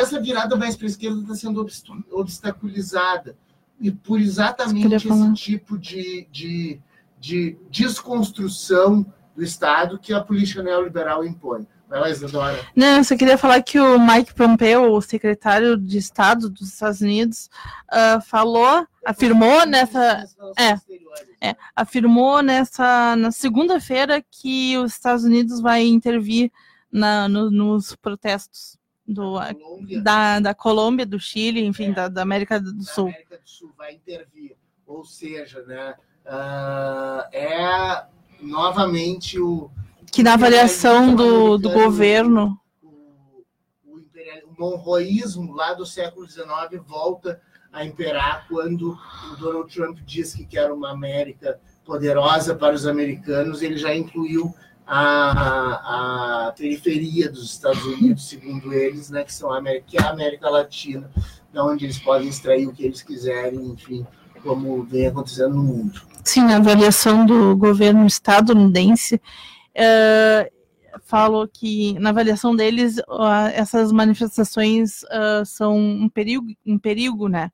Essa 0.00 0.20
virada 0.20 0.54
mais 0.56 0.76
para 0.76 0.86
a 0.86 0.90
esquerda 0.90 1.20
está 1.20 1.34
sendo 1.34 1.60
obst- 1.60 1.88
obstaculizada 2.10 3.36
e 3.80 3.90
por 3.90 4.20
exatamente 4.20 5.08
falar. 5.08 5.26
esse 5.26 5.34
tipo 5.34 5.78
de, 5.78 6.26
de, 6.30 6.80
de 7.20 7.56
desconstrução 7.70 9.04
do 9.36 9.42
Estado 9.42 9.98
que 9.98 10.12
a 10.12 10.20
política 10.22 10.62
neoliberal 10.62 11.24
impõe. 11.24 11.66
Vai 11.88 12.00
lá, 12.00 12.10
Isadora. 12.10 12.58
Não, 12.74 12.96
eu 12.98 13.04
só 13.04 13.16
queria 13.16 13.36
falar 13.36 13.62
que 13.62 13.78
o 13.78 13.98
Mike 13.98 14.32
Pompeo, 14.34 14.90
o 14.92 15.00
secretário 15.02 15.76
de 15.76 15.98
Estado 15.98 16.48
dos 16.48 16.68
Estados 16.72 17.00
Unidos, 17.02 17.50
ah, 17.90 18.20
falou, 18.20 18.86
afirmou 19.04 19.66
nessa, 19.66 20.24
é. 20.56 21.48
é, 21.50 21.56
afirmou 21.76 22.42
nessa 22.42 23.14
na 23.16 23.30
segunda-feira 23.30 24.24
que 24.30 24.78
os 24.78 24.92
Estados 24.92 25.24
Unidos 25.24 25.60
vai 25.60 25.84
intervir 25.84 26.50
na, 26.90 27.28
no- 27.28 27.50
nos 27.50 27.94
protestos 27.96 28.78
do, 29.06 29.34
Colômbia, 29.34 30.02
da, 30.02 30.40
da 30.40 30.54
Colômbia, 30.54 31.06
do 31.06 31.20
Chile, 31.20 31.64
enfim, 31.64 31.92
da, 31.92 32.08
da 32.08 32.22
América 32.22 32.60
do 32.60 32.72
da 32.72 32.82
Sul. 32.82 33.08
América 33.08 33.38
do 33.38 33.48
Sul 33.48 33.72
vai 33.76 33.94
intervir. 33.94 34.56
Ou 34.86 35.04
seja, 35.04 35.62
né, 35.62 35.94
ah, 36.26 37.28
é 37.32 38.04
novamente 38.40 39.38
o, 39.38 39.70
Que 40.12 40.22
na 40.22 40.34
avaliação 40.34 41.14
do, 41.14 41.58
do 41.58 41.70
governo, 41.70 42.58
o, 42.82 42.88
o, 43.86 43.96
o 43.96 44.54
monroísmo 44.58 45.54
lá 45.54 45.74
do 45.74 45.84
século 45.84 46.28
XIX 46.28 46.46
volta 46.86 47.40
a 47.72 47.84
imperar 47.84 48.46
quando 48.48 48.96
o 49.32 49.36
Donald 49.36 49.74
Trump 49.74 49.98
diz 50.06 50.32
que 50.32 50.46
quer 50.46 50.70
uma 50.70 50.92
América 50.92 51.60
poderosa 51.84 52.54
para 52.54 52.74
os 52.74 52.86
americanos, 52.86 53.62
ele 53.62 53.76
já 53.76 53.94
incluiu 53.94 54.54
a, 54.86 56.46
a 56.48 56.52
periferia 56.52 57.30
dos 57.30 57.44
Estados 57.52 57.84
Unidos, 57.84 58.28
segundo 58.28 58.72
eles, 58.72 59.10
né, 59.10 59.24
que, 59.24 59.32
são 59.32 59.50
a 59.52 59.58
América, 59.58 59.86
que 59.88 59.96
é 59.98 60.02
a 60.02 60.10
América 60.10 60.48
Latina, 60.50 61.10
da 61.52 61.64
onde 61.64 61.84
eles 61.84 61.98
podem 61.98 62.28
extrair 62.28 62.66
o 62.66 62.72
que 62.72 62.84
eles 62.84 63.02
quiserem, 63.02 63.64
enfim, 63.66 64.06
como 64.42 64.82
vem 64.84 65.06
acontecendo 65.06 65.54
no 65.54 65.62
mundo. 65.62 66.02
sim, 66.22 66.42
a 66.52 66.56
avaliação 66.56 67.24
do 67.24 67.56
governo 67.56 68.06
estadunidense 68.06 69.20
eh, 69.74 70.50
falou 71.04 71.48
que 71.48 71.98
na 71.98 72.10
avaliação 72.10 72.54
deles 72.54 73.00
ah, 73.08 73.50
essas 73.52 73.90
manifestações 73.90 75.02
ah, 75.10 75.42
são 75.44 75.76
um 75.76 76.08
perigo, 76.08 76.46
um 76.66 76.78
perigo, 76.78 77.28
né, 77.28 77.50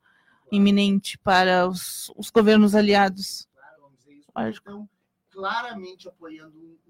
iminente 0.50 1.16
para 1.18 1.68
os, 1.68 2.12
os 2.16 2.28
governos 2.30 2.74
aliados. 2.74 3.48
Lógico. 4.36 4.68
Então, 4.68 4.88
claramente 5.30 6.08
apoiando 6.08 6.56
um- 6.58 6.76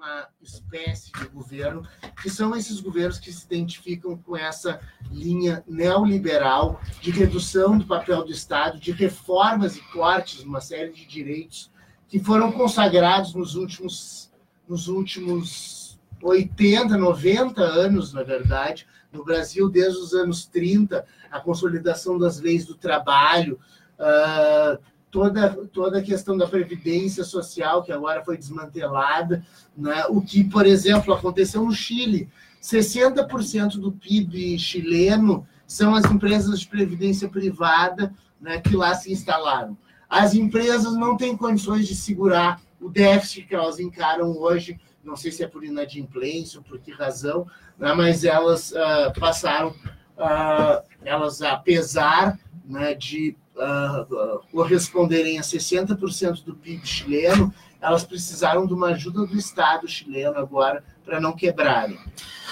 uma 0.00 0.28
espécie 0.40 1.12
de 1.12 1.26
governo, 1.26 1.86
que 2.22 2.30
são 2.30 2.56
esses 2.56 2.80
governos 2.80 3.18
que 3.18 3.30
se 3.30 3.44
identificam 3.44 4.16
com 4.16 4.34
essa 4.34 4.80
linha 5.12 5.62
neoliberal 5.68 6.80
de 7.02 7.10
redução 7.10 7.76
do 7.76 7.84
papel 7.84 8.24
do 8.24 8.32
Estado, 8.32 8.80
de 8.80 8.92
reformas 8.92 9.76
e 9.76 9.82
cortes 9.92 10.42
numa 10.42 10.62
série 10.62 10.90
de 10.90 11.04
direitos 11.04 11.70
que 12.08 12.18
foram 12.18 12.50
consagrados 12.50 13.34
nos 13.34 13.54
últimos, 13.56 14.32
nos 14.66 14.88
últimos 14.88 16.00
80, 16.22 16.96
90 16.96 17.60
anos, 17.60 18.14
na 18.14 18.22
verdade, 18.22 18.86
no 19.12 19.22
Brasil, 19.22 19.68
desde 19.68 19.98
os 19.98 20.14
anos 20.14 20.46
30, 20.46 21.04
a 21.30 21.40
consolidação 21.40 22.18
das 22.18 22.40
leis 22.40 22.64
do 22.64 22.74
trabalho, 22.74 23.60
ah, 23.98 24.78
toda, 25.10 25.50
toda 25.72 25.98
a 25.98 26.02
questão 26.02 26.36
da 26.36 26.46
previdência 26.46 27.24
social, 27.24 27.82
que 27.82 27.92
agora 27.92 28.24
foi 28.24 28.36
desmantelada, 28.36 29.44
né? 29.76 30.04
o 30.08 30.20
que, 30.20 30.44
por 30.44 30.66
exemplo, 30.66 31.12
aconteceu 31.12 31.64
no 31.64 31.72
Chile. 31.72 32.28
60% 32.62 33.78
do 33.78 33.90
PIB 33.90 34.58
chileno 34.58 35.46
são 35.66 35.94
as 35.94 36.04
empresas 36.10 36.60
de 36.60 36.68
previdência 36.68 37.28
privada 37.28 38.14
né, 38.40 38.60
que 38.60 38.76
lá 38.76 38.94
se 38.94 39.12
instalaram. 39.12 39.76
As 40.08 40.34
empresas 40.34 40.94
não 40.94 41.16
têm 41.16 41.36
condições 41.36 41.86
de 41.86 41.94
segurar 41.94 42.60
o 42.80 42.88
déficit 42.88 43.46
que 43.46 43.54
elas 43.54 43.78
encaram 43.78 44.36
hoje, 44.36 44.78
não 45.04 45.16
sei 45.16 45.30
se 45.30 45.42
é 45.42 45.46
por 45.46 45.64
inadimplência 45.64 46.58
ou 46.58 46.64
por 46.64 46.80
que 46.80 46.90
razão, 46.90 47.46
né, 47.78 47.92
mas 47.94 48.24
elas 48.24 48.74
ah, 48.74 49.12
passaram, 49.18 49.74
ah, 50.18 50.82
elas, 51.04 51.40
apesar 51.40 52.38
né, 52.64 52.94
de 52.94 53.36
ah, 53.60 54.06
ah, 54.10 54.38
corresponderem 54.50 55.38
a 55.38 55.42
60% 55.42 56.44
do 56.44 56.54
PIB 56.54 56.86
chileno, 56.86 57.52
elas 57.80 58.04
precisaram 58.04 58.66
de 58.66 58.74
uma 58.74 58.88
ajuda 58.88 59.26
do 59.26 59.36
Estado 59.36 59.86
chileno 59.86 60.38
agora 60.38 60.82
para 61.04 61.20
não 61.20 61.32
quebrarem. 61.32 61.98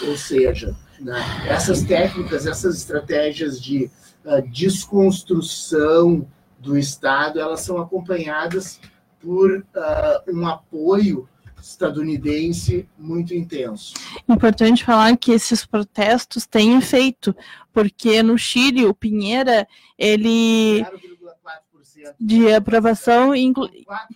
Ou 0.06 0.16
seja, 0.16 0.76
né, 1.00 1.22
essas 1.48 1.82
técnicas, 1.82 2.46
essas 2.46 2.76
estratégias 2.76 3.60
de 3.60 3.90
ah, 4.24 4.40
desconstrução 4.40 6.26
do 6.58 6.76
Estado, 6.76 7.40
elas 7.40 7.60
são 7.60 7.78
acompanhadas 7.78 8.80
por 9.20 9.64
ah, 9.74 10.22
um 10.28 10.46
apoio 10.46 11.28
estadunidense 11.62 12.88
muito 12.98 13.34
intenso. 13.34 13.94
Importante 14.28 14.84
falar 14.84 15.16
que 15.16 15.32
esses 15.32 15.64
protestos 15.64 16.46
têm 16.46 16.76
efeito, 16.76 17.34
porque 17.72 18.22
no 18.22 18.36
Chile, 18.38 18.86
o 18.86 18.94
Pinheira, 18.94 19.66
ele 19.98 20.84
0,4%. 20.84 22.14
de 22.20 22.52
aprovação 22.52 23.34
inclu... 23.34 23.68
4%. 23.68 24.08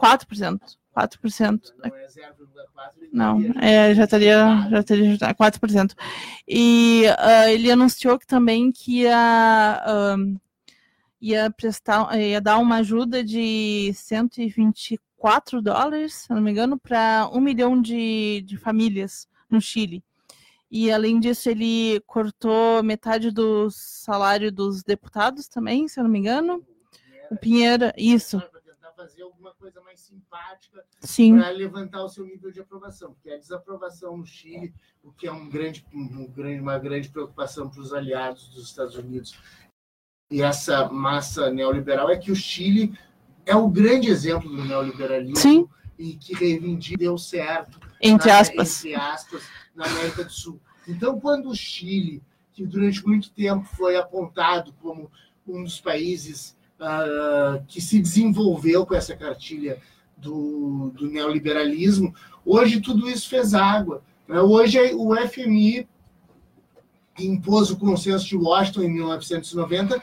4%. 0.00 0.60
4%. 0.96 1.60
Não 1.78 1.96
é 1.96 2.06
0,4%. 2.06 3.08
Não, 3.12 3.40
ele 3.40 3.54
é, 3.60 3.94
já 3.94 4.06
teria, 4.06 4.68
já 4.70 4.82
teria 4.82 5.16
já- 5.16 5.34
4%. 5.34 5.94
E 6.48 7.04
ah, 7.18 7.50
ele 7.50 7.70
anunciou 7.70 8.18
que 8.18 8.26
também 8.26 8.70
que 8.70 9.02
ia, 9.02 9.82
ahn, 9.86 10.36
ia 11.20 11.50
prestar, 11.50 12.18
ia 12.20 12.40
dar 12.40 12.58
uma 12.58 12.76
ajuda 12.76 13.24
de 13.24 13.92
124 13.94 15.00
dólares, 15.62 16.14
se 16.14 16.30
não 16.30 16.40
me 16.40 16.50
engano, 16.50 16.78
para 16.78 17.28
um 17.32 17.40
milhão 17.40 17.80
de, 17.80 18.42
de 18.42 18.56
famílias 18.56 19.28
no 19.48 19.60
Chile. 19.60 20.04
E 20.70 20.90
além 20.90 21.20
disso, 21.20 21.48
ele 21.48 22.00
cortou 22.06 22.82
metade 22.82 23.30
do 23.30 23.70
salário 23.70 24.50
dos 24.50 24.82
deputados 24.82 25.46
também, 25.46 25.86
se 25.86 26.00
eu 26.00 26.04
não 26.04 26.10
me 26.10 26.18
engano. 26.18 26.64
O 27.30 27.36
Pinheira, 27.36 27.94
isso, 27.96 28.38
Para 28.38 28.60
tentar 28.60 28.92
fazer 28.92 29.22
alguma 29.22 29.54
coisa 29.54 29.80
mais 29.80 30.00
simpática 30.00 30.84
sim. 31.00 31.38
para 31.38 31.50
levantar 31.50 32.02
o 32.02 32.08
seu 32.08 32.26
nível 32.26 32.50
de 32.50 32.60
aprovação, 32.60 33.14
porque 33.14 33.30
a 33.30 33.38
desaprovação 33.38 34.16
no 34.16 34.26
Chile, 34.26 34.74
o 35.02 35.12
que 35.12 35.26
é 35.26 35.32
um 35.32 35.48
grande, 35.48 35.86
um 35.94 36.26
grande, 36.26 36.60
uma 36.60 36.78
grande 36.78 37.08
preocupação 37.08 37.70
para 37.70 37.80
os 37.80 37.92
aliados 37.92 38.48
dos 38.48 38.66
Estados 38.68 38.96
Unidos 38.96 39.34
e 40.30 40.42
essa 40.42 40.88
massa 40.88 41.50
neoliberal 41.50 42.10
é 42.10 42.16
que 42.16 42.32
o 42.32 42.36
Chile 42.36 42.98
é 43.46 43.54
o 43.56 43.68
grande 43.68 44.08
exemplo 44.10 44.48
do 44.48 44.64
neoliberalismo 44.64 45.36
Sim. 45.36 45.66
e 45.98 46.14
que 46.14 46.34
reivindica 46.34 46.98
deu 46.98 47.16
certo 47.18 47.78
Entre 48.00 48.28
na- 48.30 48.38
aspas. 48.40 48.84
entre 48.84 48.94
aspas, 49.00 49.42
na 49.74 49.86
América 49.86 50.24
do 50.24 50.32
Sul. 50.32 50.60
Então, 50.88 51.18
quando 51.20 51.48
o 51.50 51.54
Chile, 51.54 52.22
que 52.52 52.64
durante 52.66 53.04
muito 53.06 53.30
tempo 53.30 53.64
foi 53.76 53.96
apontado 53.96 54.72
como 54.82 55.10
um 55.46 55.62
dos 55.64 55.80
países 55.80 56.56
ah, 56.80 57.60
que 57.68 57.80
se 57.80 58.00
desenvolveu 58.00 58.84
com 58.86 58.94
essa 58.94 59.16
cartilha 59.16 59.78
do, 60.16 60.90
do 60.94 61.10
neoliberalismo, 61.10 62.14
hoje 62.44 62.80
tudo 62.80 63.08
isso 63.08 63.28
fez 63.28 63.54
água. 63.54 64.02
né? 64.28 64.40
Hoje 64.40 64.78
o 64.94 65.14
FMI 65.16 65.86
impôs 67.18 67.70
o 67.70 67.76
consenso 67.76 68.26
de 68.26 68.36
Washington 68.36 68.82
em 68.82 68.92
1990 68.92 70.02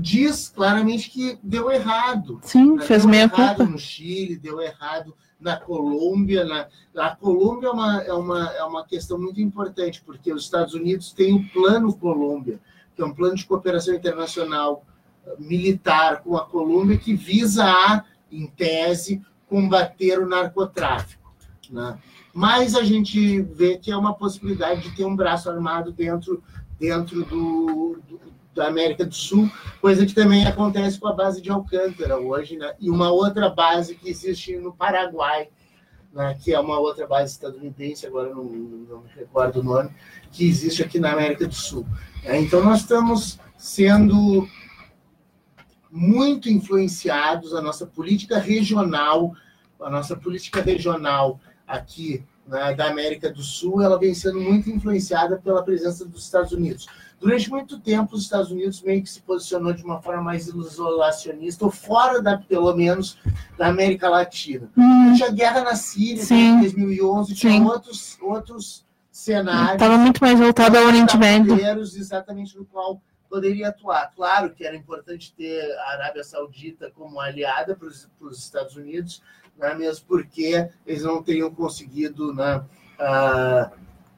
diz 0.00 0.48
claramente 0.48 1.10
que 1.10 1.38
deu 1.42 1.70
errado. 1.70 2.40
Sim, 2.42 2.76
Né? 2.76 2.82
fez 2.84 3.02
deu 3.02 3.10
meia 3.10 3.22
errado 3.24 3.56
culpa. 3.58 3.70
no 3.72 3.78
Chile, 3.78 4.36
deu 4.36 4.60
errado 4.60 5.14
na 5.40 5.56
Colômbia. 5.56 6.44
Na... 6.44 6.66
A 6.96 7.14
Colômbia 7.16 7.68
é 7.68 7.70
uma, 7.70 8.02
é, 8.02 8.12
uma, 8.12 8.46
é 8.52 8.64
uma 8.64 8.84
questão 8.84 9.18
muito 9.18 9.40
importante, 9.40 10.02
porque 10.04 10.32
os 10.32 10.42
Estados 10.44 10.74
Unidos 10.74 11.12
têm 11.12 11.34
o 11.34 11.48
Plano 11.50 11.94
Colômbia, 11.96 12.60
que 12.94 13.02
é 13.02 13.04
um 13.04 13.14
plano 13.14 13.34
de 13.36 13.46
cooperação 13.46 13.94
internacional 13.94 14.84
eh, 15.26 15.34
militar 15.38 16.22
com 16.22 16.36
a 16.36 16.44
Colômbia 16.44 16.98
que 16.98 17.14
visa 17.14 17.64
a, 17.64 18.04
em 18.30 18.46
tese, 18.46 19.22
combater 19.48 20.18
o 20.18 20.28
narcotráfico. 20.28 21.32
Né? 21.70 21.98
Mas 22.34 22.74
a 22.74 22.82
gente 22.82 23.40
vê 23.42 23.78
que 23.78 23.90
é 23.90 23.96
uma 23.96 24.14
possibilidade 24.14 24.82
de 24.82 24.94
ter 24.96 25.04
um 25.04 25.16
braço 25.16 25.48
armado 25.48 25.90
dentro, 25.92 26.42
dentro 26.78 27.24
do, 27.24 27.98
do- 28.08 28.20
da 28.54 28.66
América 28.66 29.04
do 29.04 29.14
Sul, 29.14 29.50
coisa 29.80 30.04
que 30.04 30.14
também 30.14 30.46
acontece 30.46 30.98
com 30.98 31.08
a 31.08 31.12
base 31.12 31.40
de 31.40 31.50
Alcântara 31.50 32.18
hoje, 32.18 32.56
né? 32.56 32.74
e 32.80 32.90
uma 32.90 33.10
outra 33.10 33.48
base 33.48 33.94
que 33.94 34.08
existe 34.08 34.56
no 34.56 34.72
Paraguai, 34.72 35.48
né? 36.12 36.36
que 36.42 36.52
é 36.52 36.58
uma 36.58 36.78
outra 36.78 37.06
base 37.06 37.32
estadunidense, 37.32 38.06
agora 38.06 38.30
não, 38.30 38.44
não 38.44 39.02
me 39.02 39.08
recordo 39.14 39.60
o 39.60 39.62
nome, 39.62 39.90
que 40.32 40.48
existe 40.48 40.82
aqui 40.82 40.98
na 40.98 41.12
América 41.12 41.46
do 41.46 41.54
Sul. 41.54 41.86
né? 42.24 42.40
Então 42.40 42.62
nós 42.62 42.80
estamos 42.80 43.38
sendo 43.56 44.48
muito 45.90 46.48
influenciados, 46.48 47.54
a 47.54 47.60
nossa 47.60 47.86
política 47.86 48.38
regional, 48.38 49.34
a 49.80 49.90
nossa 49.90 50.16
política 50.16 50.60
regional 50.60 51.40
aqui 51.66 52.24
né, 52.46 52.74
da 52.74 52.88
América 52.88 53.30
do 53.30 53.42
Sul, 53.42 53.80
ela 53.80 53.98
vem 53.98 54.12
sendo 54.14 54.40
muito 54.40 54.68
influenciada 54.70 55.36
pela 55.38 55.62
presença 55.62 56.04
dos 56.04 56.24
Estados 56.24 56.52
Unidos. 56.52 56.86
Durante 57.20 57.50
muito 57.50 57.78
tempo, 57.78 58.16
os 58.16 58.22
Estados 58.22 58.50
Unidos 58.50 58.80
meio 58.80 59.02
que 59.02 59.10
se 59.10 59.20
posicionou 59.20 59.74
de 59.74 59.84
uma 59.84 60.00
forma 60.00 60.22
mais 60.22 60.48
isolacionista, 60.48 61.66
ou 61.66 61.70
fora, 61.70 62.22
da, 62.22 62.38
pelo 62.38 62.74
menos, 62.74 63.18
da 63.58 63.66
América 63.66 64.08
Latina. 64.08 64.70
Hum, 64.74 65.12
Tinha 65.14 65.30
guerra 65.30 65.62
na 65.62 65.76
Síria 65.76 66.24
Sim. 66.24 66.56
em 66.56 66.60
2011, 66.62 67.34
tinha 67.34 67.52
Sim. 67.52 67.64
outros, 67.66 68.18
outros 68.22 68.86
cenários 69.12 69.72
Estava 69.72 69.98
muito 69.98 70.18
mais 70.18 70.38
voltado 70.38 70.78
ao 70.78 70.86
Oriente 70.86 71.18
Médio. 71.18 71.58
exatamente 71.60 72.56
no 72.56 72.64
qual 72.64 73.02
poderia 73.28 73.68
atuar. 73.68 74.10
Claro 74.16 74.50
que 74.50 74.64
era 74.64 74.74
importante 74.74 75.32
ter 75.36 75.70
a 75.80 75.92
Arábia 75.92 76.24
Saudita 76.24 76.90
como 76.90 77.20
aliada 77.20 77.76
para 77.76 77.86
os 77.86 78.38
Estados 78.38 78.76
Unidos, 78.76 79.22
né, 79.58 79.74
mesmo 79.74 80.06
porque 80.08 80.68
eles 80.86 81.04
não 81.04 81.22
teriam 81.22 81.50
conseguido 81.50 82.32
né, 82.34 82.62
ah, 82.98 83.70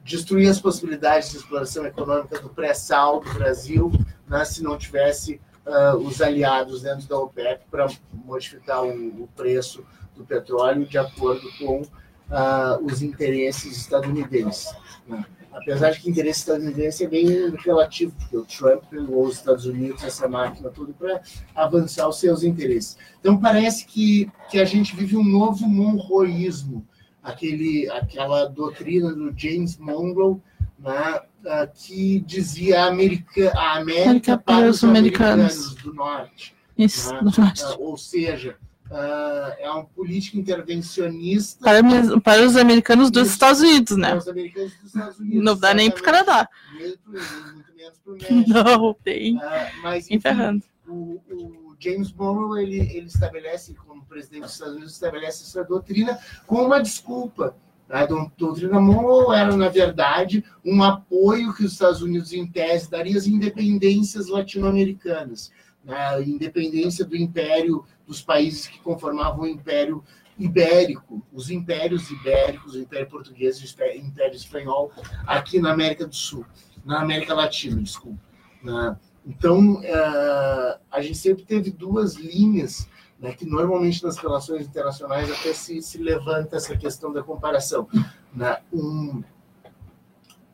destruir 0.03 0.49
as 0.49 0.59
possibilidades 0.59 1.31
de 1.31 1.37
exploração 1.37 1.85
econômica 1.85 2.39
do 2.39 2.49
pré-sal 2.49 3.21
do 3.21 3.33
Brasil 3.33 3.91
né, 4.27 4.43
se 4.43 4.61
não 4.61 4.77
tivesse 4.77 5.39
ah, 5.65 5.95
os 5.95 6.21
aliados 6.21 6.81
dentro 6.81 7.07
da 7.07 7.17
OPEP 7.17 7.65
para 7.71 7.87
modificar 8.11 8.83
o, 8.83 9.23
o 9.23 9.29
preço 9.35 9.85
do 10.15 10.25
petróleo 10.25 10.85
de 10.85 10.97
acordo 10.97 11.47
com 11.57 11.83
ah, 12.29 12.79
os 12.81 13.01
interesses 13.01 13.77
estadunidenses. 13.77 14.73
né? 15.07 15.25
Apesar 15.53 15.91
de 15.91 16.01
que 16.01 16.07
o 16.07 16.09
interesse 16.09 16.39
estadunidense 16.39 17.03
é 17.03 17.07
bem 17.07 17.27
relativo, 17.63 18.11
porque 18.17 18.35
o 18.35 18.43
Trump 18.43 18.83
pegou 18.89 19.25
os 19.25 19.35
Estados 19.35 19.65
Unidos, 19.67 20.03
essa 20.03 20.27
máquina 20.27 20.69
toda, 20.69 20.91
para 20.93 21.21
avançar 21.53 22.07
os 22.07 22.19
seus 22.19 22.43
interesses. 22.43 22.97
Então, 23.19 23.39
parece 23.39 23.85
que, 23.85 24.31
que 24.49 24.59
a 24.59 24.65
gente 24.65 24.95
vive 24.95 25.15
um 25.15 25.23
novo 25.23 25.67
monroísmo, 25.67 26.85
aquele, 27.23 27.89
aquela 27.89 28.45
doutrina 28.45 29.13
do 29.13 29.33
James 29.37 29.77
Monroe, 29.77 30.37
né, 30.77 31.21
ah, 31.45 31.67
que 31.67 32.19
dizia 32.21 32.81
a 32.83 32.87
América, 32.87 33.51
a 33.55 33.77
América 33.77 34.09
América 34.09 34.37
para 34.37 34.69
os 34.69 34.83
americanos. 34.83 35.55
americanos 35.55 35.75
do 35.75 35.93
Norte. 35.93 36.55
Isso, 36.77 37.13
né? 37.13 37.19
do 37.21 37.41
norte. 37.41 37.63
Ah, 37.63 37.75
ou 37.79 37.95
seja, 37.97 38.57
ah, 38.91 39.55
é 39.59 39.71
um 39.71 39.85
político 39.85 40.37
intervencionista 40.37 41.63
Para, 41.63 41.81
para 42.21 42.45
os 42.45 42.57
americanos 42.57 43.09
dos 43.09 43.23
Isso. 43.27 43.33
Estados 43.33 43.61
Unidos, 43.61 43.95
para 43.97 44.09
né? 44.09 44.17
os 44.17 44.27
americanos 44.27 44.73
dos 44.75 44.85
Estados 44.93 45.19
Unidos. 45.19 45.43
Não 45.43 45.57
dá 45.57 45.73
nem 45.73 45.89
para 45.89 45.99
o. 46.01 46.03
Canadá. 46.03 46.49
Nem 46.77 46.97
pro- 46.97 47.13
muito 47.13 47.75
menos 47.75 47.97
para 47.99 48.13
o 48.13 48.15
México. 48.15 48.49
Não, 48.49 48.93
tem. 49.03 49.39
Ah, 49.41 49.71
mas, 49.81 50.09
enfim, 50.11 50.61
o, 50.87 51.21
o 51.31 51.75
James 51.79 52.11
Monroe 52.13 52.63
ele, 52.63 52.79
ele 52.97 53.07
estabelece, 53.07 53.73
presidente 54.13 54.43
dos 54.43 54.53
Estados 54.53 54.75
Unidos, 54.75 54.93
estabelece 54.93 55.43
essa 55.43 55.63
doutrina 55.63 56.19
com 56.45 56.63
uma 56.63 56.79
desculpa. 56.79 57.55
A 57.89 58.05
doutrina 58.05 58.79
Monroe 58.79 59.35
era, 59.35 59.55
na 59.57 59.69
verdade, 59.69 60.43
um 60.63 60.81
apoio 60.81 61.53
que 61.53 61.65
os 61.65 61.73
Estados 61.73 62.01
Unidos, 62.01 62.31
em 62.31 62.47
tese, 62.47 62.89
daria 62.89 63.17
às 63.17 63.27
independências 63.27 64.29
latino-americanas, 64.29 65.51
né? 65.83 65.95
a 65.95 66.21
independência 66.21 67.03
do 67.05 67.15
império, 67.15 67.85
dos 68.07 68.21
países 68.21 68.67
que 68.67 68.79
conformavam 68.79 69.41
o 69.41 69.47
império 69.47 70.03
ibérico, 70.39 71.21
os 71.31 71.51
impérios 71.51 72.09
ibéricos, 72.09 72.73
o 72.73 72.79
império 72.79 73.07
português 73.07 73.57
e 73.57 73.65
o 73.65 73.97
império 73.97 74.35
espanhol, 74.35 74.91
aqui 75.27 75.59
na 75.59 75.71
América 75.71 76.07
do 76.07 76.15
Sul, 76.15 76.45
na 76.83 77.01
América 77.01 77.33
Latina, 77.33 77.81
desculpa. 77.81 78.19
Né? 78.63 78.97
Então, 79.25 79.75
uh, 79.75 80.79
a 80.91 81.01
gente 81.01 81.17
sempre 81.17 81.43
teve 81.43 81.71
duas 81.71 82.15
linhas, 82.15 82.87
né, 83.23 83.31
que 83.31 83.45
normalmente 83.45 84.03
nas 84.03 84.17
relações 84.17 84.67
internacionais 84.67 85.31
até 85.31 85.53
se, 85.53 85.81
se 85.81 85.97
levanta 85.97 86.57
essa 86.57 86.75
questão 86.75 87.13
da 87.13 87.23
comparação. 87.23 87.87
Né? 88.35 88.57
Um 88.71 89.23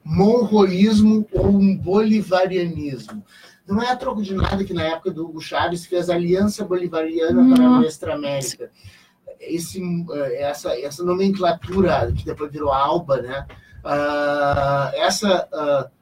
monroísmo 0.06 1.28
ou 1.34 1.48
um 1.48 1.76
bolivarianismo. 1.76 3.26
Não 3.68 3.82
é 3.82 3.90
a 3.90 3.96
troco 3.96 4.22
de 4.22 4.36
nada 4.36 4.64
que 4.64 4.74
na 4.74 4.84
época 4.84 5.10
do 5.10 5.26
Hugo 5.26 5.42
Chávez 5.42 5.88
fez 5.88 6.12
a 6.12 6.16
Aliança 6.16 6.64
Bolivariana 6.64 7.42
hum. 7.42 7.54
para 7.56 7.66
a 7.66 7.70
Nuestra 7.80 8.14
América. 8.14 8.70
Esse, 9.40 9.82
eh, 10.12 10.42
essa, 10.44 10.80
essa 10.80 11.04
nomenclatura, 11.04 12.12
que 12.16 12.26
depois 12.26 12.52
virou 12.52 12.72
ALBA, 12.72 13.22
né? 13.22 13.48
Uh, 13.84 14.96
essa 14.96 15.48
uh, 15.54 15.99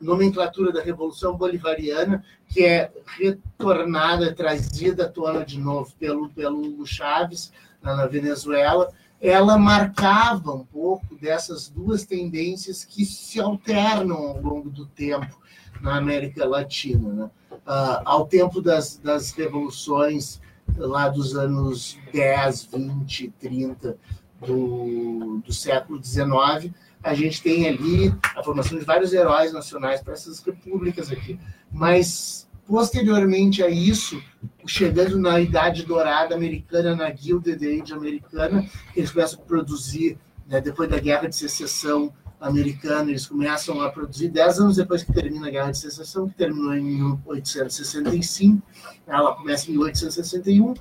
nomenclatura 0.00 0.72
da 0.72 0.82
Revolução 0.82 1.36
Bolivariana, 1.36 2.24
que 2.48 2.64
é 2.64 2.90
retornada, 3.18 4.34
trazida 4.34 5.04
à 5.04 5.08
tona 5.08 5.44
de 5.44 5.58
novo 5.58 5.92
pelo, 5.98 6.28
pelo 6.30 6.64
Hugo 6.64 6.86
Chávez, 6.86 7.52
na 7.82 8.06
Venezuela, 8.06 8.90
ela 9.20 9.58
marcava 9.58 10.52
um 10.52 10.64
pouco 10.64 11.16
dessas 11.16 11.68
duas 11.68 12.04
tendências 12.04 12.84
que 12.84 13.04
se 13.04 13.40
alternam 13.40 14.16
ao 14.16 14.40
longo 14.40 14.70
do 14.70 14.86
tempo 14.86 15.38
na 15.80 15.96
América 15.96 16.46
Latina. 16.46 17.12
Né? 17.12 17.30
Uh, 17.50 18.02
ao 18.04 18.26
tempo 18.26 18.60
das, 18.60 18.96
das 18.96 19.32
revoluções 19.32 20.40
lá 20.76 21.08
dos 21.08 21.36
anos 21.36 21.98
10, 22.12 22.64
20, 22.66 23.30
30 23.40 23.96
do, 24.40 25.40
do 25.44 25.52
século 25.52 26.02
XIX, 26.02 26.72
a 27.02 27.14
gente 27.14 27.42
tem 27.42 27.68
ali 27.68 28.14
a 28.36 28.42
formação 28.42 28.78
de 28.78 28.84
vários 28.84 29.12
heróis 29.12 29.52
nacionais 29.52 30.00
para 30.00 30.14
essas 30.14 30.40
repúblicas 30.40 31.10
aqui. 31.10 31.38
Mas, 31.70 32.48
posteriormente 32.66 33.62
a 33.62 33.68
isso, 33.68 34.22
chegando 34.66 35.18
na 35.18 35.40
Idade 35.40 35.84
Dourada 35.84 36.34
americana, 36.34 36.96
na 36.96 37.14
Gilded 37.14 37.64
Age 37.64 37.92
americana, 37.92 38.68
eles 38.94 39.10
começam 39.10 39.40
a 39.40 39.42
produzir, 39.44 40.18
né, 40.46 40.60
depois 40.60 40.88
da 40.88 40.98
Guerra 40.98 41.28
de 41.28 41.36
Secessão 41.36 42.12
americana, 42.40 43.10
eles 43.10 43.26
começam 43.26 43.80
a 43.80 43.90
produzir, 43.90 44.28
dez 44.28 44.60
anos 44.60 44.76
depois 44.76 45.02
que 45.02 45.12
termina 45.12 45.48
a 45.48 45.50
Guerra 45.50 45.70
de 45.72 45.78
Secessão, 45.78 46.28
que 46.28 46.36
terminou 46.36 46.74
em 46.74 46.82
1865, 46.82 48.62
ela 49.06 49.34
começa 49.34 49.68
em 49.68 49.72
1861, 49.72 50.74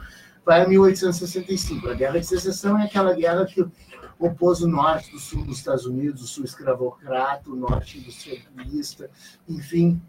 vai 0.46 0.62
a 0.62 0.68
1865. 0.68 1.90
A 1.90 1.94
Guerra 1.94 2.20
de 2.20 2.28
Secessão 2.28 2.78
é 2.80 2.86
aquela 2.86 3.14
guerra 3.14 3.46
que 3.46 3.66
opôs 4.20 4.62
o 4.62 4.68
norte 4.68 5.12
do 5.12 5.20
sul 5.20 5.44
dos 5.44 5.58
Estados 5.58 5.86
Unidos, 5.86 6.24
o 6.24 6.28
sul 6.28 6.44
escravocrata, 6.44 7.50
o 7.50 7.56
norte 7.56 8.00
industrialista, 8.00 9.10
enfim, 9.48 10.02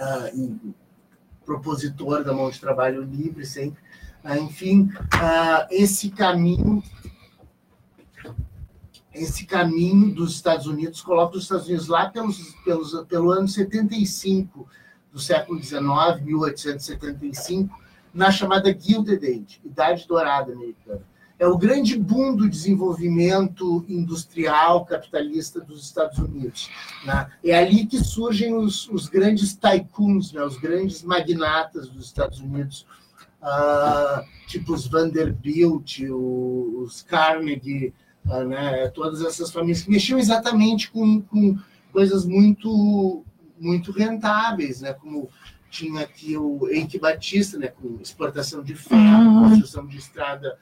uh, 0.00 0.74
propositor 1.44 2.22
da 2.22 2.32
mão 2.32 2.50
de 2.50 2.60
trabalho 2.60 3.02
livre 3.02 3.46
sempre. 3.46 3.82
Uh, 4.22 4.34
enfim, 4.42 4.82
uh, 4.84 5.66
esse 5.70 6.10
caminho 6.10 6.82
esse 9.14 9.46
caminho 9.46 10.14
dos 10.14 10.36
Estados 10.36 10.66
Unidos 10.66 11.00
coloca 11.00 11.36
os 11.36 11.42
Estados 11.42 11.66
Unidos 11.66 11.88
lá 11.88 12.08
pelos, 12.08 12.54
pelos, 12.64 12.92
pelo 13.06 13.32
ano 13.32 13.48
75 13.48 14.68
do 15.10 15.18
século 15.18 15.60
XIX, 15.60 15.80
1875, 16.22 17.76
na 18.14 18.30
chamada 18.30 18.72
Gilded 18.78 19.24
Age, 19.24 19.60
Idade 19.64 20.06
Dourada 20.06 20.52
Americana 20.52 21.02
é 21.38 21.46
o 21.46 21.56
grande 21.56 21.96
boom 21.96 22.34
do 22.34 22.48
desenvolvimento 22.48 23.84
industrial 23.88 24.84
capitalista 24.84 25.60
dos 25.60 25.84
Estados 25.84 26.18
Unidos. 26.18 26.68
Né? 27.04 27.30
É 27.44 27.56
ali 27.56 27.86
que 27.86 27.98
surgem 27.98 28.54
os, 28.54 28.88
os 28.88 29.08
grandes 29.08 29.54
tycoons, 29.54 30.32
né? 30.32 30.42
os 30.42 30.58
grandes 30.58 31.02
magnatas 31.02 31.88
dos 31.88 32.06
Estados 32.06 32.40
Unidos, 32.40 32.84
uh, 33.40 34.24
tipo 34.48 34.72
os 34.74 34.88
Vanderbilt, 34.88 36.00
os 36.10 37.02
Carnegie, 37.02 37.94
uh, 38.26 38.44
né? 38.44 38.88
todas 38.88 39.22
essas 39.22 39.52
famílias 39.52 39.82
que 39.82 39.90
mexiam 39.90 40.18
exatamente 40.18 40.90
com, 40.90 41.20
com 41.20 41.56
coisas 41.92 42.24
muito, 42.24 43.24
muito 43.60 43.92
rentáveis, 43.92 44.80
né? 44.80 44.92
como 44.92 45.28
tinha 45.70 46.00
aqui 46.00 46.36
o 46.36 46.66
Eike 46.68 46.98
Batista, 46.98 47.56
né? 47.58 47.68
com 47.68 48.00
exportação 48.02 48.60
de 48.60 48.74
ferro, 48.74 49.22
uhum. 49.22 49.50
construção 49.50 49.86
de 49.86 49.98
estrada 49.98 50.58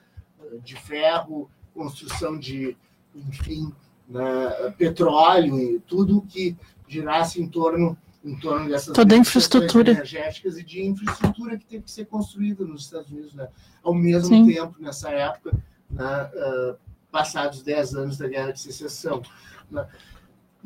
de 0.63 0.77
ferro, 0.77 1.51
construção 1.75 2.39
de, 2.39 2.77
enfim, 3.15 3.73
né, 4.09 4.75
petróleo 4.79 5.59
e 5.59 5.81
tudo 5.81 6.23
que 6.23 6.57
girasse 6.89 7.41
em 7.43 7.49
torno 7.49 7.97
em 8.25 8.37
torno 8.37 8.69
dessas 8.69 8.93
toda 8.93 9.17
infraestrutura 9.17 9.93
energéticas 9.93 10.59
e 10.59 10.65
de 10.65 10.83
infraestrutura 10.83 11.57
que 11.57 11.65
teve 11.65 11.85
que 11.85 11.91
ser 11.91 12.07
construída 12.07 12.65
nos 12.65 12.83
Estados 12.83 13.11
Unidos, 13.11 13.33
né? 13.35 13.49
ao 13.85 13.95
mesmo 13.95 14.29
Sim. 14.29 14.53
tempo 14.53 14.75
nessa 14.81 15.11
época, 15.11 15.57
né, 15.89 16.31
uh, 16.35 16.77
passados 17.11 17.63
10 17.63 17.95
anos 17.95 18.19
da 18.19 18.27
Guerra 18.27 18.53
de 18.53 18.61
Secessão. 18.61 19.23
Né? 19.71 19.87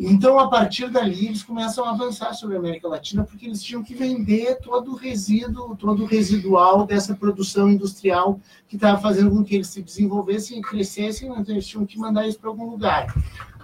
Então, 0.02 0.38
a 0.38 0.48
partir 0.48 0.88
dali, 0.88 1.26
eles 1.26 1.42
começam 1.42 1.84
a 1.84 1.90
avançar 1.90 2.32
sobre 2.32 2.56
a 2.56 2.58
América 2.58 2.88
Latina, 2.88 3.22
porque 3.22 3.44
eles 3.44 3.62
tinham 3.62 3.82
que 3.82 3.94
vender 3.94 4.56
todo 4.56 4.92
o 4.92 4.94
resíduo, 4.94 5.76
todo 5.76 6.04
o 6.04 6.06
residual 6.06 6.86
dessa 6.86 7.14
produção 7.14 7.70
industrial 7.70 8.40
que 8.66 8.76
estava 8.76 8.98
fazendo 8.98 9.30
com 9.30 9.44
que 9.44 9.54
eles 9.54 9.66
se 9.66 9.82
desenvolvessem 9.82 10.58
e 10.58 10.62
crescessem, 10.62 11.28
então 11.28 11.54
eles 11.54 11.66
tinham 11.66 11.84
que 11.84 11.98
mandar 11.98 12.26
isso 12.26 12.40
para 12.40 12.48
algum 12.48 12.70
lugar. 12.70 13.14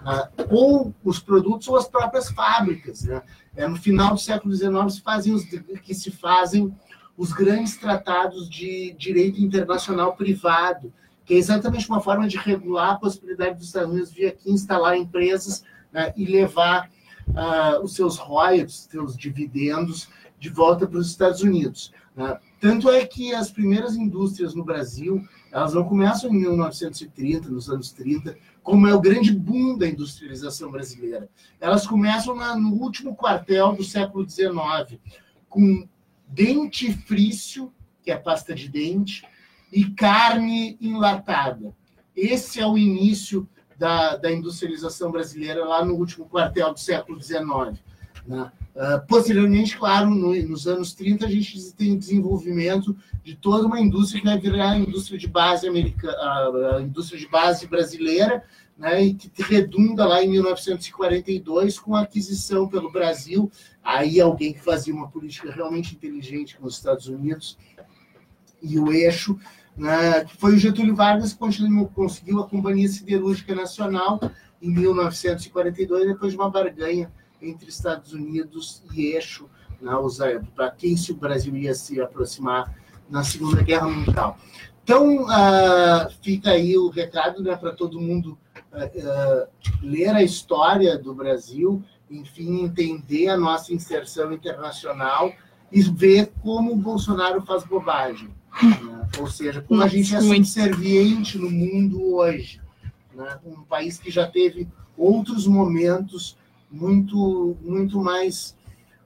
Né? 0.04 0.28
Ou 0.50 0.94
os 1.02 1.18
produtos 1.18 1.68
ou 1.68 1.76
as 1.78 1.88
próprias 1.88 2.30
fábricas. 2.30 3.04
Né? 3.04 3.22
É, 3.56 3.66
no 3.66 3.76
final 3.76 4.12
do 4.12 4.20
século 4.20 4.54
XIX 4.54 4.92
se 4.92 5.00
fazem 5.00 5.32
os, 5.32 5.42
que 5.42 5.94
se 5.94 6.10
fazem 6.10 6.70
os 7.16 7.32
grandes 7.32 7.78
tratados 7.78 8.46
de 8.50 8.94
direito 8.98 9.40
internacional 9.40 10.14
privado, 10.14 10.92
que 11.24 11.32
é 11.32 11.38
exatamente 11.38 11.88
uma 11.88 12.02
forma 12.02 12.28
de 12.28 12.36
regular 12.36 12.90
a 12.90 12.96
possibilidade 12.96 13.56
dos 13.56 13.68
Estados 13.68 13.90
Unidos 13.90 14.12
vir 14.12 14.26
aqui 14.26 14.50
instalar 14.50 14.98
empresas 14.98 15.64
né, 15.96 16.12
e 16.14 16.26
levar 16.26 16.90
uh, 17.28 17.82
os 17.82 17.94
seus 17.94 18.18
royalties, 18.18 18.86
seus 18.90 19.16
dividendos, 19.16 20.08
de 20.38 20.50
volta 20.50 20.86
para 20.86 20.98
os 20.98 21.08
Estados 21.08 21.40
Unidos. 21.40 21.90
Né? 22.14 22.38
Tanto 22.60 22.90
é 22.90 23.06
que 23.06 23.34
as 23.34 23.50
primeiras 23.50 23.96
indústrias 23.96 24.54
no 24.54 24.62
Brasil, 24.62 25.26
elas 25.50 25.72
não 25.72 25.84
começam 25.84 26.28
em 26.28 26.38
1930, 26.38 27.48
nos 27.48 27.70
anos 27.70 27.90
30, 27.92 28.36
como 28.62 28.86
é 28.86 28.94
o 28.94 29.00
grande 29.00 29.32
boom 29.32 29.78
da 29.78 29.88
industrialização 29.88 30.70
brasileira. 30.70 31.30
Elas 31.58 31.86
começam 31.86 32.34
na, 32.34 32.54
no 32.54 32.74
último 32.74 33.16
quartel 33.16 33.72
do 33.74 33.82
século 33.82 34.28
XIX, 34.28 35.00
com 35.48 35.88
dentifrício, 36.28 37.72
que 38.02 38.10
é 38.10 38.18
pasta 38.18 38.54
de 38.54 38.68
dente, 38.68 39.24
e 39.72 39.86
carne 39.92 40.76
enlatada. 40.78 41.74
Esse 42.14 42.60
é 42.60 42.66
o 42.66 42.76
início 42.76 43.48
da, 43.78 44.16
da 44.16 44.32
industrialização 44.32 45.10
brasileira 45.10 45.64
lá 45.64 45.84
no 45.84 45.94
último 45.94 46.26
quartel 46.26 46.72
do 46.72 46.80
século 46.80 47.20
XIX. 47.22 47.78
Né? 48.26 48.50
Uh, 48.74 49.06
posteriormente, 49.06 49.78
claro, 49.78 50.10
no, 50.10 50.34
nos 50.48 50.66
anos 50.66 50.92
30, 50.94 51.26
a 51.26 51.30
gente 51.30 51.72
tem 51.72 51.96
desenvolvimento 51.96 52.96
de 53.22 53.34
toda 53.34 53.66
uma 53.66 53.80
indústria 53.80 54.20
que 54.20 54.26
vai 54.26 54.38
virar 54.38 54.72
a 54.72 54.78
indústria 54.78 55.18
de 55.18 55.26
base 55.26 55.66
americana, 55.66 56.76
a 56.76 56.82
indústria 56.82 57.18
de 57.18 57.28
base 57.28 57.66
brasileira, 57.66 58.44
né, 58.76 59.02
e 59.02 59.14
que 59.14 59.42
redunda 59.42 60.04
lá 60.04 60.22
em 60.22 60.28
1942 60.28 61.78
com 61.78 61.94
a 61.94 62.02
aquisição 62.02 62.68
pelo 62.68 62.92
Brasil, 62.92 63.50
aí 63.82 64.20
alguém 64.20 64.52
que 64.52 64.60
fazia 64.60 64.94
uma 64.94 65.08
política 65.08 65.50
realmente 65.50 65.94
inteligente 65.94 66.58
com 66.58 66.66
os 66.66 66.74
Estados 66.74 67.08
Unidos 67.08 67.56
e 68.62 68.78
o 68.78 68.92
eixo 68.92 69.38
né, 69.76 70.24
que 70.24 70.36
foi 70.36 70.54
o 70.54 70.58
Getúlio 70.58 70.94
Vargas 70.94 71.32
que 71.32 71.38
conseguiu 71.94 72.40
a 72.40 72.48
Companhia 72.48 72.88
Siderúrgica 72.88 73.54
Nacional 73.54 74.18
em 74.60 74.70
1942, 74.70 76.06
depois 76.06 76.32
de 76.32 76.38
uma 76.38 76.50
barganha 76.50 77.12
entre 77.40 77.68
Estados 77.68 78.12
Unidos 78.12 78.82
e 78.92 79.12
Eixo, 79.14 79.48
né, 79.80 79.92
para 80.54 80.70
quem 80.70 80.96
se 80.96 81.12
o 81.12 81.16
Brasil 81.16 81.54
ia 81.56 81.74
se 81.74 82.00
aproximar 82.00 82.74
na 83.08 83.22
Segunda 83.22 83.62
Guerra 83.62 83.88
Mundial. 83.88 84.38
Então, 84.82 85.24
uh, 85.24 86.10
fica 86.22 86.50
aí 86.50 86.76
o 86.78 86.88
recado 86.88 87.42
né, 87.42 87.56
para 87.56 87.72
todo 87.72 88.00
mundo 88.00 88.38
uh, 88.72 89.44
uh, 89.44 89.48
ler 89.82 90.10
a 90.10 90.22
história 90.22 90.96
do 90.96 91.12
Brasil, 91.12 91.82
enfim, 92.10 92.62
entender 92.62 93.28
a 93.28 93.36
nossa 93.36 93.74
inserção 93.74 94.32
internacional 94.32 95.32
e 95.72 95.82
ver 95.82 96.32
como 96.40 96.72
o 96.72 96.76
Bolsonaro 96.76 97.42
faz 97.42 97.64
bobagem. 97.64 98.32
Né? 98.62 99.08
Ou 99.18 99.28
seja, 99.28 99.60
como 99.62 99.82
a 99.82 99.88
gente 99.88 100.14
é 100.14 100.20
subserviente 100.20 101.38
no 101.38 101.50
mundo 101.50 102.14
hoje. 102.14 102.60
Né? 103.14 103.38
Um 103.44 103.62
país 103.62 103.98
que 103.98 104.10
já 104.10 104.26
teve 104.26 104.68
outros 104.96 105.46
momentos 105.46 106.36
muito, 106.70 107.56
muito 107.62 108.00
mais 108.00 108.56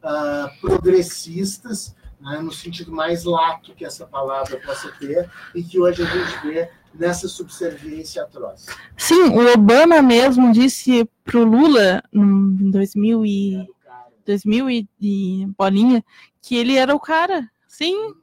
uh, 0.03 0.61
progressistas, 0.61 1.95
né? 2.21 2.41
no 2.41 2.53
sentido 2.53 2.93
mais 2.93 3.25
lato 3.25 3.75
que 3.75 3.85
essa 3.85 4.07
palavra 4.07 4.61
possa 4.61 4.91
ter, 4.93 5.31
e 5.55 5.63
que 5.63 5.79
hoje 5.79 6.03
a 6.03 6.07
gente 6.07 6.47
vê 6.47 6.71
nessa 6.95 7.29
subserviência 7.29 8.23
atroz. 8.23 8.67
Sim, 8.97 9.29
o 9.29 9.53
Obama 9.53 10.03
mesmo 10.03 10.53
disse 10.53 11.09
para 11.25 11.39
o 11.39 11.45
Lula, 11.45 12.03
em 12.13 12.71
2000 12.71 13.25
e, 13.25 13.67
2000 14.27 14.71
e, 14.71 14.89
e 15.01 15.47
bolinha, 15.57 16.05
que 16.43 16.57
ele 16.57 16.77
era 16.77 16.95
o 16.95 17.01
cara. 17.01 17.49
Sim, 17.69 18.15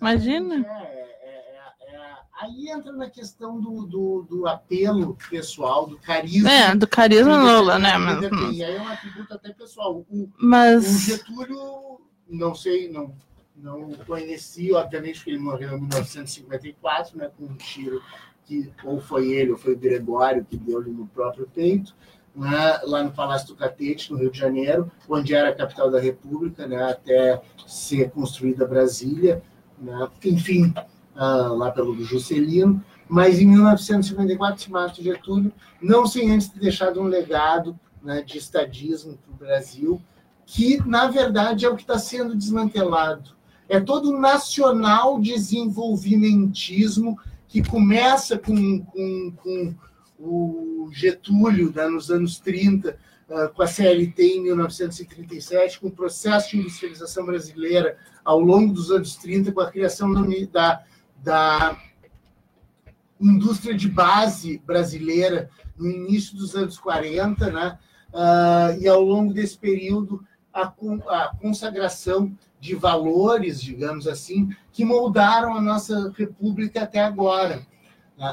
imagina. 0.00 0.66
É, 0.66 1.16
é, 1.22 1.94
é, 1.94 2.16
aí 2.40 2.70
entra 2.70 2.92
na 2.92 3.10
questão 3.10 3.60
do, 3.60 3.86
do, 3.86 4.26
do, 4.28 4.46
apelo 4.46 5.16
pessoal, 5.28 5.86
do 5.86 5.98
carisma. 5.98 6.50
É, 6.50 6.74
do 6.74 6.86
carisma 6.86 7.36
Lula, 7.36 7.78
né? 7.78 7.96
Mas, 7.98 8.22
e 8.56 8.64
aí 8.64 8.76
é 8.76 8.80
um 8.80 8.88
atributo 8.88 9.34
até 9.34 9.52
pessoal. 9.52 10.04
O, 10.10 10.28
mas... 10.38 10.86
o 10.86 10.98
Getúlio, 10.98 12.00
não 12.28 12.54
sei, 12.54 12.90
não, 12.90 13.14
não 13.56 13.92
conheci, 14.06 14.72
obviamente, 14.72 15.18
porque 15.18 15.30
ele 15.30 15.38
morreu 15.38 15.76
em 15.76 15.80
1954, 15.80 17.18
né, 17.18 17.30
com 17.36 17.44
um 17.44 17.54
tiro 17.54 18.02
que 18.44 18.72
ou 18.84 19.00
foi 19.00 19.30
ele 19.30 19.52
ou 19.52 19.56
foi 19.56 19.74
o 19.74 19.78
Gregório 19.78 20.44
que 20.44 20.56
deu-lhe 20.56 20.90
no 20.90 21.06
próprio 21.06 21.48
peito, 21.54 21.94
né, 22.34 22.80
lá 22.84 23.02
no 23.02 23.12
Palácio 23.12 23.48
do 23.48 23.54
Catete, 23.54 24.12
no 24.12 24.18
Rio 24.18 24.30
de 24.30 24.38
Janeiro, 24.38 24.90
onde 25.08 25.34
era 25.34 25.50
a 25.50 25.54
capital 25.54 25.90
da 25.90 26.00
República, 26.00 26.66
né, 26.66 26.82
até 26.82 27.40
ser 27.66 28.10
construída 28.10 28.66
Brasília, 28.66 29.42
né, 29.80 30.08
enfim, 30.24 30.72
uh, 31.16 31.54
lá 31.54 31.70
pelo 31.70 32.02
Juscelino. 32.04 32.82
Mas 33.08 33.40
em 33.40 33.46
1954 33.46 34.62
se 34.62 34.70
mata 34.70 35.02
Getúlio, 35.02 35.52
não 35.82 36.06
sem 36.06 36.30
antes 36.30 36.48
ter 36.48 36.60
deixado 36.60 37.00
um 37.00 37.06
legado 37.06 37.78
né, 38.02 38.22
de 38.22 38.38
estadismo 38.38 39.18
para 39.18 39.32
o 39.32 39.36
Brasil, 39.36 40.00
que, 40.46 40.78
na 40.86 41.08
verdade, 41.08 41.64
é 41.64 41.68
o 41.68 41.76
que 41.76 41.82
está 41.82 41.98
sendo 41.98 42.36
desmantelado 42.36 43.40
é 43.70 43.78
todo 43.78 44.10
um 44.10 44.18
nacional 44.18 45.20
desenvolvimentismo 45.20 47.16
que 47.46 47.62
começa 47.62 48.36
com, 48.36 48.80
com, 48.84 49.32
com 49.36 49.74
o 50.18 50.90
Getúlio, 50.92 51.72
né, 51.72 51.86
nos 51.86 52.10
anos 52.10 52.40
30, 52.40 52.90
uh, 52.90 52.94
com 53.54 53.62
a 53.62 53.66
CLT 53.66 54.22
em 54.22 54.42
1937, 54.42 55.78
com 55.78 55.86
o 55.86 55.92
processo 55.92 56.50
de 56.50 56.58
industrialização 56.58 57.24
brasileira 57.24 57.96
ao 58.24 58.40
longo 58.40 58.72
dos 58.72 58.90
anos 58.90 59.14
30, 59.16 59.52
com 59.52 59.60
a 59.60 59.70
criação 59.70 60.12
da, 60.50 60.82
da 61.22 61.76
indústria 63.20 63.74
de 63.74 63.88
base 63.88 64.58
brasileira 64.66 65.48
no 65.76 65.88
início 65.88 66.36
dos 66.36 66.56
anos 66.56 66.78
40, 66.78 67.50
né? 67.50 67.78
Uh, 68.12 68.80
e 68.80 68.88
ao 68.88 69.00
longo 69.00 69.32
desse 69.32 69.56
período 69.56 70.24
a, 70.52 70.62
a 70.62 71.36
consagração 71.40 72.36
de 72.58 72.74
valores, 72.74 73.60
digamos 73.60 74.08
assim, 74.08 74.50
que 74.72 74.84
moldaram 74.84 75.54
a 75.54 75.60
nossa 75.60 76.12
república 76.16 76.82
até 76.82 77.00
agora. 77.00 77.64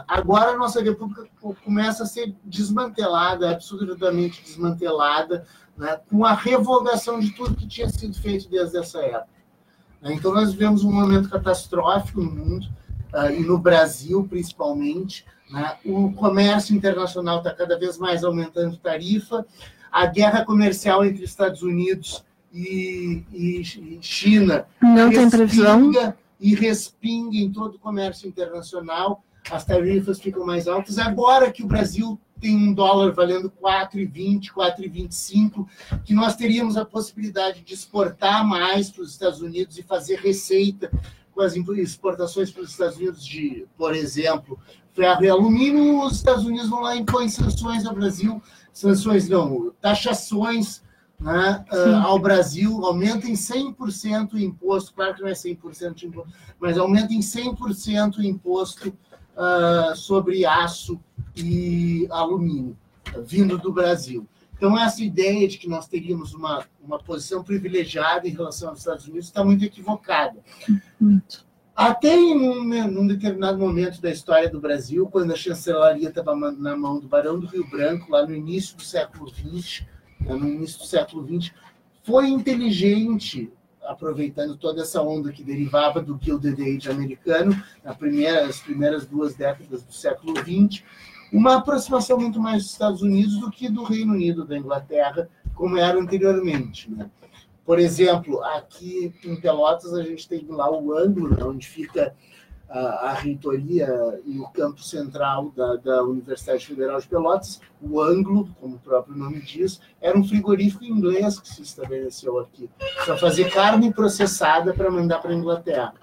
Agora 0.08 0.52
a 0.52 0.58
nossa 0.58 0.82
república 0.82 1.28
começa 1.64 2.04
a 2.04 2.06
ser 2.06 2.36
desmantelada, 2.44 3.52
absolutamente 3.52 4.42
desmantelada, 4.44 5.46
né, 5.78 6.00
com 6.10 6.26
a 6.26 6.34
revogação 6.34 7.20
de 7.20 7.32
tudo 7.32 7.56
que 7.56 7.68
tinha 7.68 7.88
sido 7.88 8.20
feito 8.20 8.50
desde 8.50 8.78
essa 8.78 9.00
época. 9.00 9.38
Então 10.04 10.34
nós 10.34 10.52
vivemos 10.52 10.84
um 10.84 10.92
momento 10.92 11.30
catastrófico 11.30 12.22
no 12.22 12.32
mundo, 12.32 12.68
uh, 13.14 13.32
e 13.32 13.42
no 13.42 13.58
Brasil 13.58 14.26
principalmente. 14.30 15.26
Né? 15.50 15.78
O 15.86 16.12
comércio 16.14 16.76
internacional 16.76 17.38
está 17.38 17.54
cada 17.54 17.78
vez 17.78 17.98
mais 17.98 18.24
aumentando 18.24 18.78
tarifa, 18.78 19.46
a 19.92 20.06
guerra 20.06 20.44
comercial 20.44 21.06
entre 21.06 21.24
Estados 21.24 21.62
Unidos 21.62 22.24
e, 22.54 23.24
e, 23.32 23.98
China 24.02 24.66
não 24.82 25.10
tem 25.10 25.30
previsão 25.30 25.92
e 26.40 26.54
respinga 26.54 27.38
em 27.38 27.52
todo 27.52 27.76
o 27.76 27.80
comércio 27.80 28.28
internacional, 28.28 29.24
as 29.52 29.66
tarifas 29.66 30.20
ficam 30.20 30.46
mais 30.46 30.68
altas. 30.68 30.98
Agora 30.98 31.52
que 31.52 31.64
o 31.64 31.68
Brasil 31.68 32.20
tem 32.40 32.56
um 32.56 32.74
dólar 32.74 33.12
valendo 33.14 33.52
4,20, 33.62 34.52
4,25, 34.52 35.68
que 36.06 36.14
nós 36.14 36.36
teríamos 36.36 36.78
a 36.78 36.86
possibilidade 36.86 37.62
de 37.62 37.74
exportar 37.74 38.46
mais 38.46 38.90
para 38.90 39.04
os 39.04 39.12
Estados 39.12 39.42
Unidos 39.42 39.78
e 39.78 39.84
fazer 39.84 40.20
receita 40.20 40.92
com 41.34 41.42
as 41.42 41.56
exportações 41.56 42.52
para 42.52 42.64
os 42.64 42.72
Estados 42.72 42.98
Unidos 42.98 43.26
de, 43.26 43.66
por 43.78 43.96
exemplo, 43.96 44.60
ferro 44.94 45.24
e 45.24 45.30
alumínio, 45.30 46.04
os 46.04 46.14
Estados 46.14 46.46
Unidos 46.46 46.70
vão 46.70 46.82
lá 46.82 46.96
e 46.96 47.00
impõem 47.00 47.30
sanções 47.30 47.86
ao 47.86 47.94
Brasil, 47.94 48.42
sanções 48.74 49.30
não, 49.30 49.72
taxações 49.80 50.82
né, 51.20 51.64
uh, 51.72 51.96
ao 52.06 52.20
Brasil, 52.20 52.84
aumenta 52.84 53.28
em 53.28 53.34
100% 53.34 54.34
o 54.34 54.40
imposto, 54.40 54.94
claro 54.94 55.16
que 55.16 55.22
não 55.22 55.28
é 55.28 55.34
100% 55.34 55.94
de 55.94 56.08
imposto, 56.08 56.34
mas 56.60 56.78
aumenta 56.78 57.14
em 57.14 57.20
100% 57.20 58.18
o 58.18 58.24
imposto 58.24 58.94
uh, 59.38 59.96
sobre 59.96 60.46
aço 60.46 61.00
e 61.36 62.08
alumínio, 62.10 62.78
vindo 63.26 63.58
do 63.58 63.72
Brasil. 63.72 64.28
Então, 64.58 64.78
essa 64.78 65.04
ideia 65.04 65.48
de 65.48 65.58
que 65.60 65.70
nós 65.70 65.88
teríamos 65.88 66.34
uma, 66.34 66.66
uma 66.84 66.98
posição 66.98 67.44
privilegiada 67.44 68.28
em 68.28 68.32
relação 68.32 68.70
aos 68.70 68.80
Estados 68.80 69.06
Unidos 69.06 69.28
está 69.28 69.44
muito 69.44 69.64
equivocada. 69.64 70.40
Até 71.76 72.16
em 72.16 72.36
um, 72.36 72.64
num 72.88 73.06
determinado 73.06 73.60
momento 73.60 74.02
da 74.02 74.10
história 74.10 74.50
do 74.50 74.60
Brasil, 74.60 75.08
quando 75.12 75.32
a 75.32 75.36
chancelaria 75.36 76.10
estava 76.10 76.36
na 76.36 76.76
mão 76.76 77.00
do 77.00 77.08
Barão 77.08 77.40
do 77.40 77.46
Rio 77.46 77.70
Branco, 77.70 78.12
lá 78.12 78.26
no 78.26 78.34
início 78.34 78.76
do 78.76 78.82
século 78.82 79.30
XX, 79.30 79.86
né, 80.20 80.34
no 80.34 80.48
início 80.48 80.80
do 80.80 80.86
século 80.86 81.24
XX, 81.24 81.54
foi 82.04 82.28
inteligente, 82.30 83.52
aproveitando 83.88 84.58
toda 84.58 84.82
essa 84.82 85.02
onda 85.02 85.32
que 85.32 85.44
derivava 85.44 86.02
do 86.02 86.20
Gilded 86.22 86.62
Age 86.62 86.90
americano, 86.90 87.56
na 87.84 87.94
primeira, 87.94 88.46
nas 88.46 88.60
primeiras 88.60 89.06
duas 89.06 89.36
décadas 89.36 89.84
do 89.84 89.94
século 89.94 90.34
XX, 90.38 90.84
uma 91.32 91.58
aproximação 91.58 92.20
muito 92.20 92.40
mais 92.40 92.64
dos 92.64 92.72
Estados 92.72 93.02
Unidos 93.02 93.40
do 93.40 93.52
que 93.52 93.70
do 93.70 93.84
Reino 93.84 94.14
Unido, 94.14 94.46
da 94.46 94.58
Inglaterra, 94.58 95.30
como 95.56 95.78
era 95.78 96.00
anteriormente. 96.00 96.90
Né? 96.92 97.10
Por 97.66 97.80
exemplo, 97.80 98.42
aqui 98.44 99.14
em 99.26 99.36
Pelotas 99.36 99.94
a 99.94 100.04
gente 100.04 100.28
tem 100.28 100.46
lá 100.48 100.72
o 100.72 100.98
ângulo, 100.98 101.36
né, 101.36 101.44
onde 101.44 101.68
fica 101.68 102.16
a, 102.70 103.14
reitoria 103.14 103.88
e 104.26 104.40
o 104.40 104.48
campo 104.50 104.84
central 104.84 105.52
da, 105.56 105.76
da 105.78 106.04
Universidade 106.04 106.66
Federal 106.66 107.00
de 107.00 107.08
Pelotas, 107.08 107.62
o 107.82 108.02
ângulo, 108.02 108.50
como 108.60 108.76
o 108.76 108.80
próprio 108.80 109.16
nome 109.16 109.42
diz, 109.42 109.80
era 110.02 110.18
um 110.18 110.28
frigorífico 110.28 110.84
inglês 110.84 111.40
que 111.40 111.48
se 111.48 111.62
estabeleceu 111.62 112.40
aqui, 112.40 112.70
para 113.06 113.18
fazer 113.18 113.52
carne 113.52 113.94
processada 113.94 114.74
para 114.74 114.92
mandar 114.92 115.20
para 115.20 115.32
a 115.32 115.36
Inglaterra. 115.36 115.94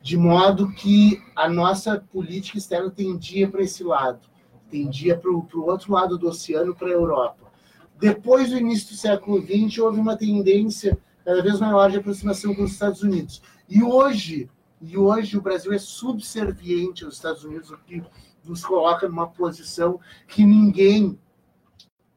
De 0.00 0.16
modo 0.16 0.70
que 0.72 1.22
a 1.34 1.48
nossa 1.48 1.98
política 2.12 2.58
externa 2.58 2.90
tendia 2.90 3.48
para 3.48 3.62
esse 3.62 3.82
lado, 3.82 4.20
tendia 4.70 5.16
para 5.16 5.30
o 5.30 5.46
outro 5.66 5.92
lado 5.92 6.18
do 6.18 6.28
oceano, 6.28 6.74
para 6.74 6.88
a 6.88 6.92
Europa. 6.92 7.44
Depois 7.98 8.50
do 8.50 8.58
início 8.58 8.90
do 8.90 8.96
século 8.96 9.40
XX, 9.40 9.78
houve 9.78 10.00
uma 10.00 10.16
tendência 10.16 10.98
cada 11.24 11.42
vez 11.42 11.58
maior 11.58 11.90
de 11.90 11.98
aproximação 11.98 12.54
com 12.54 12.64
os 12.64 12.72
Estados 12.72 13.02
Unidos. 13.02 13.40
E 13.68 13.82
hoje, 13.82 14.50
e 14.80 14.96
hoje 14.96 15.36
o 15.36 15.42
Brasil 15.42 15.72
é 15.72 15.78
subserviente 15.78 17.04
aos 17.04 17.14
Estados 17.14 17.44
Unidos, 17.44 17.70
o 17.70 17.78
que 17.78 18.02
nos 18.44 18.64
coloca 18.64 19.08
numa 19.08 19.26
posição 19.26 19.98
que 20.28 20.44
ninguém 20.44 21.18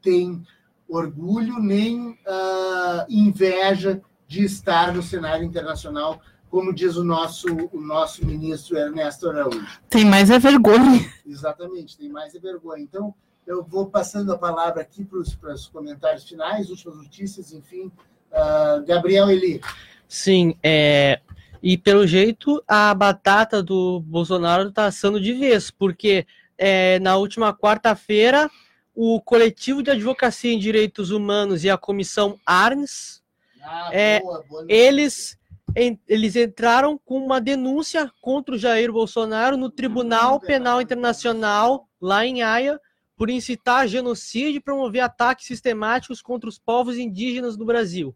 tem 0.02 0.44
orgulho 0.88 1.60
nem 1.60 2.12
uh, 2.12 3.06
inveja 3.10 4.02
de 4.28 4.44
estar 4.44 4.94
no 4.94 5.02
cenário 5.02 5.46
internacional, 5.46 6.22
como 6.50 6.74
diz 6.74 6.96
o 6.96 7.04
nosso, 7.04 7.48
o 7.72 7.80
nosso 7.80 8.26
ministro 8.26 8.78
Ernesto 8.78 9.30
Araújo. 9.30 9.80
Tem 9.90 10.06
mais 10.06 10.30
é 10.30 10.40
vergonha. 10.40 11.10
Exatamente, 11.26 11.98
tem 11.98 12.10
mais 12.10 12.36
é 12.36 12.40
vergonha. 12.40 12.82
Então, 12.82 13.14
eu 13.46 13.64
vou 13.64 13.88
passando 13.88 14.34
a 14.34 14.38
palavra 14.38 14.82
aqui 14.82 15.06
para 15.06 15.20
os 15.20 15.68
comentários 15.68 16.28
finais, 16.28 16.70
últimas 16.70 16.98
notícias, 16.98 17.54
enfim. 17.54 17.92
Uh, 18.32 18.86
Gabriel 18.86 19.30
Eli. 19.30 19.62
Sim, 20.08 20.58
é, 20.64 21.22
e 21.62 21.78
pelo 21.78 22.06
jeito, 22.06 22.64
a 22.68 22.94
batata 22.94 23.62
do 23.62 24.00
Bolsonaro 24.02 24.70
está 24.70 24.86
assando 24.86 25.20
de 25.20 25.34
vez, 25.34 25.72
porque 25.72 26.26
é, 26.58 27.00
na 27.00 27.16
última 27.18 27.54
quarta-feira, 27.54 28.50
o 28.96 29.22
coletivo 29.22 29.84
de 29.84 29.92
advocacia 29.92 30.52
em 30.52 30.60
direitos 30.60 31.12
humanos 31.12 31.64
e 31.64 31.70
a 31.70 31.78
comissão 31.78 32.40
ARNS, 32.46 33.22
ah, 33.62 33.90
é, 33.92 34.20
boa, 34.22 34.44
boa 34.50 34.66
eles, 34.68 35.38
em, 35.76 36.00
eles 36.08 36.36
entraram 36.36 37.00
com 37.06 37.18
uma 37.18 37.40
denúncia 37.40 38.12
contra 38.22 38.56
o 38.56 38.58
Jair 38.58 38.92
Bolsonaro 38.92 39.58
no 39.58 39.70
Tribunal 39.70 40.40
Penal 40.40 40.82
Internacional, 40.82 41.88
lá 42.02 42.26
em 42.26 42.42
Haia, 42.42 42.80
por 43.16 43.30
incitar 43.30 43.88
genocídio 43.88 44.58
e 44.58 44.62
promover 44.62 45.02
ataques 45.02 45.48
sistemáticos 45.48 46.22
contra 46.22 46.50
os 46.50 46.60
povos 46.60 46.98
indígenas 46.98 47.58
do 47.58 47.66
Brasil. 47.66 48.16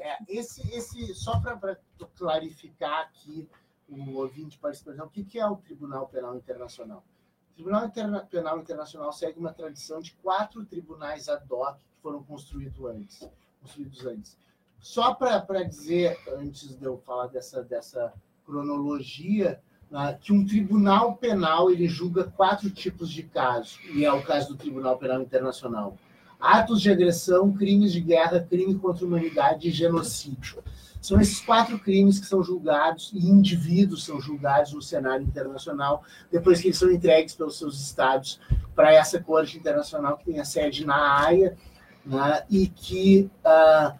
É, 0.00 0.18
esse, 0.28 0.60
esse, 0.74 1.14
só 1.14 1.38
para 1.40 1.78
clarificar 2.16 3.00
aqui, 3.02 3.48
o 3.88 4.16
ouvinte 4.16 4.58
pode 4.58 4.76
explicar 4.76 5.04
o 5.04 5.10
que, 5.10 5.24
que 5.24 5.38
é 5.38 5.46
o 5.46 5.56
Tribunal 5.56 6.08
Penal 6.08 6.36
Internacional. 6.36 7.04
O 7.52 7.54
Tribunal 7.54 7.86
Interna 7.86 8.20
Penal 8.20 8.58
Internacional 8.58 9.12
segue 9.12 9.38
uma 9.38 9.52
tradição 9.52 10.00
de 10.00 10.12
quatro 10.14 10.64
tribunais 10.64 11.28
ad 11.28 11.44
hoc 11.50 11.78
que 11.78 12.02
foram 12.02 12.22
construídos 12.22 12.84
antes. 12.84 13.28
Construídos 13.60 14.06
antes. 14.06 14.38
Só 14.80 15.14
para 15.14 15.64
dizer, 15.64 16.18
antes 16.36 16.76
de 16.76 16.84
eu 16.84 16.98
falar 16.98 17.26
dessa, 17.28 17.62
dessa 17.62 18.12
cronologia, 18.44 19.60
né, 19.90 20.16
que 20.20 20.32
um 20.32 20.46
tribunal 20.46 21.16
penal 21.16 21.70
ele 21.70 21.88
julga 21.88 22.24
quatro 22.24 22.70
tipos 22.70 23.10
de 23.10 23.22
casos, 23.22 23.80
e 23.94 24.04
é 24.04 24.12
o 24.12 24.22
caso 24.22 24.48
do 24.48 24.56
Tribunal 24.56 24.98
Penal 24.98 25.22
Internacional 25.22 25.96
atos 26.40 26.80
de 26.80 26.90
agressão, 26.90 27.52
crimes 27.52 27.92
de 27.92 28.00
guerra, 28.00 28.46
crime 28.48 28.74
contra 28.74 29.04
a 29.04 29.08
humanidade 29.08 29.68
e 29.68 29.72
genocídio. 29.72 30.62
São 31.00 31.20
esses 31.20 31.40
quatro 31.40 31.78
crimes 31.78 32.18
que 32.18 32.26
são 32.26 32.42
julgados 32.42 33.12
e 33.14 33.18
indivíduos 33.18 34.04
são 34.04 34.20
julgados 34.20 34.72
no 34.72 34.82
cenário 34.82 35.24
internacional 35.24 36.02
depois 36.30 36.60
que 36.60 36.68
eles 36.68 36.78
são 36.78 36.90
entregues 36.90 37.34
pelos 37.34 37.56
seus 37.56 37.80
estados 37.80 38.40
para 38.74 38.92
essa 38.92 39.20
corte 39.20 39.56
internacional 39.56 40.16
que 40.16 40.24
tem 40.24 40.40
a 40.40 40.44
sede 40.44 40.84
na 40.84 41.20
Haia 41.20 41.56
né, 42.04 42.42
e 42.50 42.66
que 42.66 43.30
uh, 43.44 43.96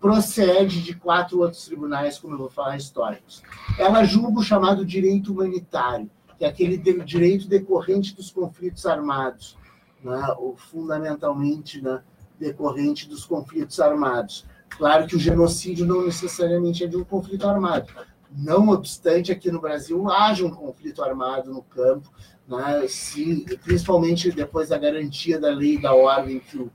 procede 0.00 0.82
de 0.82 0.94
quatro 0.94 1.40
outros 1.40 1.66
tribunais, 1.66 2.18
como 2.18 2.34
eu 2.34 2.38
vou 2.38 2.50
falar, 2.50 2.76
históricos. 2.76 3.42
Ela 3.78 4.02
julga 4.04 4.40
o 4.40 4.42
chamado 4.42 4.84
direito 4.84 5.30
humanitário, 5.32 6.10
que 6.38 6.44
é 6.44 6.48
aquele 6.48 6.78
direito 7.04 7.46
decorrente 7.46 8.14
dos 8.14 8.30
conflitos 8.30 8.86
armados, 8.86 9.58
né, 10.02 10.34
fundamentalmente 10.56 11.80
né, 11.80 12.02
decorrente 12.38 13.08
dos 13.08 13.24
conflitos 13.24 13.80
armados. 13.80 14.46
Claro 14.70 15.06
que 15.06 15.16
o 15.16 15.18
genocídio 15.18 15.84
não 15.84 16.06
necessariamente 16.06 16.84
é 16.84 16.86
de 16.86 16.96
um 16.96 17.04
conflito 17.04 17.46
armado. 17.46 17.92
Não 18.32 18.68
obstante, 18.68 19.32
aqui 19.32 19.50
no 19.50 19.60
Brasil 19.60 20.08
haja 20.08 20.46
um 20.46 20.50
conflito 20.50 21.02
armado 21.02 21.52
no 21.52 21.62
campo, 21.62 22.10
né, 22.46 22.86
se, 22.88 23.44
principalmente 23.64 24.30
depois 24.30 24.68
da 24.68 24.78
garantia 24.78 25.38
da 25.38 25.50
lei 25.50 25.74
e 25.74 25.82
da 25.82 25.94
ordem 25.94 26.40
que 26.40 26.56
o, 26.56 26.70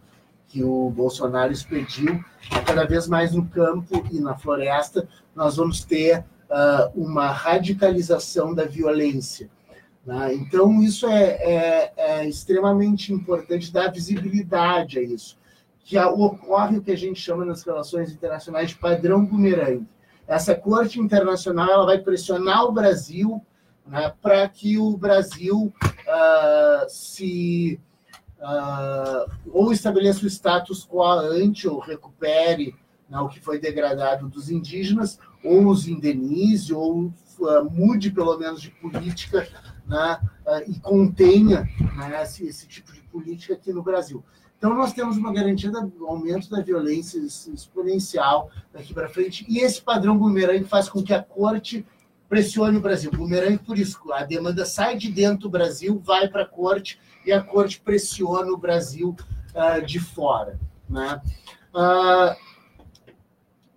que 0.48 0.64
o 0.64 0.90
Bolsonaro 0.90 1.52
expediu, 1.52 2.24
cada 2.66 2.86
vez 2.86 3.08
mais 3.08 3.34
no 3.34 3.46
campo 3.46 4.06
e 4.12 4.20
na 4.20 4.38
floresta, 4.38 5.08
nós 5.36 5.56
vamos 5.56 5.84
ter 5.84 6.20
uh, 6.50 6.92
uma 6.96 7.28
radicalização 7.28 8.54
da 8.54 8.66
violência. 8.66 9.50
Né? 10.06 10.36
Então, 10.36 10.82
isso 10.82 11.08
é, 11.08 11.24
é, 11.24 11.94
é, 11.98 12.28
extremamente 12.28 13.12
importante 13.12 13.74
dar 13.74 13.92
visibilidade 13.92 15.00
a 15.00 15.02
isso. 15.02 15.38
Que 15.84 15.98
ocorre 15.98 16.78
o 16.78 16.82
que 16.82 16.92
a 16.92 16.98
gente 16.98 17.20
chama 17.20 17.46
nas 17.46 17.64
relações 17.64 18.12
internacionais 18.12 18.70
de 18.70 18.76
padrão 18.76 19.26
bumerangue. 19.26 19.88
Essa 20.28 20.56
corte 20.56 21.00
internacional 21.00 21.70
ela 21.70 21.86
vai 21.86 22.00
pressionar 22.00 22.66
o 22.66 22.72
Brasil 22.72 23.42
né, 23.86 24.12
para 24.22 24.48
que 24.50 24.78
o 24.80 24.98
Brasil 24.98 25.72
uh, 25.84 26.90
se 26.90 27.80
uh, 28.40 29.32
ou 29.52 29.72
estabeleça 29.72 30.26
o 30.26 30.30
status 30.30 30.88
quo 30.88 31.04
ante 31.04 31.68
ou 31.68 31.80
recupere 31.80 32.76
né, 33.08 33.20
o 33.20 33.30
que 33.30 33.40
foi 33.40 33.60
degradado 33.60 34.28
dos 34.28 34.50
indígenas, 34.50 35.20
ou 35.44 35.68
os 35.68 35.88
indenize, 35.88 36.74
ou 36.74 37.14
uh, 37.40 37.70
mude 37.70 38.10
pelo 38.10 38.36
menos 38.40 38.60
de 38.60 38.72
política 38.72 39.48
né, 39.88 40.20
uh, 40.46 40.72
e 40.72 40.80
contenha 40.80 41.70
né, 41.96 42.22
esse, 42.24 42.46
esse, 42.46 42.68
tipo 42.68 42.92
de 42.92 43.02
política 43.02 43.54
aqui 43.54 43.72
no 43.72 43.84
Brasil. 43.84 44.24
Então, 44.58 44.74
nós 44.74 44.94
temos 44.94 45.18
uma 45.18 45.34
garantia 45.34 45.70
do 45.70 46.08
aumento 46.08 46.50
da 46.50 46.62
violência 46.62 47.20
exponencial 47.20 48.50
daqui 48.74 48.94
para 48.94 49.10
frente, 49.10 49.46
e 49.48 49.60
esse 49.60 49.82
padrão 49.82 50.18
bumerangue 50.18 50.64
faz 50.64 50.90
com 50.90 51.04
que 51.04 51.14
a 51.14 51.22
corte 51.22 51.86
pressione 52.28 52.78
o 52.78 52.82
Brasil. 52.82 53.12
Bumerangue, 53.12 53.60
por 53.60 53.78
isso, 53.78 54.00
a 54.12 54.24
demanda 54.24 54.66
sai 54.66 54.98
de 54.98 55.12
dentro 55.12 55.42
do 55.42 55.50
Brasil, 55.50 56.02
vai 56.04 56.28
para 56.28 56.44
a 56.44 56.48
corte, 56.48 57.00
e 57.26 57.32
a 57.32 57.42
corte 57.42 57.80
pressiona 57.80 58.52
o 58.52 58.58
Brasil 58.58 59.16
uh, 59.54 59.86
de 59.86 60.00
fora. 60.00 60.60
Né? 60.90 61.22
Uh, 61.74 62.36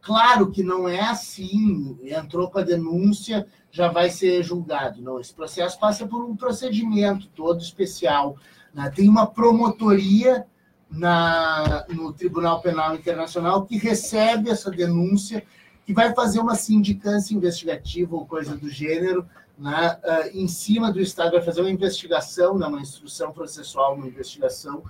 claro 0.00 0.50
que 0.50 0.62
não 0.62 0.88
é 0.88 1.00
assim, 1.00 1.98
entrou 2.04 2.50
com 2.50 2.58
a 2.58 2.64
denúncia, 2.64 3.46
já 3.70 3.88
vai 3.88 4.10
ser 4.10 4.42
julgado. 4.42 5.02
Não, 5.02 5.20
esse 5.20 5.32
processo 5.32 5.78
passa 5.78 6.06
por 6.06 6.24
um 6.24 6.36
procedimento 6.36 7.28
todo 7.28 7.60
especial. 7.60 8.36
Né? 8.72 8.90
Tem 8.94 9.08
uma 9.08 9.26
promotoria 9.26 10.46
na, 10.90 11.84
no 11.88 12.12
Tribunal 12.12 12.60
Penal 12.60 12.94
Internacional 12.94 13.64
que 13.66 13.76
recebe 13.76 14.50
essa 14.50 14.70
denúncia, 14.70 15.44
que 15.84 15.92
vai 15.92 16.14
fazer 16.14 16.40
uma 16.40 16.54
sindicância 16.54 17.34
investigativa 17.34 18.14
ou 18.14 18.26
coisa 18.26 18.56
do 18.56 18.68
gênero, 18.68 19.26
né? 19.58 19.98
Uh, 20.04 20.38
em 20.38 20.46
cima 20.46 20.92
do 20.92 21.00
Estado, 21.00 21.32
vai 21.32 21.42
fazer 21.42 21.60
uma 21.60 21.70
investigação, 21.70 22.56
né? 22.56 22.66
uma 22.66 22.80
instrução 22.80 23.32
processual, 23.32 23.96
uma 23.96 24.06
investigação, 24.06 24.84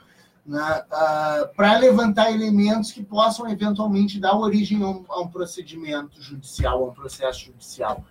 né? 0.45 0.83
uh, 0.87 1.55
para 1.57 1.79
levantar 1.79 2.31
elementos 2.31 2.93
que 2.93 3.03
possam 3.03 3.49
eventualmente 3.49 4.21
dar 4.21 4.37
origem 4.37 4.83
a 4.83 4.89
um, 4.89 5.05
a 5.09 5.21
um 5.21 5.29
procedimento 5.29 6.21
judicial, 6.21 6.85
a 6.85 6.89
um 6.89 6.93
processo 6.93 7.47
judicial. 7.47 8.05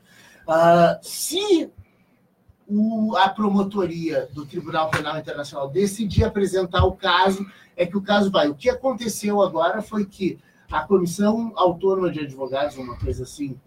Uh, 0.47 0.97
se 1.01 1.69
o, 2.67 3.15
a 3.17 3.29
promotoria 3.29 4.27
do 4.33 4.45
Tribunal 4.45 4.89
Penal 4.89 5.17
Internacional 5.17 5.69
decidir 5.69 6.23
apresentar 6.23 6.85
o 6.85 6.93
caso, 6.93 7.45
é 7.75 7.85
que 7.85 7.97
o 7.97 8.01
caso 8.01 8.31
vai. 8.31 8.47
O 8.47 8.55
que 8.55 8.69
aconteceu 8.69 9.41
agora 9.41 9.81
foi 9.81 10.05
que 10.05 10.39
a 10.71 10.81
Comissão 10.81 11.53
Autônoma 11.55 12.11
de 12.11 12.21
Advogados, 12.21 12.77
uma 12.77 12.97
coisa 12.97 13.23
assim, 13.23 13.59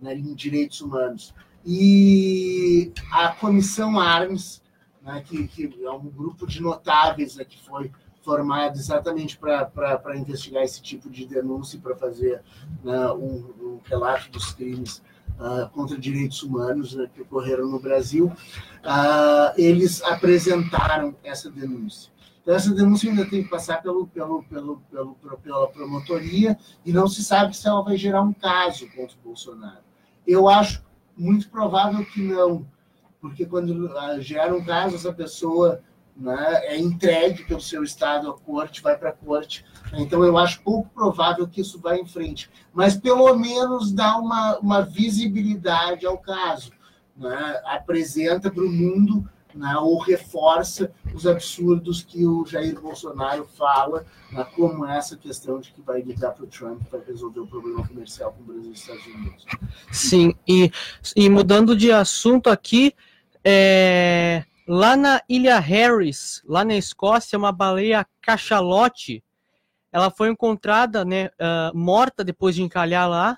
né, 0.00 0.14
em 0.14 0.34
direitos 0.34 0.80
humanos, 0.80 1.34
e 1.64 2.92
a 3.12 3.28
Comissão 3.28 4.00
Armes, 4.00 4.62
né, 5.02 5.22
que, 5.24 5.46
que, 5.46 5.84
é 5.84 5.90
um 5.90 6.08
grupo 6.08 6.46
de 6.46 6.60
notáveis 6.60 7.36
né, 7.36 7.44
que 7.44 7.58
foi 7.62 7.92
formado 8.22 8.78
exatamente 8.78 9.38
para 9.38 10.16
investigar 10.16 10.62
esse 10.62 10.82
tipo 10.82 11.08
de 11.08 11.26
denúncia 11.26 11.76
e 11.76 11.80
para 11.80 11.96
fazer 11.96 12.42
né, 12.82 13.12
um, 13.12 13.52
um 13.60 13.80
relato 13.84 14.30
dos 14.30 14.52
crimes 14.52 15.02
uh, 15.38 15.68
contra 15.70 15.98
direitos 15.98 16.42
humanos 16.42 16.94
né, 16.94 17.08
que 17.14 17.22
ocorreram 17.22 17.68
no 17.68 17.78
Brasil, 17.78 18.26
uh, 18.26 19.52
eles 19.56 20.02
apresentaram 20.02 21.14
essa 21.22 21.50
denúncia. 21.50 22.10
Então, 22.42 22.54
essa 22.54 22.74
denúncia 22.74 23.10
ainda 23.10 23.28
tem 23.28 23.42
que 23.42 23.50
passar 23.50 23.82
pelo, 23.82 24.06
pelo, 24.06 24.42
pelo, 24.44 24.76
pelo, 24.90 25.14
pela 25.42 25.68
promotoria 25.68 26.58
e 26.84 26.92
não 26.92 27.06
se 27.06 27.22
sabe 27.22 27.56
se 27.56 27.68
ela 27.68 27.82
vai 27.82 27.96
gerar 27.96 28.22
um 28.22 28.32
caso 28.32 28.88
contra 28.88 29.16
o 29.16 29.24
Bolsonaro. 29.24 29.84
Eu 30.26 30.48
acho 30.48 30.82
muito 31.16 31.50
provável 31.50 32.04
que 32.06 32.22
não, 32.22 32.66
porque 33.20 33.44
quando 33.44 33.86
uh, 33.86 34.20
gera 34.20 34.54
um 34.54 34.64
caso, 34.64 34.96
essa 34.96 35.12
pessoa 35.12 35.82
né, 36.20 36.60
é 36.66 36.78
entregue 36.78 37.44
pelo 37.44 37.60
seu 37.60 37.82
estado 37.82 38.28
à 38.28 38.34
corte, 38.34 38.82
vai 38.82 38.96
para 38.96 39.08
a 39.08 39.12
corte. 39.12 39.64
Então, 39.94 40.22
eu 40.22 40.36
acho 40.36 40.62
pouco 40.62 40.90
provável 40.90 41.48
que 41.48 41.62
isso 41.62 41.80
vá 41.80 41.96
em 41.96 42.06
frente, 42.06 42.50
mas 42.74 42.94
pelo 42.94 43.34
menos 43.34 43.90
dá 43.90 44.18
uma, 44.18 44.58
uma 44.58 44.82
visibilidade 44.82 46.06
ao 46.06 46.18
caso, 46.18 46.70
né, 47.16 47.60
apresenta 47.64 48.50
para 48.50 48.62
o 48.62 48.70
mundo 48.70 49.26
né, 49.54 49.74
ou 49.78 49.98
reforça 49.98 50.92
os 51.14 51.26
absurdos 51.26 52.02
que 52.02 52.24
o 52.24 52.44
Jair 52.44 52.78
Bolsonaro 52.80 53.48
fala, 53.56 54.04
né, 54.30 54.46
como 54.54 54.86
essa 54.86 55.16
questão 55.16 55.58
de 55.58 55.72
que 55.72 55.80
vai 55.80 56.02
ligar 56.02 56.32
para 56.32 56.44
o 56.44 56.48
Trump 56.48 56.82
para 56.88 57.00
resolver 57.00 57.40
o 57.40 57.46
problema 57.46 57.86
comercial 57.86 58.32
com 58.32 58.42
o 58.42 58.44
Brasil 58.44 58.70
e 58.70 58.72
os 58.72 58.80
Estados 58.80 59.06
Unidos. 59.06 59.46
Sim, 59.90 60.34
e, 60.46 60.70
e 61.16 61.28
mudando 61.28 61.74
de 61.74 61.90
assunto 61.90 62.48
aqui, 62.48 62.94
é, 63.42 64.44
Lá 64.72 64.94
na 64.94 65.20
Ilha 65.28 65.58
Harris, 65.58 66.44
lá 66.46 66.64
na 66.64 66.76
Escócia, 66.76 67.36
uma 67.36 67.50
baleia 67.50 68.06
cachalote, 68.22 69.20
ela 69.90 70.12
foi 70.12 70.28
encontrada, 70.30 71.04
né, 71.04 71.26
uh, 71.26 71.76
morta 71.76 72.22
depois 72.22 72.54
de 72.54 72.62
encalhar 72.62 73.10
lá, 73.10 73.36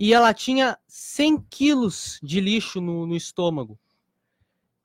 e 0.00 0.14
ela 0.14 0.32
tinha 0.32 0.78
100 0.88 1.42
quilos 1.50 2.18
de 2.22 2.40
lixo 2.40 2.80
no, 2.80 3.06
no 3.06 3.14
estômago. 3.14 3.78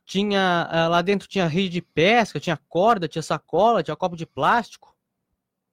Tinha 0.03 0.69
uh, 0.69 0.89
lá 0.89 1.01
dentro 1.01 1.29
tinha 1.29 1.47
rede 1.47 1.69
de 1.69 1.81
pesca, 1.81 2.41
tinha 2.41 2.59
corda, 2.67 3.07
tinha 3.07 3.21
sacola, 3.21 3.81
tinha 3.81 3.95
copo 3.95 4.17
de 4.17 4.25
plástico, 4.25 4.93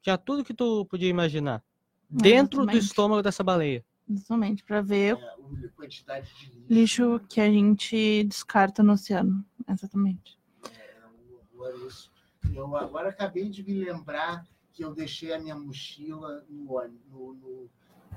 tinha 0.03 0.17
tudo 0.17 0.45
que 0.45 0.55
tu 0.55 0.87
podia 0.87 1.09
imaginar 1.09 1.65
é, 2.13 2.23
dentro 2.23 2.65
do 2.65 2.77
estômago 2.77 3.25
dessa 3.25 3.43
baleia. 3.43 3.85
Exatamente, 4.09 4.63
para 4.63 4.81
ver 4.83 5.17
é, 5.17 5.69
quantidade 5.75 6.33
de 6.35 6.47
lixo. 6.47 6.67
lixo 6.71 7.21
que 7.29 7.41
a 7.41 7.51
gente 7.51 8.25
descarta 8.25 8.83
no 8.83 8.93
oceano. 8.93 9.45
Exatamente. 9.69 10.39
É, 10.65 11.87
isso. 11.87 12.11
Eu 12.55 12.77
agora 12.77 13.09
acabei 13.09 13.49
de 13.49 13.65
me 13.65 13.85
lembrar 13.85 14.45
que 14.73 14.85
eu 14.85 14.95
deixei 14.95 15.33
a 15.33 15.39
minha 15.39 15.57
mochila 15.57 16.45
no, 16.49 16.89
no, 17.11 17.35
no, 17.35 17.71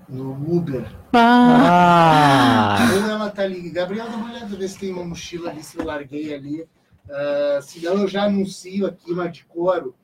no 0.08 0.58
Uber. 0.58 0.86
Ah. 1.14 2.78
Ou 2.94 3.10
ela 3.10 3.30
tá 3.32 3.44
ali. 3.44 3.70
Gabriel, 3.72 4.10
dá 4.10 4.18
uma 4.18 4.30
olhada, 4.32 4.56
ver 4.56 4.68
se 4.68 4.78
tem 4.78 4.94
uma 4.94 5.06
mochila 5.06 5.50
ali, 5.50 5.64
se 5.64 5.78
eu 5.78 5.86
larguei 5.86 6.34
ali. 6.34 6.62
Uh, 6.62 7.62
senão 7.64 7.98
eu 7.98 8.08
já 8.08 8.26
anuncio 8.26 8.86
aqui 8.86 9.12
uma 9.12 9.28
de 9.28 9.44
couro 9.46 9.96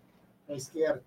à 0.50 0.54
esquerda. 0.54 1.04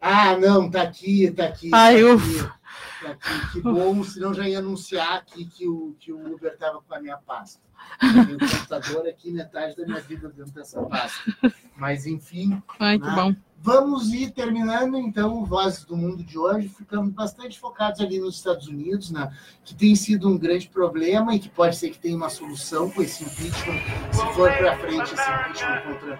Ah, 0.00 0.36
não, 0.36 0.70
tá 0.70 0.82
aqui, 0.82 1.30
tá 1.30 1.46
aqui. 1.46 1.70
Ai, 1.72 2.00
tá 2.02 2.14
ufa. 2.14 2.57
Tá, 3.00 3.14
que, 3.14 3.52
que 3.52 3.60
bom, 3.60 4.02
senão 4.02 4.34
já 4.34 4.48
ia 4.48 4.58
anunciar 4.58 5.16
aqui 5.18 5.44
que 5.44 5.68
o, 5.68 5.94
que 6.00 6.12
o 6.12 6.34
Uber 6.34 6.52
estava 6.52 6.80
com 6.80 6.94
a 6.94 7.00
minha 7.00 7.16
pasta. 7.16 7.60
Tem 8.00 8.34
o 8.34 8.38
computador 8.38 9.06
aqui, 9.06 9.30
metade 9.30 9.76
da 9.76 9.86
minha 9.86 10.00
vida 10.00 10.28
dentro 10.30 10.52
dessa 10.52 10.82
pasta. 10.82 11.32
Mas, 11.76 12.06
enfim, 12.06 12.60
Ai, 12.78 12.98
que 12.98 13.06
Ah. 13.06 13.14
bom. 13.14 13.34
Vamos 13.60 14.12
ir 14.12 14.30
terminando 14.30 14.96
então 14.98 15.42
o 15.42 15.44
Vozes 15.44 15.84
do 15.84 15.96
Mundo 15.96 16.22
de 16.22 16.38
hoje. 16.38 16.68
Ficamos 16.68 17.12
bastante 17.12 17.58
focados 17.58 18.00
ali 18.00 18.20
nos 18.20 18.36
Estados 18.36 18.68
Unidos, 18.68 19.10
né, 19.10 19.32
que 19.64 19.74
tem 19.74 19.96
sido 19.96 20.28
um 20.28 20.38
grande 20.38 20.68
problema 20.68 21.34
e 21.34 21.40
que 21.40 21.48
pode 21.48 21.74
ser 21.76 21.90
que 21.90 21.98
tenha 21.98 22.16
uma 22.16 22.28
solução 22.30 22.88
com 22.88 23.02
esse 23.02 23.24
impeachment, 23.24 23.80
se 24.12 24.34
for 24.34 24.52
para 24.56 24.78
frente 24.78 25.12
esse 25.12 25.30
impeachment 25.30 25.82
contra 25.82 26.18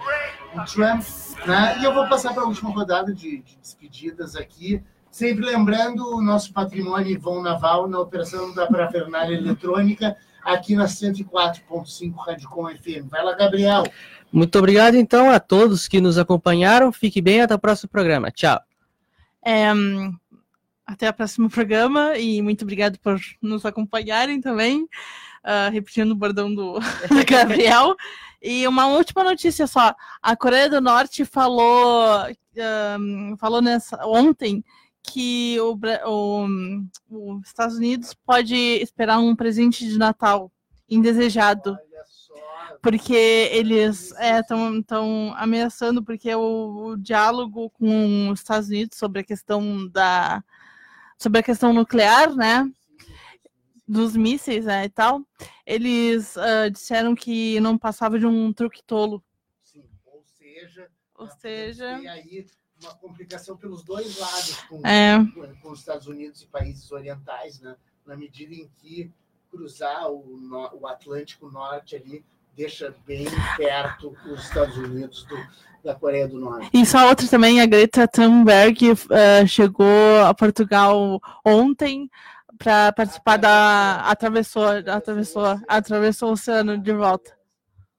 o 0.54 0.64
Trump. 0.66 1.46
Né? 1.46 1.78
E 1.80 1.84
eu 1.84 1.94
vou 1.94 2.08
passar 2.08 2.34
para 2.34 2.42
a 2.42 2.46
última 2.46 2.70
rodada 2.70 3.14
de, 3.14 3.38
de 3.40 3.56
despedidas 3.56 4.34
aqui. 4.34 4.82
Sempre 5.10 5.46
lembrando 5.46 6.14
o 6.14 6.22
nosso 6.22 6.52
patrimônio 6.52 7.10
Ivon 7.10 7.42
Naval 7.42 7.88
na 7.88 7.98
operação 7.98 8.54
da 8.54 8.66
parafernália 8.66 9.36
eletrônica 9.36 10.16
aqui 10.44 10.74
na 10.74 10.84
104.5 10.84 12.14
Rádio 12.16 12.48
Com 12.48 12.68
FM. 12.68 13.08
Vai 13.10 13.24
lá, 13.24 13.34
Gabriel. 13.34 13.84
Muito 14.32 14.58
obrigado, 14.58 14.94
então, 14.94 15.30
a 15.30 15.40
todos 15.40 15.88
que 15.88 16.00
nos 16.00 16.18
acompanharam. 16.18 16.92
Fique 16.92 17.20
bem, 17.20 17.40
até 17.40 17.54
o 17.54 17.58
próximo 17.58 17.88
programa. 17.88 18.30
Tchau. 18.30 18.60
É, 19.44 19.72
até 20.86 21.08
o 21.08 21.14
próximo 21.14 21.48
programa 21.48 22.16
e 22.18 22.40
muito 22.42 22.62
obrigado 22.62 22.98
por 22.98 23.18
nos 23.42 23.64
acompanharem 23.64 24.40
também. 24.40 24.86
Ah, 25.42 25.70
repetindo 25.70 26.10
o 26.10 26.16
bordão 26.16 26.54
do, 26.54 26.74
do 27.08 27.24
Gabriel. 27.26 27.96
E 28.42 28.68
uma 28.68 28.86
última 28.86 29.24
notícia 29.24 29.66
só: 29.66 29.94
a 30.22 30.36
Coreia 30.36 30.68
do 30.68 30.80
Norte 30.80 31.24
falou, 31.24 32.26
hum, 32.98 33.34
falou 33.38 33.62
nessa, 33.62 34.06
ontem 34.06 34.62
que 35.12 35.58
o, 35.60 35.78
o, 36.06 37.36
os 37.38 37.46
Estados 37.46 37.76
Unidos 37.76 38.14
pode 38.26 38.54
esperar 38.54 39.18
um 39.18 39.34
presente 39.34 39.86
de 39.86 39.98
Natal 39.98 40.50
indesejado 40.88 41.78
porque 42.82 43.50
eles 43.52 44.12
estão 44.12 45.34
ameaçando, 45.36 46.02
porque 46.02 46.34
o, 46.34 46.90
o 46.90 46.96
diálogo 46.96 47.70
com 47.70 48.30
os 48.30 48.40
Estados 48.40 48.68
Unidos 48.68 48.96
sobre 48.96 49.20
a 49.20 49.24
questão 49.24 49.88
da 49.88 50.42
sobre 51.18 51.40
a 51.40 51.42
questão 51.42 51.72
nuclear, 51.72 52.32
né, 52.34 52.64
dos 53.86 54.16
mísseis 54.16 54.66
né, 54.66 54.84
e 54.84 54.88
tal, 54.88 55.26
eles 55.66 56.36
ah, 56.36 56.68
disseram 56.68 57.12
que 57.14 57.58
não 57.58 57.76
passava 57.76 58.18
de 58.20 58.26
um 58.26 58.52
truque 58.52 58.84
tolo. 58.84 59.22
Sim, 59.64 59.82
ou 60.04 60.22
seja, 60.22 60.88
Ou 61.14 61.26
podemos 61.26 61.40
seja, 61.40 61.96
aí 61.96 62.46
uma 62.80 62.94
complicação 62.94 63.56
pelos 63.56 63.82
dois 63.82 64.18
lados 64.18 64.56
com, 64.68 64.86
é, 64.86 65.18
com- 65.62 65.70
os 65.72 65.80
Estados 65.80 66.06
Unidos 66.06 66.42
e 66.42 66.46
países 66.46 66.90
orientais, 66.92 67.60
né? 67.60 67.76
Na 68.06 68.16
medida 68.16 68.54
em 68.54 68.70
que 68.76 69.10
cruzar 69.50 70.10
o, 70.10 70.36
no- 70.38 70.70
o 70.80 70.86
Atlântico 70.86 71.50
Norte 71.50 71.96
ali 71.96 72.24
deixa 72.54 72.94
bem 73.06 73.26
perto 73.56 74.16
os 74.26 74.44
Estados 74.44 74.76
Unidos 74.76 75.24
do- 75.24 75.46
da 75.84 75.94
Coreia 75.94 76.26
do 76.28 76.38
Norte. 76.38 76.70
E 76.72 76.84
só 76.84 77.08
outra 77.08 77.26
também, 77.28 77.60
a 77.60 77.66
Greta 77.66 78.06
Thunberg 78.08 78.78
eh, 79.10 79.46
chegou 79.46 80.20
a 80.26 80.34
Portugal 80.34 81.20
ontem 81.44 82.10
para 82.58 82.92
participar 82.92 83.36
da 83.36 84.00
atravessou, 84.10 84.64
atravessou, 84.66 85.44
atravessou 85.68 86.30
o 86.30 86.32
oceano 86.32 86.76
de 86.76 86.92
volta. 86.92 87.38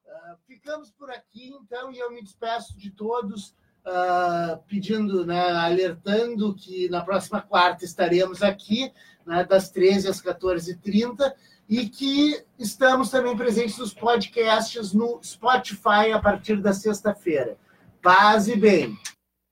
Ah, 0.05 0.35
ficamos 0.45 0.91
por 0.91 1.09
aqui, 1.09 1.53
então, 1.61 1.91
e 1.91 1.97
eu 1.97 2.11
me 2.11 2.21
despeço 2.21 2.77
de 2.77 2.91
todos, 2.91 3.55
ah, 3.89 4.59
pedindo, 4.67 5.25
né, 5.25 5.51
alertando 5.51 6.53
que 6.53 6.87
na 6.89 7.01
próxima 7.01 7.41
quarta 7.41 7.83
estaremos 7.83 8.43
aqui, 8.43 8.91
né, 9.25 9.43
das 9.43 9.69
13 9.69 10.07
às 10.07 10.21
14h30, 10.21 11.33
e 11.67 11.87
que 11.87 12.43
estamos 12.57 13.09
também 13.09 13.35
presentes 13.35 13.77
nos 13.77 13.93
podcasts 13.93 14.93
no 14.93 15.19
Spotify 15.23 16.11
a 16.13 16.19
partir 16.19 16.61
da 16.61 16.73
sexta-feira. 16.73 17.57
Paz 18.01 18.47
e 18.47 18.55
bem. 18.55 18.97